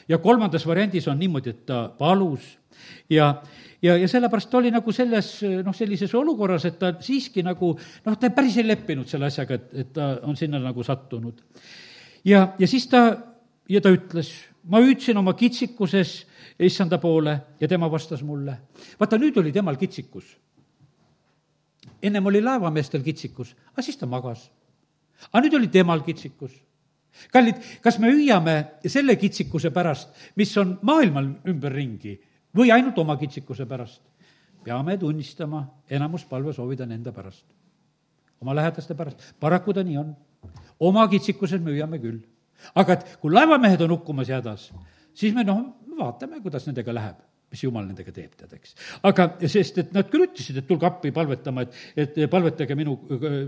ja 0.08 0.18
kolmandas 0.18 0.66
variandis 0.66 1.08
on 1.08 1.18
niimoodi, 1.18 1.50
et 1.50 1.66
ta 1.66 1.86
palus 1.98 2.56
ja, 3.10 3.42
ja, 3.82 3.96
ja 3.96 4.08
sellepärast 4.08 4.50
ta 4.50 4.58
oli 4.60 4.70
nagu 4.74 4.92
selles 4.94 5.30
noh, 5.64 5.74
sellises 5.74 6.14
olukorras, 6.14 6.66
et 6.68 6.78
ta 6.78 6.92
siiski 7.00 7.44
nagu 7.46 7.72
noh, 7.76 8.18
ta 8.18 8.30
päris 8.34 8.58
ei 8.60 8.68
leppinud 8.68 9.08
selle 9.10 9.30
asjaga, 9.30 9.58
et, 9.58 9.68
et 9.82 9.92
ta 9.96 10.14
on 10.26 10.36
sinna 10.38 10.60
nagu 10.62 10.84
sattunud. 10.86 11.42
ja, 12.24 12.48
ja 12.58 12.68
siis 12.68 12.86
ta, 12.92 13.06
ja 13.68 13.82
ta 13.82 13.92
ütles, 13.94 14.32
ma 14.70 14.82
hüüdsin 14.84 15.18
oma 15.18 15.34
kitsikuses 15.34 16.18
issanda 16.58 16.98
poole 16.98 17.38
ja 17.60 17.68
tema 17.68 17.90
vastas 17.90 18.22
mulle. 18.22 18.58
vaata, 19.00 19.18
nüüd 19.18 19.36
oli 19.42 19.52
temal 19.52 19.76
kitsikus. 19.76 20.36
ennem 22.02 22.26
oli 22.26 22.42
laevameestel 22.42 23.02
kitsikus, 23.02 23.56
aga 23.72 23.82
siis 23.82 23.96
ta 23.96 24.06
magas. 24.06 24.50
aga 25.32 25.44
nüüd 25.46 25.58
oli 25.58 25.68
temal 25.68 26.00
kitsikus 26.06 26.65
kallid, 27.32 27.60
kas 27.82 27.98
me 28.02 28.10
hüüame 28.12 28.56
selle 28.86 29.16
kitsikuse 29.20 29.70
pärast, 29.74 30.10
mis 30.36 30.52
on 30.60 30.76
maailmal 30.86 31.28
ümberringi 31.48 32.16
või 32.56 32.72
ainult 32.74 32.98
oma 32.98 33.18
kitsikuse 33.20 33.66
pärast? 33.66 34.02
peame 34.66 34.96
tunnistama, 34.98 35.60
enamus 35.90 36.24
palvesoovid 36.26 36.80
on 36.82 36.92
enda 36.96 37.12
pärast, 37.14 37.44
oma 38.42 38.54
lähedaste 38.54 38.94
pärast. 38.98 39.22
paraku 39.40 39.72
ta 39.72 39.84
nii 39.86 39.98
on. 39.98 40.16
oma 40.80 41.08
kitsikuses 41.08 41.60
me 41.62 41.70
hüüame 41.70 42.00
küll. 42.02 42.18
aga 42.74 42.92
et 42.92 43.16
kui 43.20 43.32
laevamehed 43.32 43.80
on 43.80 43.90
hukkumas 43.98 44.28
ja 44.28 44.40
hädas, 44.40 44.72
siis 45.14 45.34
me 45.34 45.44
noh, 45.44 45.62
vaatame, 45.98 46.40
kuidas 46.40 46.66
nendega 46.66 46.94
läheb 46.94 47.22
mis 47.56 47.64
jumal 47.64 47.86
nendega 47.88 48.12
teeb, 48.12 48.34
tead, 48.36 48.52
eks. 48.58 48.74
aga 49.08 49.26
sest, 49.48 49.80
et 49.80 49.92
nad 49.96 50.08
küll 50.12 50.26
ütlesid, 50.26 50.58
et 50.60 50.68
tulge 50.68 50.86
appi 50.88 51.12
palvetama, 51.16 51.64
et, 51.64 51.78
et 52.04 52.18
palvetage 52.30 52.76
minu, 52.76 52.98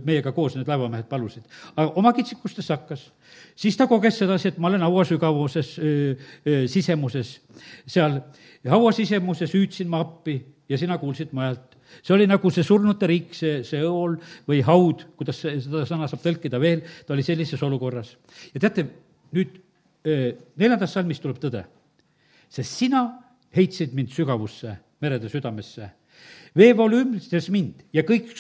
meiega 0.07 0.33
koos, 0.37 0.57
need 0.57 0.69
laevamehed 0.69 1.09
palusid. 1.11 1.45
aga 1.75 1.93
oma 2.01 2.15
kitsikustes 2.17 2.73
hakkas. 2.73 3.09
siis 3.59 3.77
ta 3.77 3.87
koges 3.91 4.23
sedasi, 4.23 4.53
et 4.53 4.59
ma 4.59 4.73
olen 4.73 4.87
hauasügavuses, 4.87 5.75
sisemuses, 6.73 7.35
seal 7.87 8.21
hauasisemuses 8.69 9.55
hüüdsin 9.55 9.93
ma 9.93 10.01
appi 10.07 10.41
ja 10.69 10.81
sina 10.81 10.99
kuulsid 10.99 11.37
mujalt. 11.37 11.77
see 12.03 12.17
oli 12.17 12.27
nagu 12.29 12.51
see 12.53 12.65
surnute 12.65 13.07
riik, 13.09 13.33
see, 13.37 13.63
see 13.65 13.85
õol 13.85 14.17
või 14.49 14.63
haud, 14.65 15.09
kuidas 15.21 15.45
see, 15.45 15.59
seda 15.65 15.85
sõna 15.89 16.09
saab 16.09 16.25
tõlkida 16.25 16.61
veel, 16.61 16.85
ta 17.05 17.17
oli 17.17 17.27
sellises 17.27 17.63
olukorras. 17.63 18.17
ja 18.55 18.61
teate, 18.61 18.89
nüüd 19.37 19.65
neljandas 20.57 20.95
salmis 20.95 21.19
tuleb 21.21 21.41
tõde 21.43 21.67
sest 22.49 22.81
sina 22.81 23.03
heitsid 23.57 23.95
mind 23.97 24.13
sügavusse, 24.13 24.77
merede 25.01 25.29
südamesse. 25.29 25.91
veevool 26.57 26.93
ümbritses 26.93 27.49
mind 27.51 27.85
ja 27.93 28.03
kõik 28.03 28.33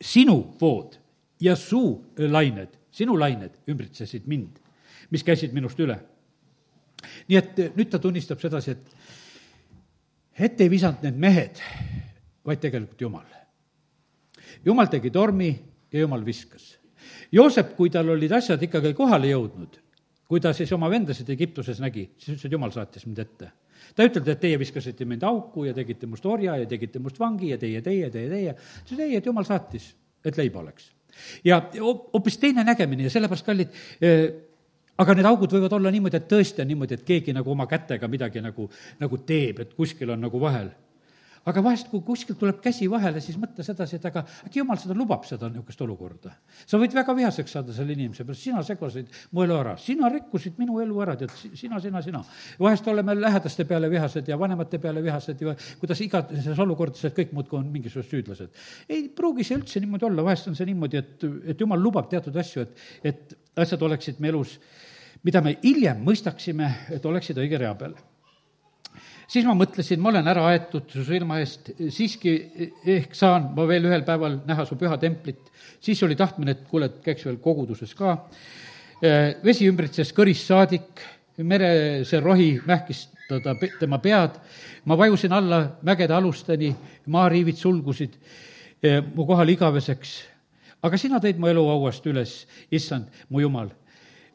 sinu 0.00 0.36
vood 0.60 0.96
ja 1.40 1.56
su 1.56 2.02
lained, 2.18 2.76
sinu 2.90 3.16
lained 3.18 3.56
ümbritsesid 3.68 4.26
mind, 4.26 4.58
mis 5.10 5.24
käisid 5.24 5.52
minust 5.52 5.80
üle. 5.80 5.98
nii 7.28 7.38
et 7.38 7.58
nüüd 7.76 7.90
ta 7.90 7.98
tunnistab 8.02 8.40
sedasi, 8.40 8.70
et 8.70 10.44
ette 10.48 10.64
ei 10.64 10.70
visanud 10.70 11.02
need 11.02 11.18
mehed, 11.18 11.60
vaid 12.44 12.60
tegelikult 12.60 13.00
Jumal. 13.00 13.26
Jumal 14.64 14.88
tegi 14.90 15.10
tormi 15.10 15.50
ja 15.92 16.00
Jumal 16.00 16.24
viskas. 16.24 16.76
Joosep, 17.32 17.74
kui 17.76 17.90
tal 17.90 18.08
olid 18.10 18.32
asjad 18.32 18.62
ikkagi 18.62 18.94
kohale 18.94 19.30
jõudnud, 19.30 19.78
kui 20.26 20.42
ta 20.42 20.52
siis 20.56 20.72
oma 20.74 20.90
vendasid 20.90 21.28
Egiptuses 21.30 21.78
nägi, 21.82 22.08
siis 22.18 22.34
ütles, 22.34 22.48
et 22.48 22.56
Jumal 22.56 22.74
saatis 22.74 23.06
mind 23.06 23.22
ette 23.22 23.52
ta 23.94 24.06
ütelnud, 24.06 24.28
et 24.32 24.40
teie 24.40 24.58
viskasite 24.60 25.06
mind 25.08 25.24
auku 25.26 25.66
ja 25.66 25.74
tegite 25.76 26.08
must 26.10 26.26
orja 26.26 26.56
ja 26.60 26.66
tegite 26.68 27.00
must 27.02 27.20
vangi 27.20 27.52
ja 27.52 27.58
teie, 27.60 27.82
teie, 27.84 28.10
teie, 28.10 28.28
teie. 28.30 28.56
ütles 28.82 29.04
ei, 29.04 29.16
et 29.18 29.26
jumal 29.26 29.46
saatis, 29.48 29.92
et 30.24 30.38
leiba 30.40 30.60
oleks. 30.60 30.90
ja 31.44 31.60
hoopis 31.80 32.38
teine 32.38 32.64
nägemine 32.64 33.06
ja 33.06 33.12
sellepärast, 33.12 33.46
kallid 33.46 33.78
eh,, 34.00 34.26
aga 34.98 35.14
need 35.16 35.28
augud 35.28 35.52
võivad 35.52 35.76
olla 35.76 35.92
niimoodi, 35.92 36.20
et 36.20 36.28
tõesti 36.28 36.64
on 36.64 36.68
niimoodi, 36.72 36.98
et 36.98 37.06
keegi 37.06 37.34
nagu 37.36 37.52
oma 37.52 37.66
kätega 37.68 38.08
midagi 38.08 38.42
nagu, 38.44 38.68
nagu 39.00 39.22
teeb, 39.28 39.62
et 39.64 39.74
kuskil 39.76 40.12
on 40.12 40.24
nagu 40.26 40.40
vahel 40.40 40.72
aga 41.46 41.62
vahest, 41.62 41.86
kui 41.90 42.02
kuskilt 42.02 42.38
tuleb 42.40 42.58
käsi 42.62 42.88
vahele, 42.90 43.20
siis 43.22 43.36
mõtle 43.38 43.62
sedasi, 43.66 44.00
et 44.00 44.06
aga 44.08 44.24
äkki 44.48 44.60
jumal 44.60 44.78
seda 44.82 44.96
lubab, 44.98 45.22
seda 45.28 45.48
niisugust 45.50 45.82
olukorda. 45.84 46.32
sa 46.66 46.78
võid 46.80 46.94
väga 46.96 47.14
vihaseks 47.14 47.54
saada 47.54 47.74
selle 47.74 47.94
inimese 47.94 48.24
pärast, 48.26 48.42
sina 48.42 48.62
segasid 48.66 49.12
mu 49.30 49.44
elu 49.44 49.54
ära, 49.54 49.76
sina 49.78 50.10
rikkusid 50.10 50.58
minu 50.58 50.80
elu 50.82 51.02
ära, 51.04 51.14
tead, 51.20 51.30
sina, 51.54 51.78
sina, 51.80 52.02
sina. 52.02 52.22
vahest 52.58 52.88
oleme 52.90 53.14
lähedaste 53.14 53.64
peale 53.64 53.90
vihased 53.90 54.28
ja 54.28 54.38
vanemate 54.38 54.80
peale 54.82 55.02
vihased 55.04 55.40
ja 55.42 55.54
kuidas 55.80 56.02
igasuguses 56.02 56.58
olukordades 56.66 57.14
kõik 57.14 57.32
muudkui 57.36 57.60
on 57.60 57.70
mingisugused 57.70 58.10
süüdlased. 58.10 58.50
ei 58.88 59.08
pruugi 59.08 59.46
see 59.46 59.60
üldse 59.60 59.80
niimoodi 59.80 60.10
olla, 60.10 60.26
vahest 60.26 60.50
on 60.50 60.58
see 60.58 60.66
niimoodi, 60.66 60.98
et, 60.98 61.28
et 61.54 61.60
jumal 61.60 61.80
lubab 61.82 62.10
teatud 62.10 62.34
asju, 62.42 62.66
et, 62.66 62.84
et 63.14 63.38
asjad 63.62 63.86
oleksid 63.86 64.18
me 64.18 64.34
elus, 64.34 64.58
mida 65.22 65.40
me 65.42 65.56
hiljem 65.62 66.02
mõistaksime, 66.02 66.72
et 66.90 67.06
oleksid 67.06 67.38
õige 67.38 67.62
rea 67.62 67.74
peal 67.78 67.94
siis 69.30 69.46
ma 69.46 69.54
mõtlesin, 69.58 70.00
ma 70.02 70.10
olen 70.12 70.30
ära 70.30 70.44
aetud 70.52 70.90
su 70.92 71.04
silma 71.06 71.40
eest, 71.42 71.72
siiski 71.92 72.34
ehk 72.96 73.14
saan 73.16 73.50
ma 73.56 73.66
veel 73.68 73.88
ühel 73.88 74.04
päeval 74.06 74.40
näha 74.46 74.66
su 74.68 74.78
püha 74.78 74.98
templit. 75.02 75.50
siis 75.80 76.02
oli 76.02 76.16
tahtmine, 76.16 76.50
et 76.50 76.64
kuule, 76.68 76.86
et 76.86 77.02
käiks 77.04 77.26
veel 77.26 77.36
koguduses 77.42 77.94
ka. 77.94 78.16
Äh, 79.04 79.36
vesi 79.44 79.68
ümbritses 79.68 80.12
kõrist 80.16 80.46
saadik, 80.48 81.02
merese 81.38 82.20
rohi 82.20 82.56
mähkis 82.66 83.08
teda, 83.28 83.54
tema 83.80 83.98
pead, 83.98 84.38
ma 84.84 84.96
vajusin 84.96 85.32
alla 85.32 85.76
mägede 85.82 86.14
alusteni, 86.14 86.74
maariivid 87.06 87.56
sulgusid 87.56 88.16
äh, 88.16 89.02
mu 89.14 89.26
kohal 89.26 89.48
igaveseks. 89.48 90.22
aga 90.82 90.98
sina 90.98 91.18
tõid 91.18 91.38
mu 91.38 91.48
elu 91.50 91.66
hauast 91.66 92.06
üles, 92.06 92.46
issand, 92.70 93.10
mu 93.28 93.40
jumal 93.40 93.72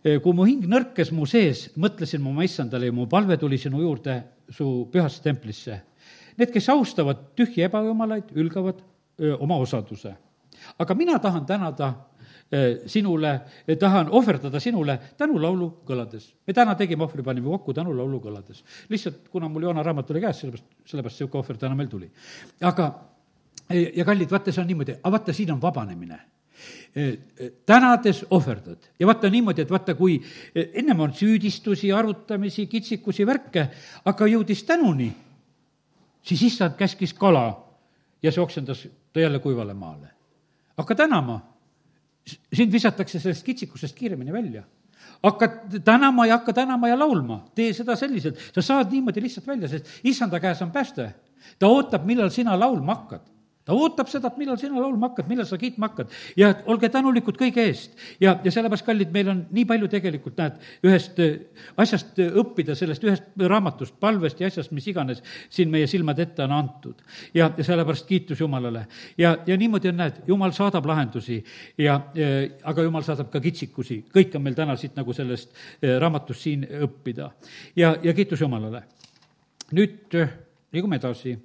kui 0.02 0.34
mu 0.34 0.48
hing 0.50 0.64
nõrkes 0.66 1.12
mu 1.14 1.28
sees, 1.30 1.68
mõtlesin 1.78 2.24
ma 2.24 2.32
oma 2.32 2.44
issandale 2.44 2.88
ja 2.90 2.94
mu 2.94 3.06
palve 3.06 3.38
tuli 3.38 3.60
sinu 3.62 3.84
juurde 3.84 4.16
su 4.52 4.90
pühasse 4.92 5.24
templisse. 5.24 5.82
Need, 6.38 6.52
kes 6.54 6.70
austavad 6.70 7.32
tühje 7.36 7.66
ebajumalaid, 7.68 8.32
ülgavad 8.36 8.80
öö, 9.20 9.36
oma 9.40 9.58
osaduse. 9.58 10.16
aga 10.80 10.94
mina 10.96 11.20
tahan 11.20 11.46
tänada 11.46 11.94
sinule, 12.86 13.42
tahan 13.80 14.10
ohverdada 14.12 14.60
sinule 14.60 14.98
tänulaulu 15.18 15.70
kõlades. 15.88 16.34
me 16.48 16.54
täna 16.54 16.76
tegime 16.76 17.04
ohvri, 17.04 17.24
panime 17.24 17.48
kokku 17.48 17.74
tänulaulu 17.74 18.20
kõlades. 18.20 18.64
lihtsalt, 18.90 19.30
kuna 19.32 19.50
mul 19.50 19.64
Joona 19.64 19.84
raamat 19.84 20.12
oli 20.12 20.22
käes, 20.22 20.40
sellepärast, 20.40 20.66
sellepärast 20.86 21.20
niisugune 21.20 21.40
ohver 21.40 21.58
täna 21.58 21.76
meil 21.76 21.88
tuli. 21.88 22.12
aga, 22.62 22.92
ja 23.96 24.06
kallid, 24.06 24.32
vaata, 24.32 24.52
see 24.52 24.62
on 24.62 24.68
niimoodi, 24.68 24.98
aga 25.04 25.12
vaata, 25.12 25.34
siin 25.34 25.52
on 25.52 25.62
vabanemine 25.62 26.20
tänades 27.66 28.26
ohverdad. 28.30 28.78
Ja 29.00 29.08
vaata 29.08 29.30
niimoodi, 29.30 29.62
et 29.62 29.72
vaata, 29.72 29.96
kui 29.96 30.18
ennem 30.56 31.00
on 31.00 31.14
süüdistusi, 31.16 31.92
arutamisi, 31.92 32.68
kitsikusi, 32.68 33.26
värke, 33.28 33.68
aga 34.06 34.28
jõudis 34.28 34.64
tänuni, 34.68 35.12
siis 36.24 36.44
issand 36.52 36.76
käskis 36.80 37.14
kala 37.14 37.46
ja 38.24 38.32
see 38.32 38.44
oksendas 38.44 38.88
ta 39.14 39.20
jälle 39.20 39.40
kuivale 39.40 39.74
maale. 39.74 40.08
hakka 40.78 40.96
tänama, 40.96 41.40
sind 42.54 42.72
visatakse 42.72 43.20
sellest 43.20 43.44
kitsikusest 43.46 43.96
kiiremini 43.96 44.34
välja. 44.34 44.64
Hakkad 45.24 45.82
tänama 45.86 46.26
ja 46.26 46.38
hakka 46.38 46.54
tänama 46.54 46.88
ja 46.88 47.00
laulma, 47.00 47.46
tee 47.56 47.74
seda 47.74 47.96
selliselt, 47.96 48.38
sa 48.54 48.62
saad 48.62 48.92
niimoodi 48.92 49.22
lihtsalt 49.22 49.48
välja, 49.48 49.68
sest 49.68 49.86
issanda 50.04 50.40
käes 50.40 50.62
on 50.62 50.72
pääste. 50.72 51.14
ta 51.60 51.68
ootab, 51.68 52.06
millal 52.06 52.30
sina 52.30 52.60
laulma 52.60 52.96
hakkad 52.96 53.22
ta 53.66 53.76
ootab 53.78 54.10
seda, 54.10 54.32
et 54.32 54.40
millal 54.42 54.58
sina 54.58 54.80
laulma 54.82 55.12
hakkad, 55.12 55.28
millal 55.30 55.46
sa 55.46 55.58
kiitma 55.62 55.92
hakkad 55.92 56.14
ja 56.40 56.50
olge 56.72 56.90
tänulikud 56.90 57.38
kõige 57.38 57.62
eest. 57.70 57.94
ja, 58.20 58.34
ja 58.44 58.52
sellepärast, 58.54 58.86
kallid, 58.86 59.12
meil 59.14 59.30
on 59.30 59.44
nii 59.54 59.66
palju 59.70 59.90
tegelikult, 59.92 60.38
näed, 60.40 60.58
ühest 60.88 61.20
äh, 61.22 61.36
asjast 61.82 62.18
äh, 62.20 62.32
õppida, 62.42 62.76
sellest 62.78 63.06
ühest 63.06 63.28
raamatust, 63.38 64.00
palvest 64.02 64.42
ja 64.42 64.50
asjast, 64.50 64.74
mis 64.74 64.88
iganes 64.90 65.22
siin 65.50 65.70
meie 65.74 65.90
silmade 65.90 66.26
ette 66.26 66.44
on 66.46 66.56
antud. 66.58 67.04
ja, 67.38 67.52
ja 67.58 67.66
sellepärast 67.68 68.08
kiitus 68.10 68.42
Jumalale. 68.42 68.88
ja, 69.18 69.36
ja 69.46 69.58
niimoodi 69.58 69.92
on, 69.92 70.00
näed, 70.02 70.24
Jumal 70.28 70.56
saadab 70.58 70.90
lahendusi 70.90 71.44
ja, 71.78 72.00
ja, 72.18 72.32
aga 72.64 72.88
Jumal 72.88 73.06
saadab 73.06 73.30
ka 73.32 73.40
kitsikusi. 73.44 74.06
kõik 74.10 74.36
on 74.36 74.46
meil 74.48 74.58
täna 74.58 74.76
siit 74.76 74.98
nagu 74.98 75.14
sellest 75.14 75.54
äh, 75.54 76.00
raamatust 76.02 76.50
siin 76.50 76.66
õppida. 76.82 77.30
ja, 77.76 77.94
ja 78.02 78.14
kiitus 78.18 78.42
Jumalale. 78.42 78.84
nüüd 79.72 80.18
liigume 80.74 80.98
edasi, 80.98 81.38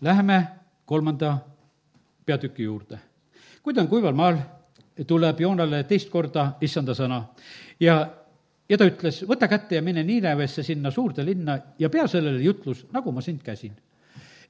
läheme 0.00 0.42
kolmanda 0.84 1.36
peatüki 2.26 2.62
juurde. 2.62 2.98
kui 3.62 3.74
ta 3.74 3.80
on 3.80 3.88
kuival 3.88 4.14
maal, 4.14 4.38
tuleb 5.06 5.40
Joonale 5.40 5.84
teist 5.84 6.10
korda 6.10 6.56
issanda 6.60 6.94
sõna 6.94 7.20
ja, 7.80 7.96
ja 8.68 8.78
ta 8.78 8.88
ütles, 8.88 9.22
võta 9.28 9.48
kätte 9.48 9.78
ja 9.78 9.82
mine 9.82 10.04
Niinevesse 10.04 10.62
sinna 10.62 10.90
suurde 10.90 11.24
linna 11.24 11.58
ja 11.78 11.90
pea 11.90 12.06
sellele 12.08 12.42
jutlus, 12.42 12.86
nagu 12.92 13.12
ma 13.12 13.20
sind 13.20 13.42
käsin. 13.42 13.72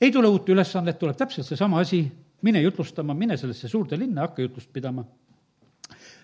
ei 0.00 0.12
tule 0.12 0.28
uut 0.28 0.48
ülesannet, 0.48 0.98
tuleb 0.98 1.16
täpselt 1.16 1.46
seesama 1.46 1.80
asi, 1.80 2.04
mine 2.42 2.62
jutlustama, 2.62 3.14
mine 3.14 3.36
sellesse 3.36 3.68
suurde 3.68 3.98
linna, 3.98 4.22
hakka 4.22 4.42
jutlust 4.42 4.72
pidama. 4.72 5.04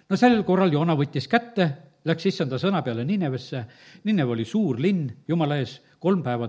no 0.09 0.17
sellel 0.17 0.43
korral 0.45 0.73
Joona 0.73 0.97
võttis 0.97 1.29
kätte, 1.29 1.71
läks 2.05 2.27
issanda 2.27 2.59
sõna 2.59 2.83
peale 2.83 3.05
Niinevesse, 3.05 3.65
Niinev 4.05 4.31
oli 4.31 4.45
suur 4.45 4.81
linn 4.81 5.11
Jumala 5.29 5.59
ees, 5.59 5.81
kolm 5.99 6.23
päeva 6.23 6.49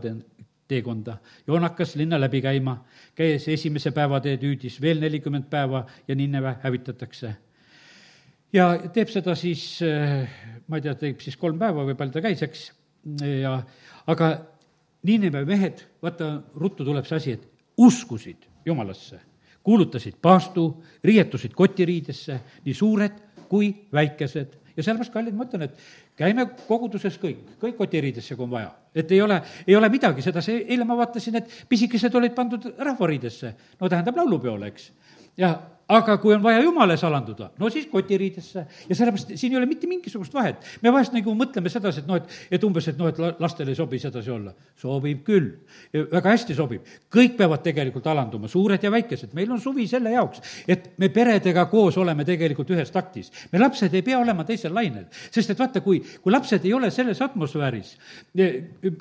teekonda. 0.67 1.17
Joon 1.47 1.65
hakkas 1.67 1.95
linna 1.95 2.19
läbi 2.19 2.41
käima, 2.41 2.77
käis 3.15 3.47
esimese 3.47 3.91
päeva 3.95 4.19
teed 4.23 4.43
hüüdis, 4.43 4.81
veel 4.81 4.99
nelikümmend 5.03 5.49
päeva 5.49 5.85
ja 6.07 6.15
Ninneve 6.15 6.55
hävitatakse. 6.63 7.35
ja 8.53 8.67
teeb 8.93 9.09
seda 9.11 9.35
siis, 9.35 9.79
ma 10.67 10.77
ei 10.77 10.81
tea, 10.81 10.95
teeb 10.95 11.21
siis 11.23 11.37
kolm 11.37 11.59
päeva 11.59 11.85
või 11.87 11.95
palju 11.95 12.15
ta 12.15 12.23
käis, 12.23 12.43
eks, 12.43 12.71
ja 13.41 13.57
aga 14.07 14.31
Niineve 15.07 15.45
mehed, 15.45 15.83
vaata, 16.03 16.41
ruttu 16.57 16.83
tuleb 16.83 17.05
see 17.07 17.17
asi, 17.17 17.33
et 17.37 17.43
uskusid 17.77 18.47
Jumalasse, 18.65 19.19
kuulutasid 19.63 20.17
paastu, 20.21 20.65
riietusid 21.05 21.53
kotiriidesse, 21.55 22.39
nii 22.65 22.75
suured 22.75 23.21
kui 23.47 23.69
väikesed 23.93 24.57
ja 24.77 24.83
sellepärast, 24.83 25.13
kallid, 25.13 25.37
ma 25.37 25.47
ütlen, 25.47 25.67
et 25.67 25.77
käime 26.19 26.45
koguduses 26.67 27.17
kõik, 27.21 27.39
kõik 27.61 27.77
kotiriidesse, 27.79 28.35
kui 28.35 28.45
on 28.45 28.51
vaja. 28.51 28.73
Et 28.97 29.11
ei 29.11 29.21
ole, 29.21 29.39
ei 29.67 29.75
ole 29.75 29.89
midagi, 29.93 30.25
sedasi, 30.25 30.59
eile 30.67 30.85
ma 30.87 30.97
vaatasin, 30.97 31.39
et 31.41 31.57
pisikesed 31.69 32.15
olid 32.15 32.35
pandud 32.35 32.69
rahvariidesse, 32.77 33.53
no 33.79 33.89
tähendab 33.89 34.17
laulupeole, 34.21 34.71
eks. 34.73 34.91
ja 35.37 35.53
aga 35.87 36.17
kui 36.19 36.33
on 36.35 36.41
vaja 36.43 36.59
jumala 36.65 36.95
ees 36.97 37.03
alanduda, 37.07 37.49
no 37.59 37.69
siis 37.71 37.85
kotiriidesse 37.87 38.63
ja 38.89 38.95
sellepärast 38.95 39.31
siin 39.39 39.53
ei 39.53 39.59
ole 39.59 39.67
mitte 39.69 39.87
mingisugust 39.87 40.33
vahet. 40.35 40.59
me 40.81 40.91
vahest 40.91 41.13
nagu 41.15 41.31
mõtleme 41.37 41.71
sedasi, 41.71 42.03
et 42.03 42.09
noh, 42.09 42.19
et, 42.19 42.33
et 42.51 42.63
umbes, 42.67 42.89
et 42.91 42.97
noh, 42.99 43.07
et 43.07 43.39
lastele 43.39 43.71
ei 43.71 43.79
sobi 43.79 43.99
sedasi 43.99 44.31
olla. 44.31 44.51
sobib 44.77 45.23
küll, 45.27 45.47
väga 45.93 46.33
hästi 46.33 46.57
sobib. 46.57 46.83
kõik 47.13 47.37
peavad 47.39 47.63
tegelikult 47.63 48.07
alanduma, 48.11 48.51
suured 48.51 48.83
ja 48.83 48.91
väikesed, 48.91 49.31
meil 49.37 49.51
on 49.51 49.61
suvi 49.63 49.87
selle 49.87 50.11
jaoks, 50.11 50.43
et 50.67 50.91
me 50.99 51.09
peredega 51.09 51.65
koos 51.71 51.97
oleme 51.97 52.25
tegelikult 52.27 52.75
ühes 52.75 52.91
taktis. 52.91 53.31
me 53.53 53.59
lapsed 53.63 53.93
ei 53.93 54.03
pea 54.03 54.19
olema 54.19 54.43
teisel 54.43 54.75
lainel, 54.75 55.07
sest 55.31 55.55
et 55.55 55.59
vaata, 55.59 55.81
kui, 55.81 56.01
kui 56.21 56.35
lapsed 56.35 56.67
ei 56.67 56.73
ole 56.75 56.91
selles 56.91 57.21
atmosfääris, 57.23 57.95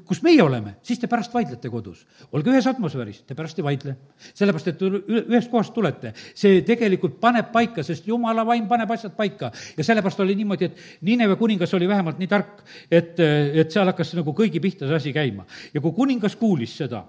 kus 0.06 0.22
meie 0.22 0.42
oleme, 0.42 0.76
siis 0.86 1.02
te 1.02 1.10
pärast 1.10 1.34
vaidlete 1.34 1.70
kodus. 1.70 2.06
olge 2.30 2.54
ühes 2.54 2.70
atmosfääris, 2.70 3.24
te 3.26 3.34
pärast 3.34 3.58
ei 3.58 3.64
vaidle. 3.66 3.96
sellepärast, 4.34 4.68
et 4.68 4.82
ühest 4.86 5.50
kohast 5.50 5.74
tulete, 5.74 6.14
see 6.34 6.62
tegelikult 6.62 6.75
paneb 7.20 7.50
paika, 7.52 7.82
sest 7.86 8.06
jumala 8.08 8.44
vaim 8.46 8.66
paneb 8.68 8.90
asjad 8.90 9.14
paika. 9.16 9.50
ja 9.76 9.84
sellepärast 9.84 10.20
oli 10.20 10.34
niimoodi, 10.34 10.64
et 10.64 10.76
Nineve 11.02 11.36
kuningas 11.36 11.74
oli 11.74 11.88
vähemalt 11.88 12.18
nii 12.18 12.28
tark, 12.28 12.62
et, 12.90 13.18
et 13.20 13.70
seal 13.72 13.86
hakkas 13.86 14.14
nagu 14.18 14.34
kõigi 14.36 14.60
pihta 14.62 14.86
see 14.86 14.96
asi 14.96 15.12
käima. 15.12 15.46
ja 15.74 15.80
kui 15.80 15.92
kuningas 15.92 16.36
kuulis 16.36 16.76
seda, 16.76 17.04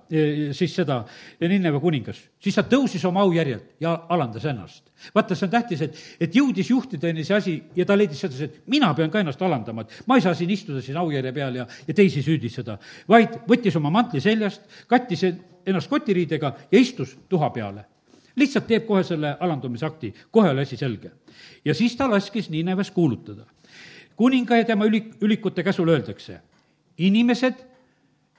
siis 0.51 0.75
seda, 0.75 1.03
Nineve 1.41 1.79
kuningas, 1.83 2.19
siis 2.39 2.55
ta 2.55 2.63
tõusis 2.67 3.03
oma 3.07 3.23
aujärjelt 3.25 3.75
ja 3.83 3.93
alandas 4.09 4.45
ennast. 4.45 4.83
vaata, 5.15 5.35
see 5.35 5.45
on 5.45 5.51
tähtis, 5.51 5.81
et, 5.81 5.99
et 6.19 6.35
jõudis 6.35 6.71
juhtideni 6.71 7.25
see 7.25 7.35
asi 7.35 7.57
ja 7.75 7.85
ta 7.85 7.97
leidis 7.97 8.21
sedasi, 8.25 8.47
et 8.47 8.61
mina 8.67 8.93
pean 8.97 9.11
ka 9.13 9.21
ennast 9.21 9.41
alandama, 9.41 9.85
et 9.85 10.07
ma 10.07 10.17
ei 10.17 10.25
saa 10.25 10.33
siin 10.37 10.49
istuda 10.49 10.81
siin 10.81 10.97
aujärje 10.97 11.33
peal 11.33 11.61
ja, 11.61 11.67
ja 11.87 11.93
teisi 11.93 12.23
süüdistada, 12.25 12.79
vaid 13.09 13.43
võttis 13.49 13.77
oma 13.77 13.93
mantli 13.93 14.21
seljast, 14.23 14.65
kattis 14.87 15.27
ennast 15.67 15.91
kotiriidega 15.91 16.53
ja 16.71 16.79
istus 16.79 17.17
tuha 17.29 17.51
peale 17.53 17.85
lihtsalt 18.37 18.67
teeb 18.69 18.85
kohe 18.87 19.03
selle 19.03 19.35
alandumisakti, 19.39 20.13
kohe 20.31 20.49
oli 20.53 20.61
asi 20.61 20.77
selge. 20.77 21.11
ja 21.65 21.73
siis 21.73 21.95
ta 21.95 22.09
laskis 22.09 22.49
Niineves 22.49 22.91
kuulutada. 22.91 23.45
kuninga 24.15 24.57
ja 24.57 24.65
tema 24.65 24.85
ülik, 24.85 25.15
ülikute 25.21 25.63
käsul 25.63 25.89
öeldakse, 25.89 26.39
inimesed 26.97 27.53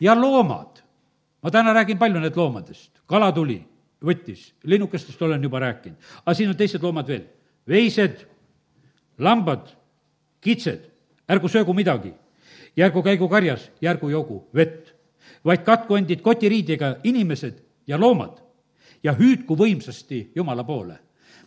ja 0.01 0.15
loomad, 0.21 0.83
ma 1.43 1.51
täna 1.51 1.73
räägin 1.73 1.99
palju 1.99 2.21
need 2.21 2.37
loomadest, 2.37 2.91
kala 3.07 3.33
tuli, 3.33 3.63
võttis, 4.05 4.53
linnukestest 4.65 5.23
olen 5.23 5.43
juba 5.43 5.59
rääkinud, 5.59 5.99
aga 6.25 6.35
siin 6.35 6.51
on 6.51 6.57
teised 6.57 6.83
loomad 6.83 7.07
veel, 7.07 7.23
veised, 7.69 8.27
lambad, 9.19 9.69
kitsed, 10.41 10.91
ärgu 11.31 11.49
söögu 11.49 11.75
midagi. 11.75 12.13
Ja 12.77 12.87
ärgu 12.87 13.03
käigu 13.03 13.29
karjas 13.29 13.71
ja 13.81 13.91
ärgu 13.91 14.11
joogu 14.11 14.45
vett, 14.55 14.95
vaid 15.45 15.65
katku 15.67 15.97
endid 15.97 16.23
kotiriidega 16.23 16.97
inimesed 17.05 17.59
ja 17.87 17.99
loomad 17.99 18.39
ja 19.03 19.15
hüüdku 19.19 19.57
võimsasti 19.57 20.33
Jumala 20.35 20.65
poole. 20.65 20.99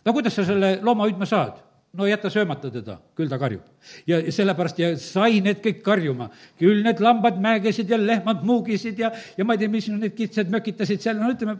no 0.04 0.12
kuidas 0.12 0.34
sa 0.34 0.44
selle 0.44 0.78
looma 0.82 1.06
hüüdma 1.06 1.26
saad? 1.26 1.60
no 1.92 2.06
jäta 2.08 2.30
söömata 2.32 2.70
teda, 2.72 2.96
küll 3.16 3.28
ta 3.28 3.36
karjub. 3.38 3.64
ja 4.06 4.18
sellepärast 4.32 4.78
ja 4.80 4.92
sai 4.96 5.40
need 5.44 5.60
kõik 5.64 5.82
karjuma. 5.84 6.30
küll 6.58 6.80
need 6.84 7.00
lambad 7.04 7.36
mägesid 7.40 7.90
ja 7.90 7.98
lehmad 8.00 8.44
muugisid 8.48 8.98
ja, 8.98 9.10
ja 9.36 9.44
ma 9.44 9.54
ei 9.54 9.60
tea, 9.60 9.68
mis 9.68 9.88
need 9.92 10.14
kitsed 10.16 10.48
mökitasid 10.52 11.04
seal, 11.04 11.20
no 11.20 11.28
ütleme, 11.34 11.58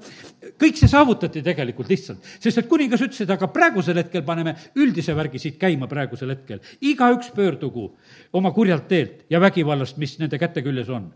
kõik 0.60 0.80
see 0.80 0.88
saavutati 0.88 1.42
tegelikult 1.44 1.92
lihtsalt. 1.92 2.24
sest 2.40 2.62
et 2.62 2.68
kuningas 2.68 3.04
ütles, 3.04 3.20
et 3.20 3.34
aga 3.36 3.50
praegusel 3.52 4.00
hetkel 4.00 4.24
paneme 4.24 4.56
üldise 4.80 5.16
värgi 5.16 5.42
siit 5.42 5.60
käima 5.60 5.88
praegusel 5.90 6.32
hetkel. 6.32 6.64
igaüks 6.80 7.30
pöördugu 7.36 7.90
oma 8.32 8.52
kurjalt 8.56 8.88
teelt 8.88 9.26
ja 9.30 9.40
vägivallast, 9.40 10.00
mis 10.00 10.16
nende 10.18 10.40
käte 10.40 10.64
küljes 10.64 10.88
on 10.88 11.12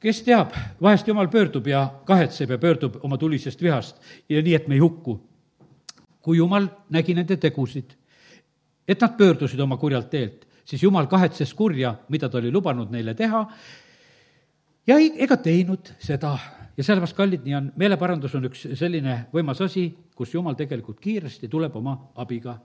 kes 0.00 0.22
teab, 0.22 0.52
vahest 0.82 1.08
jumal 1.08 1.28
pöördub 1.28 1.66
ja 1.66 1.86
kahetseb 2.06 2.50
ja 2.50 2.58
pöördub 2.58 2.98
oma 3.02 3.18
tulisest 3.18 3.62
vihast 3.62 3.96
ja 4.28 4.42
nii, 4.42 4.54
et 4.54 4.68
me 4.68 4.74
ei 4.74 4.84
hukku. 4.84 5.20
kui 6.22 6.36
jumal 6.36 6.66
nägi 6.90 7.14
nende 7.14 7.36
tegusid, 7.40 7.94
et 8.88 9.00
nad 9.00 9.14
pöördusid 9.16 9.60
oma 9.60 9.76
kurjalt 9.76 10.10
teelt, 10.10 10.44
siis 10.64 10.82
jumal 10.82 11.06
kahetses 11.06 11.54
kurja, 11.54 11.94
mida 12.08 12.28
ta 12.28 12.38
oli 12.38 12.50
lubanud 12.52 12.90
neile 12.90 13.14
teha, 13.14 13.46
ja 14.86 14.98
ei, 14.98 15.12
ega 15.24 15.36
teinud 15.36 15.94
seda 15.98 16.34
ja 16.76 16.84
sellepärast, 16.84 17.16
kallid, 17.16 17.46
nii 17.46 17.54
on, 17.54 17.70
meeleparandus 17.80 18.34
on 18.36 18.50
üks 18.50 18.66
selline 18.78 19.22
võimas 19.32 19.62
asi, 19.64 19.88
kus 20.14 20.34
jumal 20.34 20.58
tegelikult 20.58 21.00
kiiresti 21.00 21.48
tuleb 21.48 21.76
oma 21.76 21.96
abiga. 22.16 22.58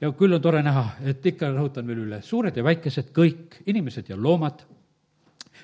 ja 0.00 0.12
küll 0.12 0.36
on 0.36 0.42
tore 0.42 0.62
näha, 0.62 0.86
et 1.04 1.26
ikka 1.26 1.50
rõhutan 1.50 1.86
veel 1.86 2.04
üle, 2.06 2.22
suured 2.22 2.56
ja 2.56 2.64
väikesed, 2.64 3.10
kõik 3.16 3.62
inimesed 3.66 4.08
ja 4.08 4.16
loomad 4.16 4.62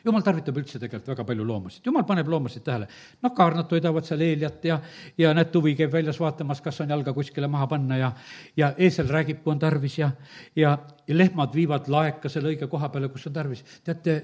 jumal 0.05 0.25
tarvitab 0.27 0.59
üldse 0.61 0.81
tegelikult 0.83 1.13
väga 1.13 1.27
palju 1.29 1.47
loomasid, 1.47 1.87
jumal 1.87 2.05
paneb 2.09 2.29
loomasid 2.29 2.65
tähele. 2.67 2.89
noh, 3.23 3.35
kaarnad 3.37 3.69
toidavad 3.71 4.07
seal 4.09 4.21
eeljat 4.21 4.65
ja, 4.65 4.81
ja 5.19 5.33
näed, 5.35 5.53
tuvi 5.55 5.75
käib 5.79 5.93
väljas 5.93 6.21
vaatamas, 6.21 6.61
kas 6.61 6.81
on 6.85 6.93
jalga 6.95 7.15
kuskile 7.17 7.49
maha 7.49 7.67
panna 7.71 7.97
ja, 8.01 8.13
ja 8.57 8.73
eesel 8.79 9.09
räägib, 9.09 9.43
kui 9.45 9.55
on 9.55 9.63
tarvis 9.63 9.99
ja, 9.99 10.11
ja, 10.57 10.77
ja 11.07 11.17
lehmad 11.17 11.55
viivad 11.55 11.89
laeka 11.89 12.29
selle 12.33 12.55
õige 12.55 12.69
koha 12.69 12.89
peale, 12.93 13.09
kus 13.13 13.27
on 13.31 13.37
tarvis. 13.37 13.65
teate, 13.85 14.23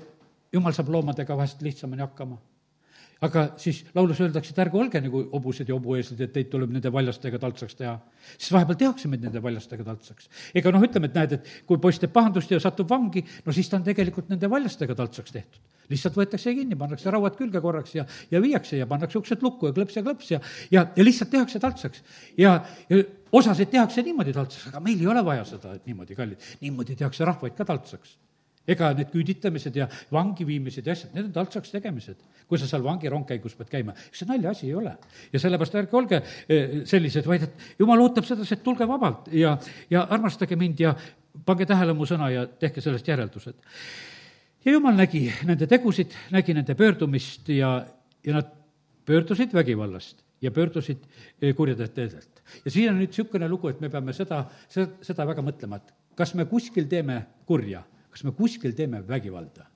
jumal 0.53 0.77
saab 0.77 0.93
loomadega 0.93 1.37
vahest 1.37 1.63
lihtsamini 1.63 2.07
hakkama 2.07 2.39
aga 3.25 3.45
siis 3.59 3.81
laulus 3.97 4.21
öeldakse, 4.23 4.53
et 4.55 4.61
ärge 4.63 4.79
olge 4.79 5.01
nagu 5.03 5.25
hobused 5.33 5.69
ja 5.69 5.75
hobueeslid, 5.75 6.21
et 6.23 6.33
teid 6.35 6.51
tuleb 6.53 6.71
nende 6.75 6.91
valjastega 6.95 7.41
taltsaks 7.43 7.75
teha. 7.79 7.97
siis 8.37 8.53
vahepeal 8.55 8.79
tehakse 8.79 9.09
meid 9.11 9.25
nende 9.27 9.43
valjastega 9.43 9.87
taltsaks. 9.87 10.29
ega 10.55 10.73
noh, 10.75 10.85
ütleme, 10.87 11.11
et 11.11 11.19
näed, 11.19 11.35
et 11.39 11.51
kui 11.67 11.81
poiss 11.83 11.99
teeb 11.99 12.13
pahandust 12.15 12.51
ja 12.51 12.61
satub 12.63 12.91
vangi, 12.91 13.25
no 13.45 13.55
siis 13.55 13.69
ta 13.69 13.81
on 13.81 13.87
tegelikult 13.87 14.31
nende 14.31 14.51
valjastega 14.51 14.95
taltsaks 14.95 15.35
tehtud. 15.35 15.61
lihtsalt 15.91 16.15
võetakse 16.21 16.55
kinni, 16.55 16.77
pannakse 16.79 17.11
rauad 17.11 17.35
külge 17.37 17.61
korraks 17.65 17.95
ja, 17.97 18.05
ja 18.31 18.43
viiakse 18.45 18.79
ja 18.79 18.87
pannakse 18.87 19.19
uksed 19.19 19.43
lukku 19.43 19.71
ja 19.71 19.75
klõps 19.75 19.99
ja 19.99 20.05
klõps 20.05 20.31
ja, 20.31 20.41
ja, 20.71 20.87
ja 20.95 21.05
lihtsalt 21.05 21.31
tehakse 21.35 21.59
taltsaks. 21.59 22.05
ja, 22.39 22.61
ja 22.89 23.03
osasid 23.33 23.75
tehakse 23.75 24.07
niimoodi 24.07 24.37
taltsaks, 24.37 24.71
aga 24.71 24.85
meil 24.85 25.01
ei 25.01 25.11
ole 25.11 25.25
vaja 25.25 25.45
seda, 25.49 25.75
niimoodi, 25.87 26.15
kallid, 26.15 26.51
niimoodi 26.63 26.95
tehakse 26.95 27.27
rahvaid 27.27 27.59
ka 27.59 27.67
taltsaks 27.67 28.15
ega 28.69 28.91
need 28.97 29.13
küüditamised 29.13 29.77
ja 29.77 29.89
vangi 30.13 30.47
viimised 30.49 30.87
ja 30.87 30.95
asjad, 30.97 31.15
need 31.15 31.31
on 31.31 31.35
taltsaks 31.37 31.73
tegemised. 31.73 32.21
kui 32.49 32.57
sa 32.57 32.65
seal 32.65 32.81
vangi 32.85 33.11
rongkäigus 33.13 33.53
pead 33.59 33.69
käima, 33.69 33.93
see 34.13 34.29
naljaasi 34.29 34.67
ei 34.69 34.75
ole. 34.75 34.95
ja 35.33 35.41
sellepärast 35.41 35.75
ärge 35.83 35.97
olge 35.97 36.21
eh, 36.49 36.83
sellised, 36.89 37.27
vaid 37.27 37.49
et 37.49 37.67
jumal 37.79 38.01
ootab 38.05 38.25
sedasi, 38.29 38.55
et 38.57 38.65
tulge 38.65 38.89
vabalt 38.89 39.29
ja, 39.33 39.57
ja 39.91 40.07
armastage 40.11 40.57
mind 40.57 40.81
ja 40.81 40.95
pange 41.45 41.67
tähele 41.69 41.95
mu 41.95 42.07
sõna 42.09 42.31
ja 42.33 42.47
tehke 42.47 42.81
sellest 42.85 43.09
järeldused. 43.09 43.59
ja 44.65 44.73
jumal 44.73 44.97
nägi 44.97 45.27
nende 45.49 45.67
tegusid, 45.67 46.17
nägi 46.31 46.57
nende 46.57 46.75
pöördumist 46.75 47.49
ja, 47.49 47.75
ja 48.25 48.41
nad 48.41 48.57
pöördusid 49.09 49.53
vägivallast 49.55 50.25
ja 50.41 50.51
pöördusid 50.51 51.05
eh, 51.43 51.55
kurjadelt 51.55 51.95
teedelt. 51.95 52.43
ja 52.65 52.71
siin 52.71 52.91
on 52.93 53.01
nüüd 53.01 53.13
niisugune 53.13 53.49
lugu, 53.49 53.69
et 53.69 53.81
me 53.81 53.89
peame 53.93 54.13
seda, 54.13 54.45
seda 54.69 55.27
väga 55.27 55.45
mõtlema, 55.45 55.81
et 55.81 55.95
kas 56.17 56.35
me 56.35 56.49
kuskil 56.51 56.89
teeme 56.91 57.23
kurja 57.47 57.85
kas 58.11 58.25
me 58.25 58.35
kuskil 58.37 58.75
teeme 58.77 59.03
vägivalda? 59.07 59.69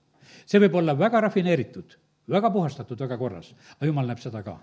see 0.47 0.61
võib 0.63 0.79
olla 0.81 0.95
väga 0.99 1.21
rafineeritud, 1.29 1.97
väga 2.29 2.51
puhastatud, 2.51 2.99
väga 2.99 3.19
korras, 3.19 3.53
aga 3.79 3.87
jumal 3.87 4.09
näeb 4.09 4.23
seda 4.23 4.43
ka. 4.43 4.59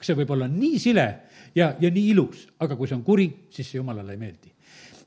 see 0.00 0.14
võib 0.14 0.30
olla 0.30 0.46
nii 0.48 0.78
sile 0.78 1.08
ja, 1.54 1.74
ja 1.80 1.90
nii 1.90 2.12
ilus, 2.12 2.46
aga 2.58 2.76
kui 2.76 2.88
see 2.88 2.96
on 2.96 3.04
kuri, 3.04 3.28
siis 3.50 3.70
see 3.70 3.80
jumalale 3.80 4.14
ei 4.14 4.20
meeldi 4.20 4.54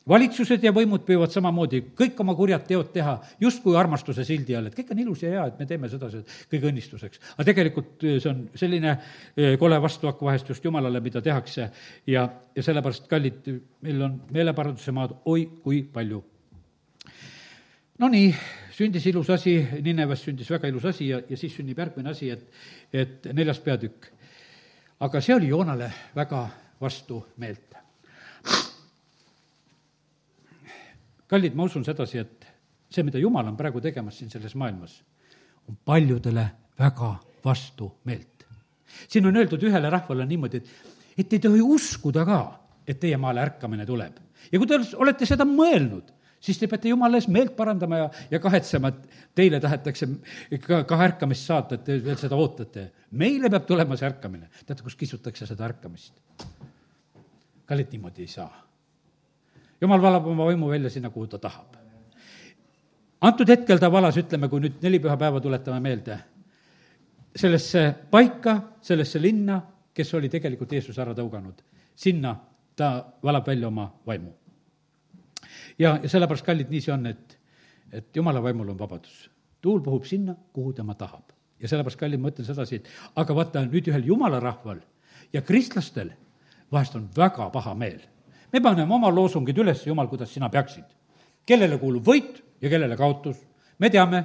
valitsused 0.09 0.63
ja 0.65 0.71
võimud 0.73 1.03
püüavad 1.05 1.33
samamoodi 1.33 1.81
kõik 1.97 2.19
oma 2.23 2.33
kurjad 2.37 2.63
teod 2.67 2.89
teha 2.93 3.15
justkui 3.41 3.75
armastuse 3.77 4.25
sildi 4.25 4.55
all, 4.57 4.69
et 4.69 4.77
kõik 4.77 4.93
on 4.95 5.01
ilus 5.03 5.21
ja 5.25 5.33
hea, 5.35 5.45
et 5.51 5.59
me 5.61 5.67
teeme 5.69 5.89
sedasi 5.91 6.23
kõige 6.51 6.71
õnnistuseks. 6.71 7.21
aga 7.35 7.47
tegelikult 7.51 8.05
eh, 8.05 8.17
see 8.23 8.31
on 8.31 8.41
selline 8.57 8.95
eh, 8.95 9.57
kole 9.61 9.77
vastuhakk 9.81 10.23
vahest 10.25 10.49
just 10.49 10.65
Jumalale, 10.65 11.01
mida 11.01 11.21
tehakse 11.21 11.69
ja, 12.07 12.27
ja 12.55 12.65
sellepärast, 12.65 13.07
kallid, 13.11 13.47
meil 13.85 14.01
on 14.07 14.19
meeleparanduse 14.33 14.93
maad 14.95 15.15
oi 15.25 15.45
kui 15.61 15.83
palju 15.83 16.23
no 18.01 18.09
nii, 18.09 18.31
sündis 18.73 19.05
ilus 19.11 19.29
asi, 19.35 19.55
Nineves 19.85 20.23
sündis 20.25 20.49
väga 20.49 20.69
ilus 20.71 20.87
asi 20.89 21.11
ja, 21.11 21.21
ja 21.29 21.37
siis 21.37 21.53
sünnib 21.59 21.79
järgmine 21.79 22.13
asi, 22.13 22.31
et, 22.33 22.47
et 22.93 23.29
neljas 23.37 23.61
peatükk. 23.61 24.09
aga 25.01 25.21
see 25.21 25.35
oli 25.35 25.49
Joonale 25.49 25.91
väga 26.15 26.47
vastumeelt. 26.81 27.77
kallid, 31.31 31.53
ma 31.55 31.63
usun 31.63 31.85
sedasi, 31.85 32.17
et 32.19 32.47
see, 32.91 33.05
mida 33.07 33.19
Jumal 33.19 33.47
on 33.47 33.57
praegu 33.57 33.79
tegemas 33.81 34.17
siin 34.19 34.29
selles 34.33 34.55
maailmas, 34.59 34.97
on 35.69 35.77
paljudele 35.85 36.47
väga 36.79 37.13
vastumeelt. 37.45 38.47
siin 39.07 39.29
on 39.29 39.37
öeldud 39.37 39.61
ühele 39.63 39.89
rahvale 39.89 40.25
niimoodi, 40.25 40.57
et, 40.57 40.73
et 41.17 41.37
ei 41.37 41.39
tohi 41.39 41.61
uskuda 41.61 42.25
ka, 42.25 42.41
et 42.87 42.99
teie 42.99 43.17
maale 43.17 43.45
ärkamine 43.45 43.85
tuleb. 43.85 44.17
ja 44.51 44.59
kui 44.59 44.67
te 44.67 44.81
olete 44.97 45.29
seda 45.29 45.45
mõelnud, 45.45 46.09
siis 46.41 46.59
te 46.59 46.67
peate 46.67 46.89
jumala 46.89 47.19
ees 47.19 47.27
meelt 47.31 47.53
parandama 47.57 47.99
ja, 47.99 48.07
ja 48.31 48.39
kahetsema, 48.41 48.89
et 48.89 49.35
teile 49.37 49.59
tahetakse 49.61 50.07
ka, 50.65 50.83
ka 50.89 50.99
ärkamist 51.05 51.47
saata, 51.47 51.77
et 51.77 51.85
te 51.85 51.99
veel 52.03 52.17
seda 52.19 52.39
ootate. 52.39 52.87
meile 53.11 53.49
peab 53.49 53.67
tulema 53.69 53.97
see 53.97 54.09
ärkamine. 54.09 54.49
teate, 54.65 54.83
kus 54.83 54.97
kisutakse 54.97 55.47
seda 55.47 55.67
ärkamist? 55.69 56.17
kallid, 57.71 57.91
niimoodi 57.91 58.25
ei 58.25 58.27
saa. 58.27 58.51
jumal 59.81 60.01
valab 60.01 60.27
oma 60.27 60.45
vaimu 60.49 60.69
välja 60.69 60.89
sinna, 60.89 61.09
kuhu 61.09 61.27
ta 61.27 61.37
tahab. 61.37 61.77
antud 63.21 63.49
hetkel 63.49 63.79
ta 63.79 63.91
valas, 63.91 64.17
ütleme, 64.17 64.49
kui 64.49 64.65
nüüd 64.65 64.81
neli 64.81 64.99
pühapäeva 64.99 65.41
tuletame 65.41 65.79
meelde, 65.79 66.17
sellesse 67.35 67.93
paika, 68.11 68.57
sellesse 68.81 69.21
linna, 69.21 69.61
kes 69.93 70.13
oli 70.13 70.29
tegelikult 70.29 70.71
Jeesus 70.73 70.97
ära 70.99 71.13
tõuganud, 71.15 71.61
sinna 71.95 72.35
ta 72.75 72.91
valab 73.23 73.47
välja 73.47 73.67
oma 73.67 73.91
vaimu. 74.05 74.40
Ja, 75.81 75.97
ja 76.03 76.09
sellepärast, 76.09 76.45
kallid, 76.45 76.69
nii 76.71 76.81
see 76.83 76.93
on, 76.93 77.05
et, 77.09 77.37
et 77.91 78.15
jumala 78.15 78.41
vaimul 78.43 78.69
on 78.73 78.79
vabadus. 78.79 79.29
tuul 79.61 79.81
puhub 79.81 80.05
sinna, 80.09 80.35
kuhu 80.53 80.73
tema 80.73 80.95
tahab. 80.95 81.33
ja 81.59 81.67
sellepärast, 81.67 81.99
kallid, 81.99 82.21
ma 82.21 82.31
ütlen 82.31 82.47
sedasi, 82.47 82.81
et 82.81 82.89
aga 83.15 83.35
vaata, 83.35 83.65
nüüd 83.65 83.89
ühel 83.91 84.07
jumala 84.13 84.39
rahval 84.39 84.81
ja 85.33 85.41
kristlastel 85.41 86.11
vahest 86.71 86.95
on 86.95 87.09
väga 87.17 87.49
paha 87.49 87.75
meel. 87.75 87.99
me 88.53 88.61
paneme 88.61 88.93
oma 88.93 89.09
loosungid 89.09 89.57
üles, 89.57 89.85
jumal, 89.87 90.07
kuidas 90.07 90.33
sina 90.33 90.49
peaksid. 90.49 90.85
kellele 91.45 91.77
kuulub 91.77 92.05
võit 92.05 92.43
ja 92.61 92.69
kellele 92.69 92.97
kaotus. 92.97 93.37
me 93.79 93.89
teame, 93.89 94.23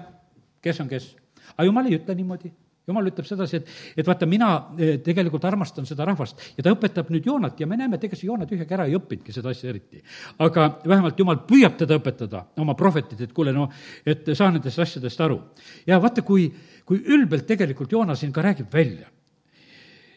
kes 0.61 0.81
on 0.81 0.89
kes. 0.89 1.17
aga 1.57 1.65
jumal 1.65 1.87
ei 1.87 1.99
ütle 2.01 2.15
niimoodi 2.15 2.53
jumal 2.87 3.09
ütleb 3.11 3.27
sedasi, 3.27 3.59
et, 3.59 3.71
et 3.99 4.07
vaata, 4.07 4.29
mina 4.31 4.49
eh, 4.79 4.99
tegelikult 5.03 5.45
armastan 5.49 5.87
seda 5.89 6.07
rahvast 6.07 6.43
ja 6.55 6.63
ta 6.63 6.73
õpetab 6.75 7.11
nüüd 7.11 7.27
Joonat 7.27 7.59
ja 7.59 7.67
me 7.67 7.79
näeme, 7.79 7.99
et 7.99 8.05
ega 8.07 8.19
see 8.19 8.29
Joona 8.29 8.47
tühjagi 8.47 8.77
ära 8.77 8.87
ei 8.87 8.95
õppinudki 8.99 9.35
seda 9.35 9.51
asja 9.51 9.73
eriti. 9.73 10.03
aga 10.39 10.69
vähemalt 10.87 11.19
Jumal 11.19 11.41
püüab 11.49 11.75
teda 11.81 11.99
õpetada, 11.99 12.45
oma 12.63 12.77
prohvetid, 12.79 13.25
et 13.27 13.33
kuule, 13.35 13.55
no, 13.55 13.67
et 14.07 14.29
saa 14.39 14.53
nendest 14.55 14.79
asjadest 14.79 15.21
aru. 15.27 15.41
ja 15.87 15.99
vaata, 16.03 16.23
kui, 16.23 16.47
kui 16.87 17.03
ülbelt 17.17 17.47
tegelikult 17.47 17.93
Joona 17.93 18.15
siin 18.15 18.33
ka 18.33 18.45
räägib 18.47 18.71
välja. 18.73 19.11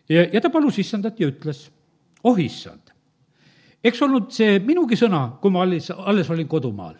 ja, 0.09 0.27
ja 0.29 0.41
ta 0.41 0.51
palus 0.53 0.77
issandat 0.77 1.19
ja 1.19 1.29
ütles, 1.31 1.63
oh 2.23 2.37
issand, 2.37 2.93
eks 3.83 4.01
olnud 4.05 4.29
see 4.35 4.59
minugi 4.61 4.99
sõna, 4.99 5.23
kui 5.41 5.49
ma 5.49 5.63
alles, 5.65 5.89
alles 5.89 6.29
olin 6.29 6.47
kodumaal. 6.47 6.93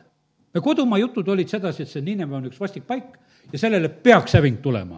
ja 0.53 0.61
kodumaa 0.65 0.97
jutud 0.97 1.29
olid 1.29 1.47
sedasi, 1.47 1.85
et 1.85 1.93
see 1.93 2.01
Niineva 2.01 2.39
on 2.41 2.49
üks 2.49 2.57
vastik 2.57 2.89
paik 2.89 3.13
ja 3.53 3.61
sellele 3.61 3.89
peaks 3.89 4.33
häving 4.33 4.57
tulema 4.65 4.97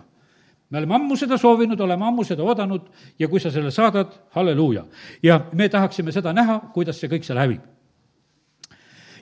me 0.72 0.80
oleme 0.80 0.96
ammu 0.96 1.18
seda 1.20 1.38
soovinud, 1.38 1.80
oleme 1.80 2.08
ammu 2.08 2.24
seda 2.28 2.44
oodanud 2.44 2.88
ja 3.20 3.28
kui 3.28 3.40
sa 3.44 3.52
selle 3.52 3.72
saadad, 3.72 4.14
halleluuja. 4.36 4.86
ja 5.24 5.42
me 5.54 5.70
tahaksime 5.70 6.12
seda 6.12 6.34
näha, 6.34 6.60
kuidas 6.74 7.00
see 7.00 7.12
kõik 7.12 7.28
seal 7.28 7.40
hävib. 7.42 7.62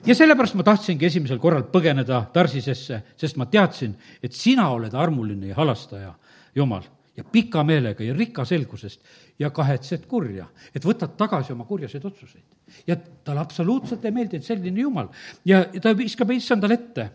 ja 0.06 0.14
sellepärast 0.14 0.54
ma 0.54 0.66
tahtsingi 0.66 1.06
esimesel 1.06 1.38
korral 1.38 1.66
põgeneda 1.72 2.22
Tarsisesse, 2.32 3.02
sest 3.16 3.36
ma 3.36 3.46
teadsin, 3.46 3.96
et 4.22 4.32
sina 4.32 4.70
oled 4.70 4.94
armuline 4.94 5.50
ja 5.50 5.58
halastaja, 5.58 6.14
Jumal, 6.54 6.82
ja 7.16 7.24
pika 7.24 7.64
meelega 7.64 8.04
ja 8.04 8.14
rika 8.14 8.44
selgusest 8.44 9.02
ja 9.38 9.50
kahetsed 9.50 10.06
kurja, 10.08 10.46
et 10.74 10.84
võtad 10.84 11.16
tagasi 11.18 11.52
oma 11.52 11.64
kurjaseid 11.64 12.04
otsuseid. 12.04 12.44
ja 12.86 12.96
talle 12.96 13.40
absoluutselt 13.40 14.04
ei 14.04 14.14
meeldinud 14.14 14.46
selline 14.46 14.80
Jumal 14.80 15.08
ja 15.44 15.64
ta 15.82 15.96
viskab 15.96 16.30
issandale 16.30 16.74
ette 16.74 17.10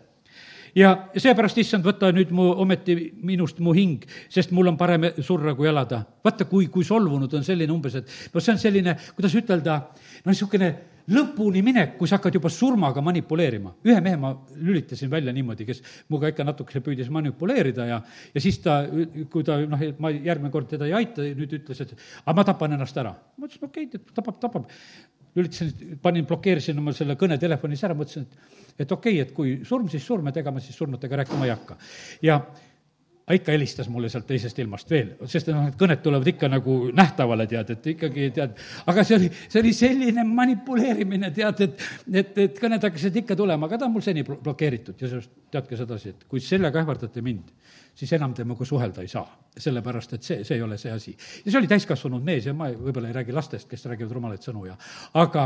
ja 0.76 0.92
seepärast, 1.16 1.58
issand, 1.62 1.86
võta 1.86 2.10
nüüd 2.14 2.32
mu, 2.36 2.50
ometi 2.64 2.96
minust 3.26 3.62
mu 3.64 3.74
hing, 3.76 4.04
sest 4.32 4.52
mul 4.56 4.72
on 4.72 4.76
parem 4.80 5.08
surra 5.24 5.54
kui 5.56 5.68
elada. 5.70 6.04
vaata, 6.24 6.44
kui, 6.50 6.68
kui 6.72 6.84
solvunud 6.84 7.32
on 7.34 7.46
selline 7.46 7.72
umbes, 7.72 7.94
et 7.94 8.34
no 8.34 8.42
see 8.42 8.52
on 8.52 8.60
selline, 8.60 8.96
kuidas 9.16 9.34
ütelda, 9.40 9.80
no 10.24 10.34
niisugune 10.34 10.74
lõpuni 11.12 11.62
minek, 11.62 11.94
kui 11.98 12.08
sa 12.10 12.18
hakkad 12.18 12.34
juba 12.34 12.50
surmaga 12.50 13.02
manipuleerima. 13.04 13.74
ühe 13.86 14.00
mehe 14.02 14.16
ma 14.16 14.32
lülitasin 14.56 15.10
välja 15.10 15.32
niimoodi, 15.32 15.66
kes 15.66 15.82
minuga 16.08 16.32
ikka 16.32 16.44
natukese 16.44 16.80
püüdis 16.82 17.10
manipuleerida 17.10 17.86
ja, 17.86 18.00
ja 18.34 18.40
siis 18.40 18.58
ta, 18.58 18.82
kui 19.30 19.44
ta 19.44 19.60
noh, 19.62 19.84
ma 19.98 20.10
järgmine 20.10 20.50
kord 20.50 20.68
teda 20.68 20.86
ei 20.86 20.96
aita, 20.98 21.22
nüüd 21.22 21.52
ütles, 21.60 21.80
et 21.80 21.94
aga 22.24 22.34
ma 22.34 22.44
tapan 22.44 22.74
ennast 22.74 22.98
ära. 22.98 23.14
ma 23.36 23.46
ütlesin, 23.46 23.68
okei 23.70 23.86
okay,, 23.86 24.02
tapab, 24.14 24.40
tapab. 24.42 24.66
Lülitasin, 25.36 25.98
panin, 26.02 26.26
blokeerisin 26.26 26.78
oma 26.80 26.94
selle 26.96 27.16
kõne 27.20 27.38
telefonis 27.40 27.84
ära, 27.86 27.96
mõtlesin, 27.98 28.26
et 28.26 28.54
et 28.76 28.92
okei 28.92 29.16
okay,, 29.16 29.24
et 29.24 29.34
kui 29.34 29.58
surm, 29.64 29.88
siis 29.92 30.04
surm, 30.04 30.26
et 30.28 30.36
ega 30.36 30.52
ma 30.52 30.60
siis 30.60 30.76
surnutega 30.76 31.22
rääkima 31.22 31.46
ei 31.46 31.52
hakka. 31.54 31.76
ja 32.22 32.40
ikka 33.34 33.50
helistas 33.52 33.88
mulle 33.90 34.08
sealt 34.08 34.26
teisest 34.28 34.58
ilmast 34.62 34.90
veel, 34.90 35.08
sest 35.26 35.48
noh, 35.50 35.64
need 35.66 35.78
kõned 35.80 36.02
tulevad 36.02 36.28
ikka 36.30 36.50
nagu 36.50 36.76
nähtavale, 36.94 37.48
tead, 37.50 37.72
et 37.74 37.88
ikkagi 37.94 38.28
tead, 38.36 38.52
aga 38.86 39.04
see 39.06 39.16
oli, 39.18 39.30
see 39.48 39.62
oli 39.64 39.72
selline 39.74 40.24
manipuleerimine, 40.28 41.32
tead, 41.34 41.64
et, 41.66 41.86
et, 42.12 42.38
et 42.44 42.60
kõned 42.62 42.86
hakkasid 42.86 43.18
ikka 43.24 43.38
tulema, 43.38 43.66
aga 43.66 43.80
ta 43.80 43.88
on 43.88 43.96
mul 43.96 44.04
seni 44.06 44.22
blokeeritud 44.26 45.02
ja 45.02 45.10
sellest 45.10 45.32
teadke 45.50 45.78
sedasi, 45.80 46.14
et 46.14 46.22
kui 46.30 46.44
sellega 46.44 46.84
ähvardate 46.84 47.24
mind, 47.26 47.50
siis 47.96 48.12
enam 48.12 48.34
temaga 48.34 48.64
suhelda 48.64 49.02
ei 49.02 49.08
saa. 49.08 49.26
sellepärast, 49.56 50.10
et 50.12 50.22
see, 50.22 50.42
see 50.44 50.58
ei 50.58 50.62
ole 50.62 50.76
see 50.76 50.90
asi. 50.92 51.14
ja 51.44 51.50
see 51.50 51.58
oli 51.58 51.68
täiskasvanud 51.70 52.24
mees 52.24 52.44
ja 52.46 52.52
ma 52.54 52.68
võib-olla 52.68 53.08
ei 53.08 53.14
räägi 53.16 53.32
lastest, 53.32 53.68
kes 53.70 53.86
räägivad 53.88 54.12
rumalaid 54.12 54.44
sõnu 54.44 54.66
ja 54.66 54.74
aga, 55.16 55.44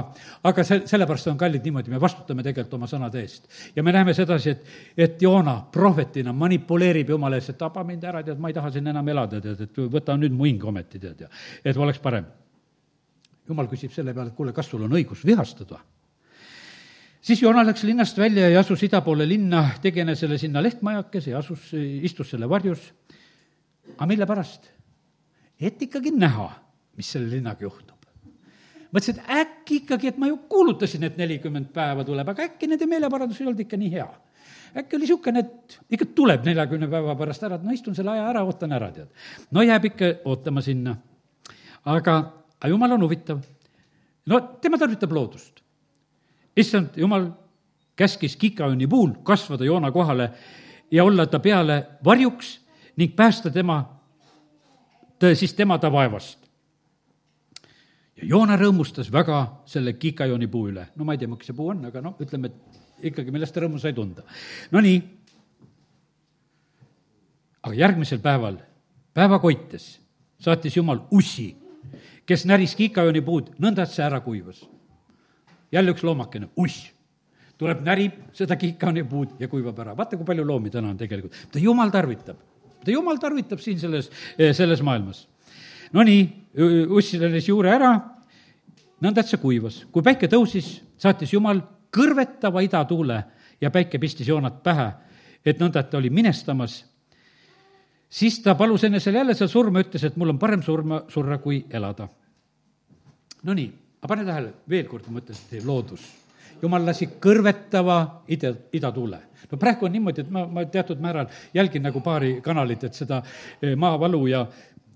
aga 0.50 0.64
see, 0.66 0.80
sellepärast 0.90 1.30
on 1.30 1.38
kallid 1.38 1.68
niimoodi, 1.68 1.92
me 1.94 2.00
vastutame 2.02 2.42
tegelikult 2.42 2.74
oma 2.80 2.88
sõnade 2.90 3.22
eest. 3.22 3.46
ja 3.76 3.84
me 3.86 3.94
näeme 3.94 4.14
sedasi, 4.14 4.50
et, 4.56 4.66
et 4.96 5.22
Joona 5.22 5.60
prohvetina 5.72 6.34
manipuleerib 6.34 7.14
jumala 7.14 7.38
ees, 7.38 7.52
et 7.52 7.58
taba 7.60 7.84
mind 7.86 8.08
ära, 8.10 8.24
tead, 8.26 8.42
ma 8.42 8.50
ei 8.50 8.58
taha 8.58 8.74
siin 8.74 8.90
enam 8.90 9.14
elada, 9.14 9.40
tead, 9.40 9.62
et 9.68 9.80
võta 9.94 10.18
nüüd 10.18 10.34
mu 10.34 10.50
hing 10.50 10.66
ometi, 10.66 10.98
tead, 10.98 11.26
ja 11.26 11.30
et 11.64 11.76
oleks 11.76 12.02
parem. 12.02 12.26
jumal 13.46 13.70
küsib 13.70 13.94
selle 13.94 14.14
peale, 14.14 14.34
et 14.34 14.36
kuule, 14.36 14.52
kas 14.52 14.66
sul 14.74 14.82
on 14.88 14.98
õigus 14.98 15.22
vihastada 15.26 15.78
siis 17.20 17.42
Joona 17.42 17.64
läks 17.66 17.84
linnast 17.84 18.18
välja 18.18 18.48
ja 18.50 18.60
asus 18.60 18.82
ida 18.86 19.00
poole 19.04 19.26
linna, 19.28 19.66
tegi 19.82 20.02
enesele 20.04 20.38
sinna 20.38 20.62
lehtmajakese 20.62 21.34
ja 21.34 21.38
asus, 21.38 21.70
istus 21.76 22.32
selle 22.32 22.48
varjus. 22.48 22.92
aga 23.96 24.06
mille 24.06 24.26
pärast? 24.26 24.70
et 25.60 25.82
ikkagi 25.82 26.12
näha, 26.16 26.48
mis 26.96 27.12
selle 27.12 27.30
linnaga 27.36 27.64
juhtub. 27.66 27.96
mõtlesin, 28.90 29.20
et 29.20 29.36
äkki 29.44 29.82
ikkagi, 29.84 30.08
et 30.08 30.18
ma 30.18 30.30
ju 30.30 30.40
kuulutasin, 30.48 31.04
et 31.04 31.16
nelikümmend 31.20 31.70
päeva 31.74 32.04
tuleb, 32.04 32.28
aga 32.28 32.48
äkki 32.48 32.66
nende 32.66 32.88
meeleparandus 32.90 33.40
ei 33.40 33.46
olnud 33.46 33.60
ikka 33.66 33.76
nii 33.76 33.92
hea. 33.92 34.08
äkki 34.80 34.96
oli 34.96 35.04
niisugune, 35.06 35.44
et 35.44 35.78
ikka 35.90 36.08
tuleb 36.16 36.44
neljakümne 36.48 36.88
päeva 36.90 37.14
pärast 37.16 37.44
ära, 37.44 37.60
et 37.60 37.64
no 37.68 37.76
istun 37.76 37.94
selle 37.94 38.16
aja 38.16 38.28
ära, 38.32 38.44
ootan 38.48 38.72
ära, 38.72 38.90
tead. 38.96 39.12
no 39.52 39.62
jääb 39.62 39.92
ikka 39.92 40.12
ootama 40.24 40.64
sinna. 40.64 40.96
aga, 41.84 42.18
aga 42.58 42.72
jumal 42.72 42.96
on 42.96 43.08
huvitav. 43.08 43.44
no 44.26 44.40
tema 44.62 44.78
tarvitab 44.78 45.12
loodust 45.12 45.59
issand 46.56 46.96
jumal 46.96 47.28
käskis 48.00 48.36
kikaõnni 48.40 48.88
puul 48.88 49.14
kasvada 49.26 49.64
Joona 49.64 49.90
kohale 49.92 50.30
ja 50.90 51.04
olla 51.04 51.26
ta 51.26 51.38
peale 51.38 51.82
varjuks 52.04 52.58
ning 52.96 53.14
päästa 53.16 53.50
tema, 53.50 53.82
siis 55.34 55.54
tema 55.54 55.78
ta 55.78 55.92
vaevast. 55.92 56.38
ja 58.16 58.26
Joona 58.26 58.56
rõõmustas 58.56 59.12
väga 59.12 59.62
selle 59.66 59.92
kikajooni 59.92 60.46
puu 60.46 60.68
üle. 60.68 60.86
no 60.96 61.04
ma 61.04 61.12
ei 61.12 61.18
tea, 61.18 61.28
miks 61.28 61.46
see 61.46 61.56
puu 61.56 61.68
on, 61.68 61.84
aga 61.84 62.00
noh, 62.00 62.16
ütleme, 62.20 62.48
et 62.48 63.12
ikkagi, 63.12 63.30
millest 63.30 63.54
ta 63.54 63.60
rõõmu 63.60 63.78
sai 63.78 63.92
tunda. 63.92 64.22
Nonii. 64.70 65.02
aga 67.62 67.74
järgmisel 67.74 68.18
päeval, 68.18 68.56
päeva 69.14 69.38
koites, 69.38 70.00
saatis 70.40 70.76
Jumal 70.76 71.04
ussi, 71.10 71.54
kes 72.26 72.44
näris 72.44 72.74
kikajooni 72.74 73.20
puud 73.20 73.50
nõnda, 73.58 73.84
et 73.84 73.92
see 73.92 74.04
ära 74.04 74.20
kuivas 74.24 74.64
jälle 75.72 75.94
üks 75.94 76.04
loomakene, 76.06 76.50
uss, 76.60 76.90
tuleb, 77.58 77.82
närib 77.86 78.16
seda 78.36 78.56
kikaanipuud 78.56 79.36
ja 79.40 79.48
kuivab 79.48 79.78
ära. 79.78 79.96
vaata, 79.96 80.16
kui 80.16 80.26
palju 80.26 80.46
loomi 80.46 80.70
täna 80.70 80.90
on 80.90 80.96
tegelikult. 80.98 81.32
mida 81.46 81.64
jumal 81.64 81.90
tarvitab, 81.90 82.36
mida 82.80 82.92
jumal 82.92 83.18
tarvitab 83.18 83.60
siin 83.60 83.78
selles, 83.78 84.10
eh, 84.38 84.54
selles 84.54 84.82
maailmas. 84.82 85.28
Nonii, 85.92 86.22
uss 86.88 87.14
lennas 87.18 87.48
juure 87.48 87.70
ära, 87.70 87.90
nõnda, 89.02 89.20
et 89.20 89.26
see 89.26 89.38
kuivas. 89.38 89.86
kui 89.92 90.02
päike 90.02 90.26
tõusis, 90.26 90.80
saatis 90.96 91.32
Jumal 91.32 91.62
kõrvetava 91.90 92.62
idatuule 92.62 93.24
ja 93.60 93.70
päike 93.70 93.98
pistis 93.98 94.28
joonat 94.28 94.62
pähe, 94.62 94.92
et 95.44 95.58
nõnda, 95.58 95.80
et 95.80 95.90
ta 95.90 95.98
oli 95.98 96.10
minestamas 96.10 96.84
siis 98.10 98.40
ta 98.40 98.54
palus 98.54 98.84
enesele 98.84 99.18
jälle 99.18 99.34
seal 99.34 99.48
surma, 99.48 99.80
ütles, 99.84 100.04
et 100.04 100.16
mul 100.16 100.34
on 100.34 100.38
parem 100.38 100.62
surma, 100.62 101.04
surra 101.08 101.38
kui 101.38 101.62
elada. 101.70 102.08
Nonii, 103.46 103.70
aga 104.00 104.08
pane 104.08 104.24
tähele, 104.24 104.52
veel 104.68 104.86
kord 104.88 105.08
ma 105.12 105.20
ütlen, 105.20 105.36
see 105.36 105.60
loodus. 105.64 106.06
jumal 106.60 106.84
lasi 106.84 107.06
kõrvetava 107.20 107.98
ida, 108.28 108.52
idatuule. 108.72 109.18
no 109.50 109.58
praegu 109.58 109.86
on 109.86 109.92
niimoodi, 109.92 110.24
et 110.24 110.30
ma, 110.30 110.46
ma 110.46 110.64
teatud 110.64 111.00
määral 111.00 111.28
jälgin 111.54 111.82
nagu 111.82 112.00
paari 112.00 112.40
kanalit, 112.42 112.84
et 112.84 112.94
seda 112.94 113.22
eh, 113.62 113.76
maavalu 113.76 114.26
ja 114.26 114.46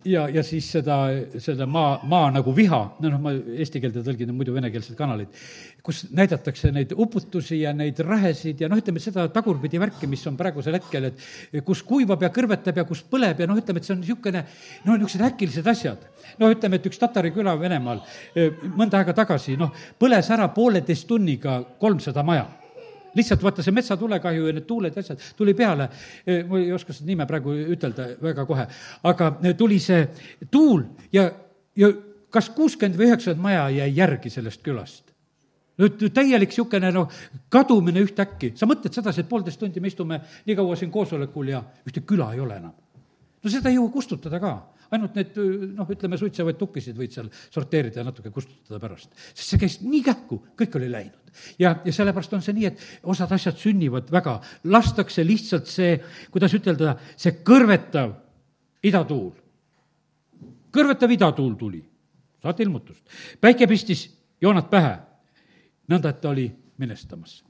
ja, 0.04 0.24
ja 0.28 0.42
siis 0.46 0.66
seda, 0.72 0.96
seda 1.42 1.66
maa, 1.70 1.98
maa 2.08 2.30
nagu 2.34 2.52
viha, 2.56 2.80
no 3.00 3.10
noh, 3.12 3.20
ma 3.22 3.32
eesti 3.34 3.80
keelde 3.82 4.02
tõlgin 4.04 4.32
muidu 4.36 4.54
venekeelseid 4.54 4.96
kanaleid, 4.98 5.36
kus 5.84 6.04
näidatakse 6.14 6.70
neid 6.74 6.94
uputusi 6.96 7.60
ja 7.62 7.74
neid 7.76 8.00
rahesid 8.04 8.64
ja 8.64 8.70
noh, 8.70 8.80
ütleme 8.80 9.02
seda 9.02 9.26
tagurpidi 9.32 9.80
värki, 9.80 10.08
mis 10.10 10.24
on 10.30 10.38
praegusel 10.40 10.78
hetkel, 10.78 11.10
et 11.10 11.62
kus 11.66 11.84
kuivab 11.86 12.24
ja 12.24 12.32
kõrvetab 12.34 12.82
ja 12.82 12.86
kus 12.88 13.04
põleb 13.10 13.40
ja 13.40 13.48
noh, 13.50 13.60
ütleme, 13.60 13.80
et 13.80 13.88
see 13.88 13.96
on 13.96 14.02
niisugune, 14.02 14.44
no 14.84 14.98
niisugused 14.98 15.28
äkilised 15.30 15.70
asjad. 15.74 16.10
no 16.40 16.50
ütleme, 16.52 16.80
et 16.80 16.90
üks 16.90 17.00
tatari 17.00 17.32
küla 17.34 17.56
Venemaal 17.60 18.02
mõnda 18.74 19.00
aega 19.00 19.14
tagasi, 19.16 19.58
noh, 19.60 19.72
põles 20.00 20.30
ära 20.34 20.48
pooleteist 20.54 21.08
tunniga 21.08 21.60
kolmsada 21.80 22.24
maja 22.26 22.46
lihtsalt 23.14 23.42
vaata 23.42 23.62
see 23.64 23.74
metsatulekahju 23.74 24.48
ja 24.48 24.56
need 24.56 24.66
tuuled 24.68 24.96
ja 24.96 25.04
asjad 25.04 25.22
tuli 25.36 25.54
peale, 25.54 25.88
ma 26.48 26.60
ei 26.60 26.72
oska 26.72 26.92
seda 26.92 27.10
nime 27.10 27.26
praegu 27.30 27.54
ütelda 27.76 28.10
väga 28.22 28.46
kohe, 28.48 28.66
aga 29.10 29.30
tuli 29.58 29.78
see 29.82 30.06
tuul 30.50 30.84
ja, 31.12 31.28
ja 31.76 31.90
kas 32.34 32.50
kuuskümmend 32.54 32.98
või 32.98 33.10
üheksakümmend 33.10 33.42
maja 33.42 33.66
jäi 33.78 33.90
järgi 33.96 34.32
sellest 34.32 34.62
külast? 34.64 35.14
Nüüd 35.78 36.04
täielik 36.14 36.52
niisugune 36.52 36.90
noh, 36.94 37.10
kadumine 37.50 38.04
ühtäkki, 38.04 38.52
sa 38.54 38.66
mõtled 38.70 38.94
sedasi, 38.94 39.24
et 39.24 39.30
poolteist 39.30 39.58
tundi 39.58 39.82
me 39.82 39.90
istume 39.90 40.20
nii 40.46 40.54
kaua 40.54 40.76
siin 40.78 40.92
koosolekul 40.94 41.50
ja 41.50 41.64
ühte 41.82 42.04
küla 42.06 42.30
ei 42.34 42.42
ole 42.44 42.60
enam. 42.60 42.74
no 43.42 43.50
seda 43.50 43.72
ei 43.72 43.80
jõua 43.80 43.90
kustutada 43.90 44.38
ka 44.40 44.52
ainult 44.92 45.14
need 45.18 45.38
noh, 45.76 45.88
ütleme, 45.90 46.18
suitsevaid 46.20 46.58
tukkisid 46.60 46.98
võid 46.98 47.14
seal 47.14 47.30
sorteerida 47.52 48.02
ja 48.02 48.06
natuke 48.06 48.32
kustutada 48.34 48.80
pärast. 48.82 49.14
sest 49.32 49.54
see 49.54 49.62
käis 49.62 49.78
nii 49.84 50.02
kähku, 50.04 50.40
kõik 50.58 50.76
oli 50.80 50.90
läinud. 50.92 51.32
ja, 51.58 51.76
ja 51.84 51.92
sellepärast 51.92 52.36
on 52.36 52.44
see 52.44 52.56
nii, 52.56 52.66
et 52.72 52.84
osad 53.14 53.32
asjad 53.36 53.58
sünnivad 53.60 54.10
väga, 54.12 54.40
lastakse 54.64 55.24
lihtsalt 55.26 55.70
see, 55.70 55.96
kuidas 56.34 56.54
ütelda, 56.56 56.96
see 57.16 57.38
kõrvetav 57.46 58.14
idatuul. 58.84 59.32
kõrvetav 60.74 61.16
idatuul 61.16 61.56
tuli, 61.60 61.82
saate 62.42 62.62
ilmutust. 62.66 63.02
päike 63.40 63.68
pistis 63.70 64.06
joonad 64.40 64.70
pähe, 64.70 64.94
nõnda, 65.88 66.10
et 66.10 66.20
ta 66.20 66.30
oli 66.34 66.50
minestamas 66.78 67.42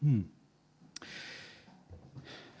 hmm 0.00 0.26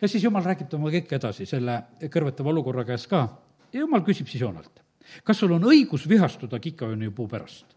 ja 0.00 0.08
siis 0.08 0.24
jumal 0.24 0.44
räägib 0.46 0.68
temaga 0.70 0.98
kõik 0.98 1.12
edasi 1.18 1.46
selle 1.48 1.78
kõrvetava 2.12 2.52
olukorra 2.52 2.84
käes 2.86 3.06
ka 3.10 3.24
jumal 3.72 4.04
küsib 4.06 4.28
siis 4.28 4.42
Joonalt, 4.42 4.80
kas 5.24 5.40
sul 5.40 5.52
on 5.56 5.66
õigus 5.68 6.08
vihastuda 6.08 6.60
kikaöönipuu 6.62 7.28
pärast? 7.28 7.74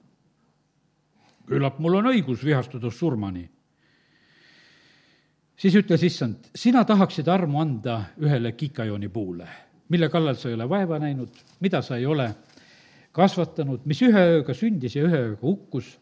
küllap 1.52 1.82
mul 1.84 1.98
on 2.00 2.12
õigus 2.14 2.46
vihastuda 2.46 2.92
surmani. 2.92 3.50
siis 5.58 5.76
ütles 5.76 6.04
issand, 6.04 6.48
sina 6.56 6.86
tahaksid 6.86 7.28
armu 7.28 7.60
anda 7.60 8.14
ühele 8.22 8.54
kikajoonipuule, 8.58 9.48
mille 9.90 10.10
kallal 10.10 10.36
sa 10.36 10.50
ei 10.50 10.56
ole 10.56 10.70
vaeva 10.70 11.00
näinud, 11.00 11.30
mida 11.60 11.82
sa 11.82 11.98
ei 11.98 12.06
ole 12.06 12.30
kasvatanud, 13.12 13.84
mis 13.86 14.02
ühe 14.02 14.24
ööga 14.38 14.54
sündis 14.56 14.96
ja 14.96 15.04
ühe 15.04 15.18
ööga 15.18 15.42
hukkus. 15.42 15.98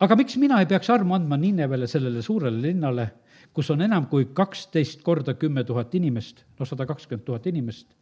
aga 0.00 0.16
miks 0.16 0.36
mina 0.36 0.60
ei 0.60 0.66
peaks 0.66 0.90
armu 0.90 1.14
andma 1.14 1.36
Ninevele, 1.36 1.86
sellele 1.86 2.22
suurele 2.22 2.62
linnale, 2.62 3.10
kus 3.52 3.70
on 3.70 3.82
enam 3.82 4.06
kui 4.06 4.30
kaksteist 4.32 5.02
korda 5.02 5.34
kümme 5.34 5.64
tuhat 5.64 5.94
inimest, 5.94 6.44
no 6.58 6.64
sada 6.64 6.86
kakskümmend 6.86 7.26
tuhat 7.26 7.46
inimest 7.46 7.92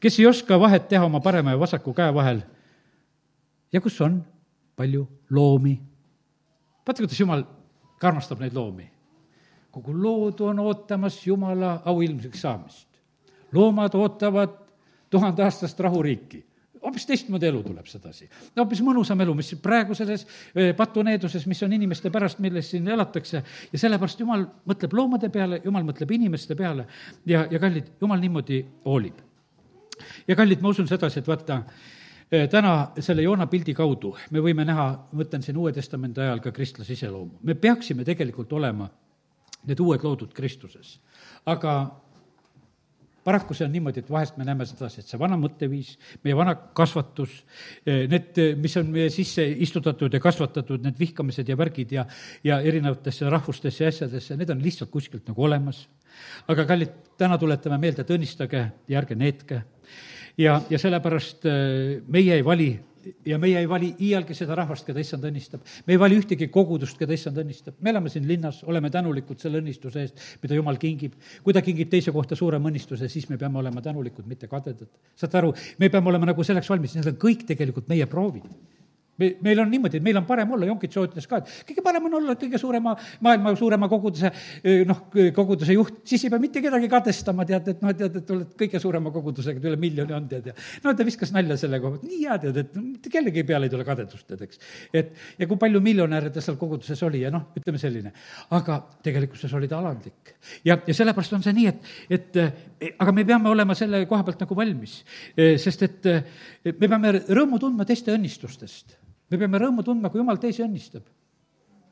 kes 0.00 0.18
ei 0.20 0.26
oska 0.26 0.60
vahet 0.60 0.88
teha 0.88 1.04
oma 1.04 1.20
parema 1.20 1.50
ja 1.50 1.60
vasaku 1.60 1.94
käe 1.94 2.14
vahel 2.14 2.42
ja 3.72 3.80
kus 3.80 4.00
on 4.00 4.24
palju 4.76 5.08
loomi. 5.30 5.80
vaata, 6.86 7.02
kuidas 7.02 7.20
jumal 7.20 7.44
ka 7.98 8.08
armastab 8.08 8.40
neid 8.40 8.54
loomi. 8.54 8.90
kogu 9.70 10.02
loodu 10.02 10.46
on 10.46 10.58
ootamas 10.58 11.26
Jumala 11.26 11.82
auilmseks 11.84 12.40
saamist. 12.40 12.88
loomad 13.52 13.94
ootavad 13.94 14.58
tuhandeaastast 15.10 15.80
rahuriiki 15.80 16.46
hoopis 16.86 17.06
teistmoodi 17.06 17.46
elu 17.46 17.62
tuleb 17.62 17.86
sedasi. 17.90 18.28
hoopis 18.56 18.82
mõnusam 18.82 19.20
elu, 19.22 19.34
mis 19.34 19.54
praegu 19.62 19.94
selles 19.94 20.26
eh, 20.54 20.74
patuneeduses, 20.76 21.46
mis 21.46 21.62
on 21.62 21.72
inimeste 21.72 22.10
pärast, 22.14 22.38
milles 22.38 22.70
siin 22.70 22.88
elatakse, 22.88 23.42
ja 23.72 23.78
sellepärast 23.78 24.20
Jumal 24.20 24.46
mõtleb 24.68 24.94
loomade 24.94 25.30
peale, 25.34 25.60
Jumal 25.64 25.86
mõtleb 25.88 26.14
inimeste 26.14 26.54
peale 26.54 26.86
ja, 27.26 27.46
ja 27.50 27.58
kallid, 27.58 27.96
Jumal 28.00 28.22
niimoodi 28.22 28.62
hoolib 28.84 29.25
ja 30.28 30.36
kallid, 30.36 30.62
ma 30.62 30.72
usun 30.74 30.88
sedasi, 30.88 31.20
et 31.20 31.28
vaata, 31.28 31.62
eh, 32.30 32.48
täna 32.52 32.92
selle 33.00 33.22
Joona 33.22 33.46
pildi 33.46 33.74
kaudu 33.74 34.14
me 34.30 34.42
võime 34.44 34.66
näha, 34.66 34.88
mõtlen 35.12 35.42
siin 35.42 35.56
Uue 35.56 35.72
Testamendi 35.72 36.20
ajal 36.20 36.40
ka 36.40 36.52
kristlase 36.52 36.92
iseloomu. 36.92 37.38
me 37.42 37.54
peaksime 37.54 38.04
tegelikult 38.04 38.52
olema 38.52 38.90
need 39.66 39.80
uued 39.80 40.02
loodud 40.02 40.32
Kristuses. 40.34 40.98
aga 41.46 41.76
paraku 43.26 43.56
see 43.58 43.66
on 43.66 43.72
niimoodi, 43.74 44.04
et 44.04 44.10
vahest 44.10 44.36
me 44.38 44.46
näeme 44.46 44.66
sedasi, 44.68 45.02
et 45.02 45.10
see 45.10 45.18
vana 45.18 45.38
mõtteviis, 45.40 45.96
meie 46.22 46.36
vana 46.38 46.54
kasvatus, 46.78 47.40
eh, 47.82 48.04
need, 48.10 48.38
mis 48.62 48.76
on 48.78 48.92
meie 48.94 49.10
sisse 49.10 49.42
istutatud 49.66 50.14
ja 50.14 50.20
kasvatatud, 50.22 50.84
need 50.84 50.98
vihkamised 51.00 51.50
ja 51.50 51.58
värgid 51.58 51.96
ja, 51.96 52.06
ja 52.46 52.60
erinevatesse 52.62 53.30
rahvustesse 53.32 53.84
ja 53.84 53.90
asjadesse, 53.90 54.38
need 54.38 54.52
on 54.54 54.62
lihtsalt 54.62 54.92
kuskilt 54.94 55.26
nagu 55.26 55.42
olemas. 55.48 55.88
aga 56.48 56.64
kallid, 56.64 56.94
täna 57.18 57.36
tuletame 57.38 57.76
meelde, 57.82 58.06
et 58.06 58.14
õnnistage 58.14 58.62
ja 58.88 59.00
ärge 59.02 59.18
neetke 59.18 59.64
ja, 60.38 60.60
ja 60.70 60.78
sellepärast 60.78 61.46
äh, 61.46 62.02
meie 62.08 62.36
ei 62.36 62.44
vali 62.44 62.70
ja 63.26 63.38
meie 63.38 63.58
ei 63.60 63.68
vali 63.68 63.92
iialgi 64.02 64.34
seda 64.34 64.56
rahvast, 64.58 64.86
keda 64.86 65.00
issand 65.02 65.24
õnnistab. 65.28 65.62
me 65.86 65.94
ei 65.94 66.00
vali 66.00 66.16
ühtegi 66.18 66.48
kogudust, 66.52 66.98
keda 66.98 67.14
issand 67.14 67.38
õnnistab. 67.42 67.76
me 67.80 67.92
elame 67.92 68.10
siin 68.12 68.26
linnas, 68.28 68.62
oleme 68.64 68.90
tänulikud 68.90 69.40
selle 69.42 69.60
õnnistuse 69.62 70.02
eest, 70.02 70.22
mida 70.42 70.58
jumal 70.58 70.78
kingib. 70.82 71.14
kui 71.42 71.54
ta 71.54 71.62
kingib 71.62 71.90
teise 71.92 72.12
kohta 72.12 72.36
suurema 72.36 72.70
õnnistuse, 72.70 73.08
siis 73.08 73.28
me 73.30 73.38
peame 73.38 73.58
olema 73.62 73.82
tänulikud, 73.82 74.26
mitte 74.26 74.48
kadedad. 74.50 74.88
saate 75.14 75.38
aru, 75.38 75.54
me 75.78 75.90
peame 75.90 76.14
olema 76.14 76.32
nagu 76.32 76.44
selleks 76.44 76.70
valmis, 76.70 76.96
need 76.98 77.12
on 77.12 77.20
kõik 77.20 77.46
tegelikult 77.46 77.88
meie 77.88 78.06
proovid 78.10 78.50
me, 79.18 79.30
meil 79.44 79.60
on 79.62 79.70
niimoodi, 79.70 80.00
et 80.00 80.04
meil 80.04 80.18
on 80.20 80.26
parem 80.28 80.52
olla, 80.56 80.68
Jonkitso 80.68 81.04
ütles 81.06 81.26
ka, 81.28 81.40
et 81.40 81.70
kõige 81.70 81.84
parem 81.84 82.08
on 82.08 82.16
olla 82.20 82.36
kõige 82.38 82.60
suurema, 82.60 82.94
maailma 83.24 83.52
suurema 83.58 83.88
koguduse 83.90 84.30
noh, 84.88 85.02
koguduse 85.36 85.76
juht, 85.76 86.02
siis 86.08 86.26
ei 86.26 86.32
pea 86.32 86.42
mitte 86.42 86.62
kedagi 86.64 86.90
kadestama, 86.92 87.46
tead, 87.48 87.70
et 87.72 87.84
noh, 87.84 87.94
tead, 87.96 88.18
et 88.20 88.32
oled 88.34 88.52
kõige 88.60 88.80
suurema 88.82 89.12
kogudusega, 89.14 89.62
üle 89.62 89.80
miljoni 89.80 90.16
on, 90.16 90.28
tead, 90.30 90.50
ja 90.50 90.56
no 90.84 90.94
ta 90.96 91.06
viskas 91.06 91.32
nalja 91.34 91.58
selle 91.60 91.80
koha 91.82 91.96
pealt, 91.96 92.08
nii 92.08 92.20
hea, 92.24 92.38
tead, 92.44 92.60
et 92.64 92.76
mitte 92.80 93.12
kellegi 93.12 93.46
peale 93.48 93.70
ei 93.70 93.72
tule 93.72 93.86
kadedust, 93.88 94.26
tead, 94.28 94.44
eks. 94.46 94.60
et 94.92 95.14
ja 95.40 95.48
kui 95.48 95.60
palju 95.60 95.82
miljonäre 95.84 96.32
ta 96.34 96.44
seal 96.44 96.58
koguduses 96.60 97.02
oli 97.06 97.22
ja 97.24 97.32
noh, 97.34 97.48
ütleme 97.56 97.80
selline. 97.80 98.12
aga 98.56 98.80
tegelikkuses 99.06 99.52
oli 99.56 99.70
ta 99.70 99.80
alandlik. 99.80 100.36
ja, 100.64 100.78
ja 100.86 100.94
sellepärast 100.94 101.38
on 101.38 101.46
see 101.46 101.56
nii, 101.56 101.72
et, 101.72 101.90
et 102.18 102.92
aga 102.98 103.16
me 103.16 103.24
peame 103.24 103.50
olema 103.52 103.74
selle 103.78 104.04
koha 104.10 104.26
pealt 104.26 104.44
nagu 104.44 104.58
valmis, 104.58 105.00
sest 105.36 105.82
et 105.86 106.12
me 106.66 106.88
peame 106.88 107.16
rõõmu 107.26 107.60
tundma 107.62 107.86
teiste 107.88 108.14
õnnistustest 108.14 108.98
me 109.30 109.38
peame 109.38 109.60
rõõmu 109.60 109.84
tundma, 109.86 110.10
kui 110.10 110.20
jumal 110.20 110.38
teisi 110.42 110.64
õnnistab. 110.64 111.06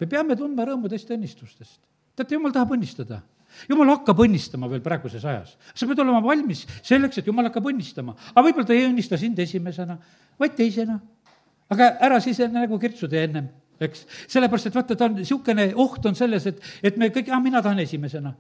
me 0.01 0.07
peame 0.11 0.37
tundma 0.37 0.67
rõõmu 0.67 0.91
teiste 0.91 1.15
õnnistustest. 1.17 1.81
teate, 2.17 2.35
jumal 2.35 2.53
tahab 2.53 2.75
õnnistada. 2.77 3.23
jumal 3.69 3.91
hakkab 3.95 4.23
õnnistama 4.27 4.69
veel 4.71 4.83
praeguses 4.83 5.25
ajas. 5.25 5.57
sa 5.75 5.87
pead 5.87 5.99
olema 5.99 6.23
valmis 6.23 6.67
selleks, 6.83 7.19
et 7.19 7.27
jumal 7.27 7.51
hakkab 7.51 7.67
õnnistama. 7.67 8.15
aga 8.35 8.47
võib-olla 8.47 8.67
ta 8.67 8.75
ei 8.75 8.87
õnnista 8.87 9.19
sind 9.19 9.39
esimesena, 9.39 9.99
vaid 10.39 10.57
teisena. 10.57 11.01
aga 11.71 11.97
ära 12.01 12.21
siis 12.21 12.39
nagu 12.39 12.79
kirtsu 12.79 13.09
tee 13.09 13.25
ennem, 13.25 13.49
eks. 13.81 14.07
sellepärast, 14.29 14.67
et 14.67 14.75
vaata, 14.75 14.97
ta 14.97 15.05
on, 15.07 15.15
niisugune 15.15 15.73
oht 15.75 16.07
on 16.07 16.15
selles, 16.15 16.47
et, 16.47 16.61
et 16.83 16.97
me 16.97 17.09
kõik, 17.09 17.31
aa, 17.31 17.41
mina 17.41 17.63
tahan 17.63 17.79
esimesena 17.79 18.35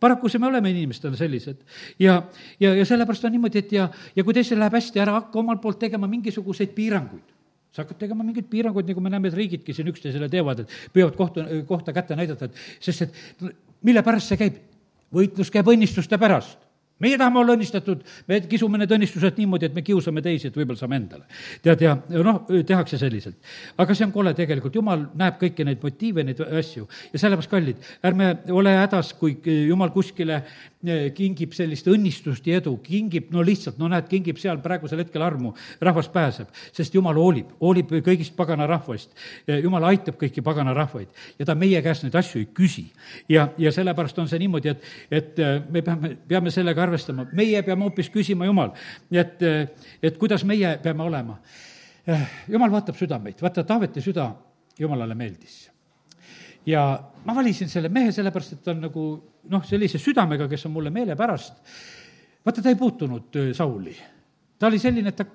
paraku 0.00 0.30
see 0.32 0.40
me 0.40 0.46
oleme 0.46 0.70
inimestena 0.70 1.16
sellised. 1.16 1.60
ja, 1.98 2.22
ja, 2.60 2.74
ja 2.74 2.84
sellepärast 2.88 3.24
on 3.24 3.32
niimoodi, 3.36 3.58
et 3.58 3.72
ja, 3.72 3.90
ja 4.16 4.24
kui 4.24 4.32
teisel 4.32 4.58
läheb 4.58 4.72
hästi, 4.72 5.00
ära 5.00 5.18
hakka 5.18 5.38
omalt 5.38 5.60
poolt 5.60 5.78
tegema 5.78 6.08
mingisuguseid 6.08 6.72
piiranguid 6.72 7.33
sa 7.74 7.82
hakkad 7.82 7.98
tegema 7.98 8.26
mingeid 8.26 8.46
piiranguid, 8.50 8.86
nagu 8.90 9.02
me 9.02 9.10
näeme, 9.10 9.30
et 9.30 9.38
riigidki 9.38 9.74
siin 9.74 9.90
üksteisele 9.90 10.28
teevad, 10.30 10.62
et 10.62 10.76
püüavad 10.94 11.16
kohta, 11.18 11.46
kohta 11.66 11.94
kätte 11.96 12.16
näidata, 12.18 12.46
et 12.46 12.84
sest 12.84 13.08
et 13.08 13.18
mille 13.82 14.04
pärast 14.06 14.32
see 14.32 14.40
käib? 14.40 14.62
võitlus 15.14 15.50
käib 15.54 15.68
õnnistuste 15.70 16.18
pärast 16.18 16.63
meie 17.02 17.18
tahame 17.18 17.40
olla 17.40 17.56
õnnistatud, 17.56 18.04
me 18.30 18.38
kisume 18.46 18.78
need 18.78 18.92
õnnistused 18.94 19.38
niimoodi, 19.40 19.66
et 19.66 19.74
me 19.74 19.82
kiusame 19.82 20.22
teisi, 20.22 20.48
et 20.48 20.56
võib-olla 20.56 20.78
saame 20.78 20.98
endale. 21.00 21.24
tead, 21.62 21.80
ja 21.82 21.96
noh, 22.22 22.44
tehakse 22.66 22.98
selliselt. 22.98 23.36
aga 23.78 23.94
see 23.94 24.06
on 24.06 24.12
kole 24.14 24.34
tegelikult, 24.34 24.74
jumal 24.74 25.08
näeb 25.18 25.40
kõiki 25.40 25.66
neid 25.66 25.82
motiive, 25.82 26.24
neid 26.24 26.40
asju 26.40 26.86
ja 27.12 27.18
sellepärast, 27.18 27.50
kallid, 27.50 27.82
ärme 28.04 28.30
ole 28.54 28.76
hädas, 28.78 29.12
kui 29.18 29.34
jumal 29.44 29.90
kuskile 29.90 30.36
eh, 30.86 31.10
kingib 31.16 31.56
sellist 31.56 31.88
õnnistust 31.90 32.46
ja 32.46 32.60
edu, 32.62 32.76
kingib, 32.84 33.32
no 33.34 33.42
lihtsalt, 33.42 33.80
no 33.82 33.90
näed, 33.90 34.06
kingib 34.10 34.38
seal 34.38 34.62
praegusel 34.62 35.02
hetkel 35.02 35.26
armu, 35.26 35.54
rahvas 35.82 36.08
pääseb, 36.14 36.54
sest 36.72 36.94
jumal 36.94 37.18
hoolib, 37.18 37.50
hoolib 37.60 37.90
kõigist 38.06 38.36
pagana 38.38 38.68
rahvast. 38.70 39.10
Eh, 39.48 39.58
jumal 39.64 39.90
aitab 39.90 40.20
kõiki 40.20 40.44
pagana 40.46 40.76
rahvaid 40.76 41.10
ja 41.40 41.48
ta 41.48 41.58
meie 41.58 41.82
käest 41.82 42.06
neid 42.06 42.14
asju 42.22 42.44
ei 42.44 42.48
küsi. 42.54 42.86
ja, 43.28 43.48
ja 43.58 43.72
sellepärast 43.74 44.18
on 44.22 44.30
see 44.30 44.38
niimoodi, 44.38 44.70
et, 44.70 44.88
et 45.10 45.38
eh, 45.42 45.60
me 45.70 45.82
peame, 45.82 46.14
peame 46.28 46.54
sellega 46.54 46.83
arvestama, 46.84 47.24
arvestama, 47.24 47.42
meie 47.42 47.62
peame 47.66 47.88
hoopis 47.88 48.10
küsima 48.14 48.48
Jumal, 48.48 48.72
et, 49.12 49.42
et 50.02 50.18
kuidas 50.20 50.44
meie 50.48 50.76
peame 50.82 51.04
olema. 51.04 51.38
Jumal 52.52 52.72
vaatab 52.72 52.98
südameid, 53.00 53.40
vaata 53.42 53.64
Taaveti 53.64 54.02
süda 54.04 54.30
Jumalale 54.78 55.14
meeldis. 55.14 55.70
ja 56.66 56.80
ma 57.24 57.34
valisin 57.36 57.68
selle 57.68 57.88
mehe 57.88 58.12
sellepärast, 58.12 58.52
et 58.52 58.64
ta 58.64 58.72
on 58.72 58.80
nagu 58.86 59.04
noh, 59.52 59.64
sellise 59.64 59.98
südamega, 59.98 60.48
kes 60.48 60.66
on 60.66 60.72
mulle 60.72 60.90
meelepärast. 60.90 61.54
vaata, 62.44 62.62
ta 62.62 62.68
ei 62.68 62.76
puutunud 62.76 63.40
Sauli 63.52 63.96
ta 64.58 64.66
oli 64.66 64.78
selline, 64.78 65.12
et 65.12 65.16
ta 65.16 65.26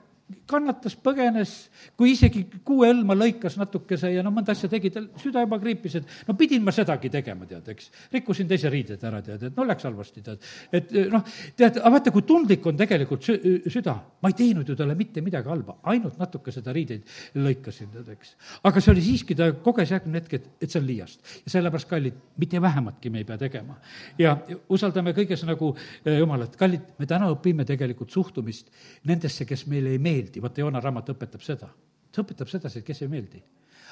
kannatas, 0.49 0.95
põgenes, 0.99 1.53
kui 1.97 2.13
isegi 2.13 2.43
kuue 2.65 2.89
õlma 2.91 3.15
lõikas 3.17 3.57
natukese 3.59 4.11
ja 4.13 4.23
no 4.25 4.31
mõnda 4.33 4.53
asja 4.55 4.69
tegi, 4.71 4.91
tal 4.93 5.07
süda 5.21 5.43
juba 5.45 5.59
kriipis, 5.61 5.99
et 5.99 6.27
no 6.27 6.35
pidin 6.37 6.63
ma 6.65 6.73
sedagi 6.75 7.11
tegema, 7.13 7.47
tead, 7.49 7.67
eks. 7.73 7.89
rikkusin 8.13 8.49
teise 8.49 8.71
riided 8.73 9.03
ära, 9.09 9.21
tead, 9.25 9.47
et 9.49 9.57
no 9.57 9.65
läks 9.67 9.87
halvasti, 9.89 10.23
tead. 10.25 10.49
et 10.75 10.93
noh, 11.11 11.25
tead, 11.57 11.79
aga 11.81 11.93
vaata, 11.95 12.13
kui 12.15 12.25
tundlik 12.29 12.65
on 12.69 12.77
tegelikult 12.79 13.25
sü-, 13.25 13.39
süda. 13.69 13.95
Ma 14.21 14.29
ei 14.31 14.35
teinud 14.35 14.67
ju 14.67 14.75
talle 14.75 14.95
mitte 14.99 15.21
midagi 15.23 15.47
halba, 15.49 15.77
ainult 15.91 16.17
natuke 16.19 16.51
seda 16.51 16.73
riideid 16.75 17.05
lõikasin, 17.39 17.89
tead, 17.93 18.09
eks. 18.15 18.33
aga 18.67 18.83
see 18.83 18.91
oli 18.93 19.03
siiski, 19.03 19.37
ta 19.37 19.49
koges 19.63 19.93
järgmine 19.95 20.19
hetk, 20.19 20.35
et, 20.35 20.49
et 20.59 20.71
see 20.71 20.81
on 20.81 20.87
liiast. 20.87 21.21
ja 21.45 21.53
sellepärast, 21.55 21.89
kallid, 21.89 22.17
mitte 22.41 22.61
vähematki 22.61 23.11
me 23.13 23.23
ei 23.23 23.27
pea 23.27 23.39
tegema. 23.39 23.77
ja 24.19 24.35
usaldame 24.69 25.13
kõiges 25.17 25.45
nagu 25.47 25.71
eh, 25.77 26.17
Jumalat, 26.19 26.57
kallid, 26.59 26.91
me 26.99 27.07
täna 27.09 27.29
õpime 27.33 27.65
tegelikult 27.67 28.11
suhtumist 28.15 28.73
nendesse, 29.07 29.47
kes 29.47 29.65
meile 29.71 29.95
ei 29.95 30.01
meeldi 30.03 30.43
vaata 30.43 30.65
Joona 30.65 30.83
raamat 30.83 31.13
õpetab 31.15 31.45
seda. 31.45 31.71
see 32.11 32.23
õpetab 32.25 32.51
sedasi, 32.51 32.83
kes 32.83 33.05
ei 33.05 33.11
meeldi. 33.11 33.43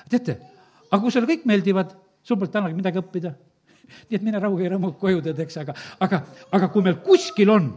teate, 0.09 0.39
aga 0.89 1.01
kui 1.03 1.13
sulle 1.13 1.29
kõik 1.29 1.47
meeldivad, 1.47 1.95
sul 2.23 2.39
polnud 2.39 2.53
tänagi 2.53 2.75
midagi 2.75 2.99
õppida. 2.99 3.31
nii 4.09 4.19
et 4.19 4.23
mine 4.23 4.39
rahuga 4.43 4.65
ja 4.65 4.75
rõõmu 4.75 4.91
koju, 4.99 5.23
tead, 5.23 5.39
eks, 5.39 5.61
aga, 5.63 5.73
aga, 6.03 6.23
aga 6.51 6.67
kui 6.73 6.83
meil 6.83 6.99
kuskil 6.99 7.49
on 7.53 7.71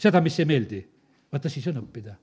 seda, 0.00 0.22
mis 0.24 0.38
ei 0.40 0.48
meeldi, 0.48 0.80
vaata 1.32 1.52
siis 1.52 1.66
on 1.70 1.82
õppida 1.82 2.16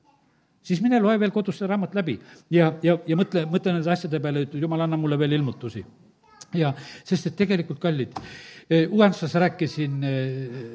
siis 0.67 0.81
mine 0.83 0.99
loe 1.01 1.15
veel 1.19 1.31
kodus 1.35 1.61
see 1.61 1.69
raamat 1.69 1.95
läbi 1.97 2.17
ja, 2.53 2.73
ja, 2.83 2.97
ja 3.07 3.19
mõtle, 3.19 3.45
mõtle 3.49 3.75
nende 3.75 3.91
asjade 3.91 4.19
peale, 4.23 4.45
et 4.47 4.57
jumal, 4.59 4.83
anna 4.83 4.99
mulle 4.99 5.19
veel 5.19 5.37
ilmutusi. 5.37 5.83
Ja 6.55 6.73
sest, 7.03 7.31
et 7.31 7.35
tegelikult, 7.35 7.81
kallid, 7.81 8.15
Uuendustes 8.67 9.31
rääkisin, 9.39 9.93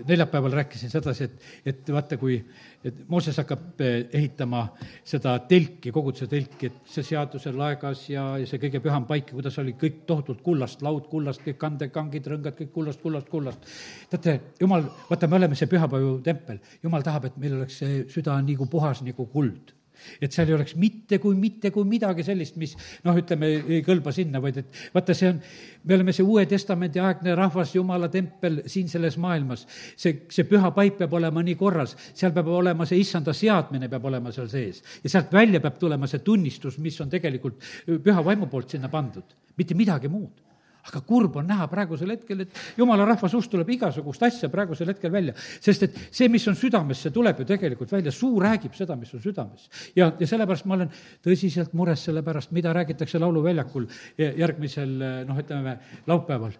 neljapäeval 0.09 0.55
rääkisin 0.63 0.91
sedasi, 0.91 1.25
et, 1.25 1.43
et 1.67 1.91
vaata, 1.93 2.17
kui 2.17 2.39
et 2.85 3.03
Mooses 3.09 3.37
hakkab 3.37 3.83
ehitama 3.85 4.63
seda 5.05 5.35
telki, 5.49 5.93
koguduse 5.93 6.25
telki, 6.31 6.71
et 6.71 6.89
see 6.89 7.05
seaduse 7.05 7.53
laegas 7.53 8.07
ja, 8.09 8.25
ja 8.41 8.49
see 8.49 8.63
kõige 8.63 8.81
püham 8.81 9.05
paik, 9.11 9.35
kuidas 9.35 9.61
oli 9.61 9.77
kõik 9.77 10.07
tohutult 10.09 10.41
kullast, 10.41 10.81
laud 10.81 11.05
kullast, 11.13 11.45
kõik 11.45 11.61
kandekangid, 11.61 12.33
rõngad, 12.33 12.57
kõik 12.63 12.73
kullast, 12.73 13.03
kullast, 13.05 13.29
kullast. 13.29 13.69
teate, 14.15 14.39
jumal, 14.61 14.89
vaata, 15.11 15.29
me 15.29 15.41
oleme 15.43 15.61
see 15.61 15.69
pühapäeva 15.69 16.17
tempel, 16.25 16.65
jumal 16.83 17.05
tahab, 17.05 17.29
et 17.29 17.39
meil 17.45 17.61
oleks 17.61 17.77
see 17.85 18.03
süda 18.09 18.41
nagu 18.41 18.73
puhas 18.73 19.05
nagu 19.05 19.29
kuld 19.37 19.77
et 20.21 20.33
seal 20.35 20.51
ei 20.51 20.57
oleks 20.57 20.77
mitte 20.81 21.19
kui 21.23 21.37
mitte 21.39 21.71
kui 21.75 21.87
midagi 21.89 22.25
sellist, 22.27 22.59
mis 22.61 22.75
noh, 23.07 23.17
ütleme, 23.19 23.51
ei 23.77 23.81
kõlba 23.87 24.13
sinna, 24.15 24.43
vaid 24.43 24.61
et 24.63 24.83
vaata, 24.95 25.17
see 25.17 25.31
on, 25.33 25.41
me 25.85 25.97
oleme 25.99 26.15
see 26.17 26.27
Uue 26.27 26.45
Testamendi 26.51 27.03
aegne 27.03 27.37
rahvas, 27.39 27.75
Jumala 27.77 28.11
tempel 28.13 28.63
siin 28.71 28.91
selles 28.93 29.19
maailmas. 29.23 29.67
see, 29.97 30.23
see 30.33 30.47
püha 30.49 30.73
paip 30.77 31.01
peab 31.01 31.19
olema 31.19 31.43
nii 31.43 31.57
korras, 31.59 31.97
seal 32.15 32.35
peab 32.37 32.53
olema 32.53 32.87
see 32.89 33.03
issanda 33.03 33.35
seadmine 33.37 33.91
peab 33.93 34.07
olema 34.11 34.33
seal 34.33 34.49
sees. 34.53 34.83
ja 35.03 35.11
sealt 35.11 35.33
välja 35.33 35.61
peab 35.61 35.79
tulema 35.81 36.11
see 36.11 36.25
tunnistus, 36.25 36.79
mis 36.79 37.01
on 37.01 37.11
tegelikult 37.11 37.61
püha 38.05 38.25
vaimu 38.25 38.51
poolt 38.53 38.77
sinna 38.77 38.91
pandud, 38.93 39.37
mitte 39.57 39.79
midagi 39.79 40.11
muud 40.13 40.52
aga 40.89 41.01
kurb 41.07 41.37
on 41.39 41.47
näha 41.47 41.69
praegusel 41.71 42.11
hetkel, 42.15 42.43
et 42.45 42.61
jumala 42.79 43.07
rahva 43.07 43.29
suust 43.31 43.51
tuleb 43.53 43.71
igasugust 43.77 44.23
asja 44.27 44.51
praegusel 44.53 44.91
hetkel 44.91 45.13
välja. 45.13 45.35
sest 45.37 45.87
et 45.87 45.99
see, 46.11 46.29
mis 46.33 46.47
on 46.51 46.59
südames, 46.59 47.03
see 47.05 47.15
tuleb 47.15 47.39
ju 47.43 47.47
tegelikult 47.49 47.93
välja, 47.93 48.13
suu 48.13 48.41
räägib 48.43 48.75
seda, 48.75 48.97
mis 48.99 49.15
on 49.15 49.23
südames. 49.23 49.69
ja, 49.97 50.13
ja 50.19 50.27
sellepärast 50.27 50.67
ma 50.67 50.79
olen 50.81 50.93
tõsiselt 51.25 51.75
mures 51.79 52.05
selle 52.09 52.23
pärast, 52.27 52.53
mida 52.53 52.73
räägitakse 52.75 53.21
Lauluväljakul 53.23 53.87
järgmisel 54.19 54.99
noh, 55.29 55.39
ütleme 55.39 55.79
laupäeval. 56.07 56.59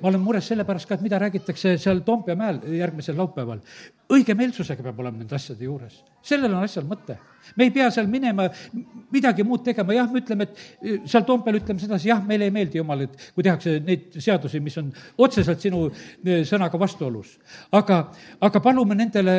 ma 0.00 0.08
olen 0.12 0.20
mures 0.22 0.46
selle 0.46 0.64
pärast 0.68 0.88
ka, 0.88 0.94
et 0.94 1.06
mida 1.06 1.18
räägitakse 1.18 1.76
seal 1.78 2.04
Toompea 2.06 2.36
mäel 2.38 2.62
järgmisel 2.78 3.18
laupäeval 3.18 3.64
õigemeelsusega 4.08 4.84
peab 4.84 5.00
olema 5.02 5.20
nende 5.20 5.36
asjade 5.36 5.66
juures. 5.66 5.98
sellel 6.24 6.54
on 6.54 6.64
asjal 6.64 6.86
mõte. 6.88 7.18
me 7.56 7.64
ei 7.64 7.70
pea 7.72 7.90
seal 7.90 8.08
minema 8.08 8.48
midagi 9.12 9.44
muud 9.44 9.62
tegema, 9.64 9.94
jah, 9.94 10.08
me 10.10 10.20
ütleme, 10.22 10.48
et 10.48 11.08
seal 11.08 11.24
Toompeal 11.28 11.60
ütleme 11.60 11.80
sedasi, 11.80 12.08
jah, 12.08 12.22
meile 12.24 12.48
ei 12.48 12.54
meeldi 12.54 12.80
jumal, 12.80 13.04
et 13.04 13.30
kui 13.34 13.44
tehakse 13.44 13.78
neid 13.84 14.18
seadusi, 14.20 14.60
mis 14.60 14.76
on 14.80 14.90
otseselt 15.18 15.60
sinu 15.60 15.86
eh, 15.90 16.42
sõnaga 16.48 16.80
vastuolus. 16.80 17.38
aga, 17.72 18.02
aga 18.40 18.64
palume 18.64 18.96
nendele 18.96 19.38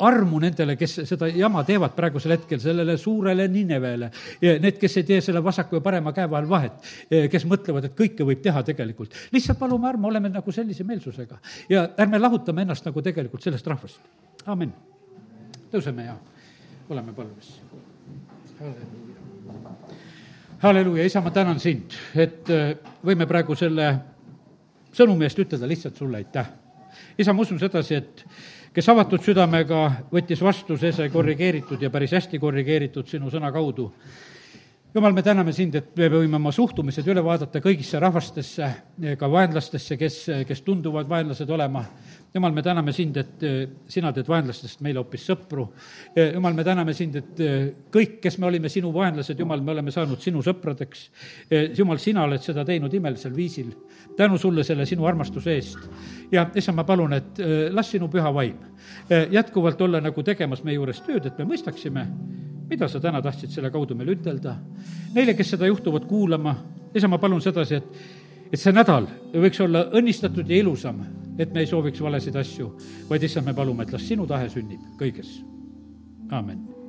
armu 0.00 0.40
nendele, 0.40 0.76
kes 0.80 1.00
seda 1.08 1.28
jama 1.28 1.62
teevad 1.68 1.94
praegusel 1.96 2.34
hetkel, 2.34 2.60
sellele 2.62 2.96
suurele 3.00 3.46
Ninevele. 3.52 4.10
Need, 4.40 4.78
kes 4.80 4.96
ei 5.00 5.06
tee 5.08 5.20
selle 5.24 5.42
vasaku 5.44 5.78
ja 5.78 5.84
parema 5.84 6.12
käe 6.16 6.28
vahel 6.30 6.48
vahet, 6.50 6.90
kes 7.32 7.46
mõtlevad, 7.48 7.90
et 7.90 7.96
kõike 7.98 8.26
võib 8.26 8.42
teha 8.44 8.62
tegelikult. 8.66 9.14
lihtsalt 9.32 9.58
palume 9.58 9.88
armu, 9.88 10.08
oleme 10.08 10.32
nagu 10.32 10.52
sellise 10.52 10.84
meelsusega 10.84 11.38
ja 11.68 11.88
ärme 11.98 12.18
lahutame 12.18 12.64
ennast 12.66 12.86
nagu 12.88 13.02
tegelikult 13.02 13.42
sellest 13.42 13.66
rahvast. 13.66 14.00
amin. 14.46 14.72
tõuseme 15.72 16.06
ja 16.06 16.16
oleme 16.90 17.12
palves. 17.12 17.60
halleluuja. 20.58 21.04
isa, 21.04 21.20
ma 21.20 21.30
tänan 21.30 21.60
sind, 21.60 21.92
et 22.14 22.50
äh, 22.50 22.72
võime 23.04 23.26
praegu 23.26 23.54
selle 23.56 23.92
sõnumi 24.92 25.28
eest 25.28 25.38
ütelda 25.38 25.68
lihtsalt 25.68 25.96
sulle 25.96 26.16
aitäh. 26.16 26.50
isa, 27.18 27.32
ma 27.32 27.42
usun 27.42 27.58
sedasi, 27.58 27.94
et 27.94 28.24
kes 28.74 28.88
avatud 28.92 29.22
südamega 29.24 29.84
võttis 30.12 30.42
vastu, 30.44 30.76
see 30.78 30.92
sai 30.94 31.10
korrigeeritud 31.10 31.80
ja 31.82 31.90
päris 31.90 32.14
hästi 32.14 32.38
korrigeeritud 32.38 33.08
sinu 33.10 33.30
sõna 33.30 33.50
kaudu. 33.52 33.90
jumal, 34.94 35.12
me 35.12 35.22
täname 35.22 35.52
sind, 35.52 35.74
et 35.74 35.96
me 35.96 36.08
võime 36.10 36.36
oma 36.36 36.52
suhtumised 36.52 37.06
üle 37.06 37.22
vaadata 37.24 37.60
kõigisse 37.62 37.98
rahvastesse, 38.00 38.70
ka 39.18 39.30
vaenlastesse, 39.30 39.96
kes, 39.96 40.18
kes 40.46 40.62
tunduvad 40.62 41.08
vaenlased 41.08 41.50
olema. 41.50 41.84
Jumal, 42.34 42.52
me 42.52 42.62
täname 42.62 42.92
sind, 42.92 43.16
et 43.16 43.42
eh, 43.42 43.60
sina 43.90 44.12
teed 44.14 44.28
vaenlastest 44.30 44.82
meile 44.86 45.02
hoopis 45.02 45.24
sõpru. 45.30 45.66
Eh, 46.14 46.32
jumal, 46.36 46.54
me 46.54 46.64
täname 46.66 46.94
sind, 46.94 47.16
et 47.18 47.42
eh, 47.42 47.66
kõik, 47.92 48.18
kes 48.22 48.38
me 48.38 48.46
olime 48.50 48.70
sinu 48.70 48.92
vaenlased, 48.94 49.38
jumal, 49.38 49.62
me 49.64 49.74
oleme 49.74 49.94
saanud 49.94 50.20
sinu 50.22 50.42
sõpradeks. 50.46 51.08
jumal, 51.78 51.98
sina 51.98 52.24
oled 52.24 52.42
seda 52.42 52.64
teinud 52.64 52.94
imelisel 52.94 53.34
viisil. 53.34 53.72
tänu 54.16 54.38
sulle 54.38 54.64
selle 54.64 54.86
sinu 54.86 55.06
armastuse 55.06 55.52
eest 55.54 55.78
ja 56.32 56.46
issand, 56.54 56.76
ma 56.76 56.84
palun, 56.84 57.12
et 57.12 57.40
äh, 57.40 57.68
las 57.74 57.90
sinu 57.90 58.08
püha 58.10 58.32
vaim 58.34 58.56
äh, 59.10 59.28
jätkuvalt 59.30 59.80
olla 59.80 60.00
nagu 60.00 60.22
tegemas 60.22 60.64
meie 60.64 60.76
juures 60.78 61.00
tööd, 61.06 61.26
et 61.26 61.38
me 61.38 61.46
mõistaksime, 61.50 62.06
mida 62.70 62.88
sa 62.88 63.00
täna 63.00 63.22
tahtsid 63.22 63.50
selle 63.50 63.70
kaudu 63.70 63.96
meile 63.98 64.14
ütelda. 64.14 64.56
Neile, 65.14 65.34
kes 65.34 65.56
seda 65.56 65.66
juhtuvad 65.66 66.06
kuulama, 66.10 66.54
issand, 66.94 67.10
ma 67.10 67.18
palun 67.18 67.42
sedasi, 67.42 67.80
et, 67.80 68.04
et 68.52 68.60
see 68.60 68.74
nädal 68.74 69.08
võiks 69.32 69.62
olla 69.64 69.88
õnnistatud 69.98 70.48
ja 70.50 70.62
ilusam, 70.62 71.02
et 71.38 71.54
me 71.54 71.60
ei 71.60 71.66
sooviks 71.66 72.02
valesid 72.02 72.36
asju, 72.36 72.72
vaid 73.08 73.22
issand, 73.22 73.46
me 73.46 73.54
palume, 73.54 73.82
et 73.86 73.92
las 73.92 74.08
sinu 74.08 74.26
tahe 74.26 74.48
sünnib 74.48 74.80
kõiges. 75.00 75.40
aamen 76.30 76.79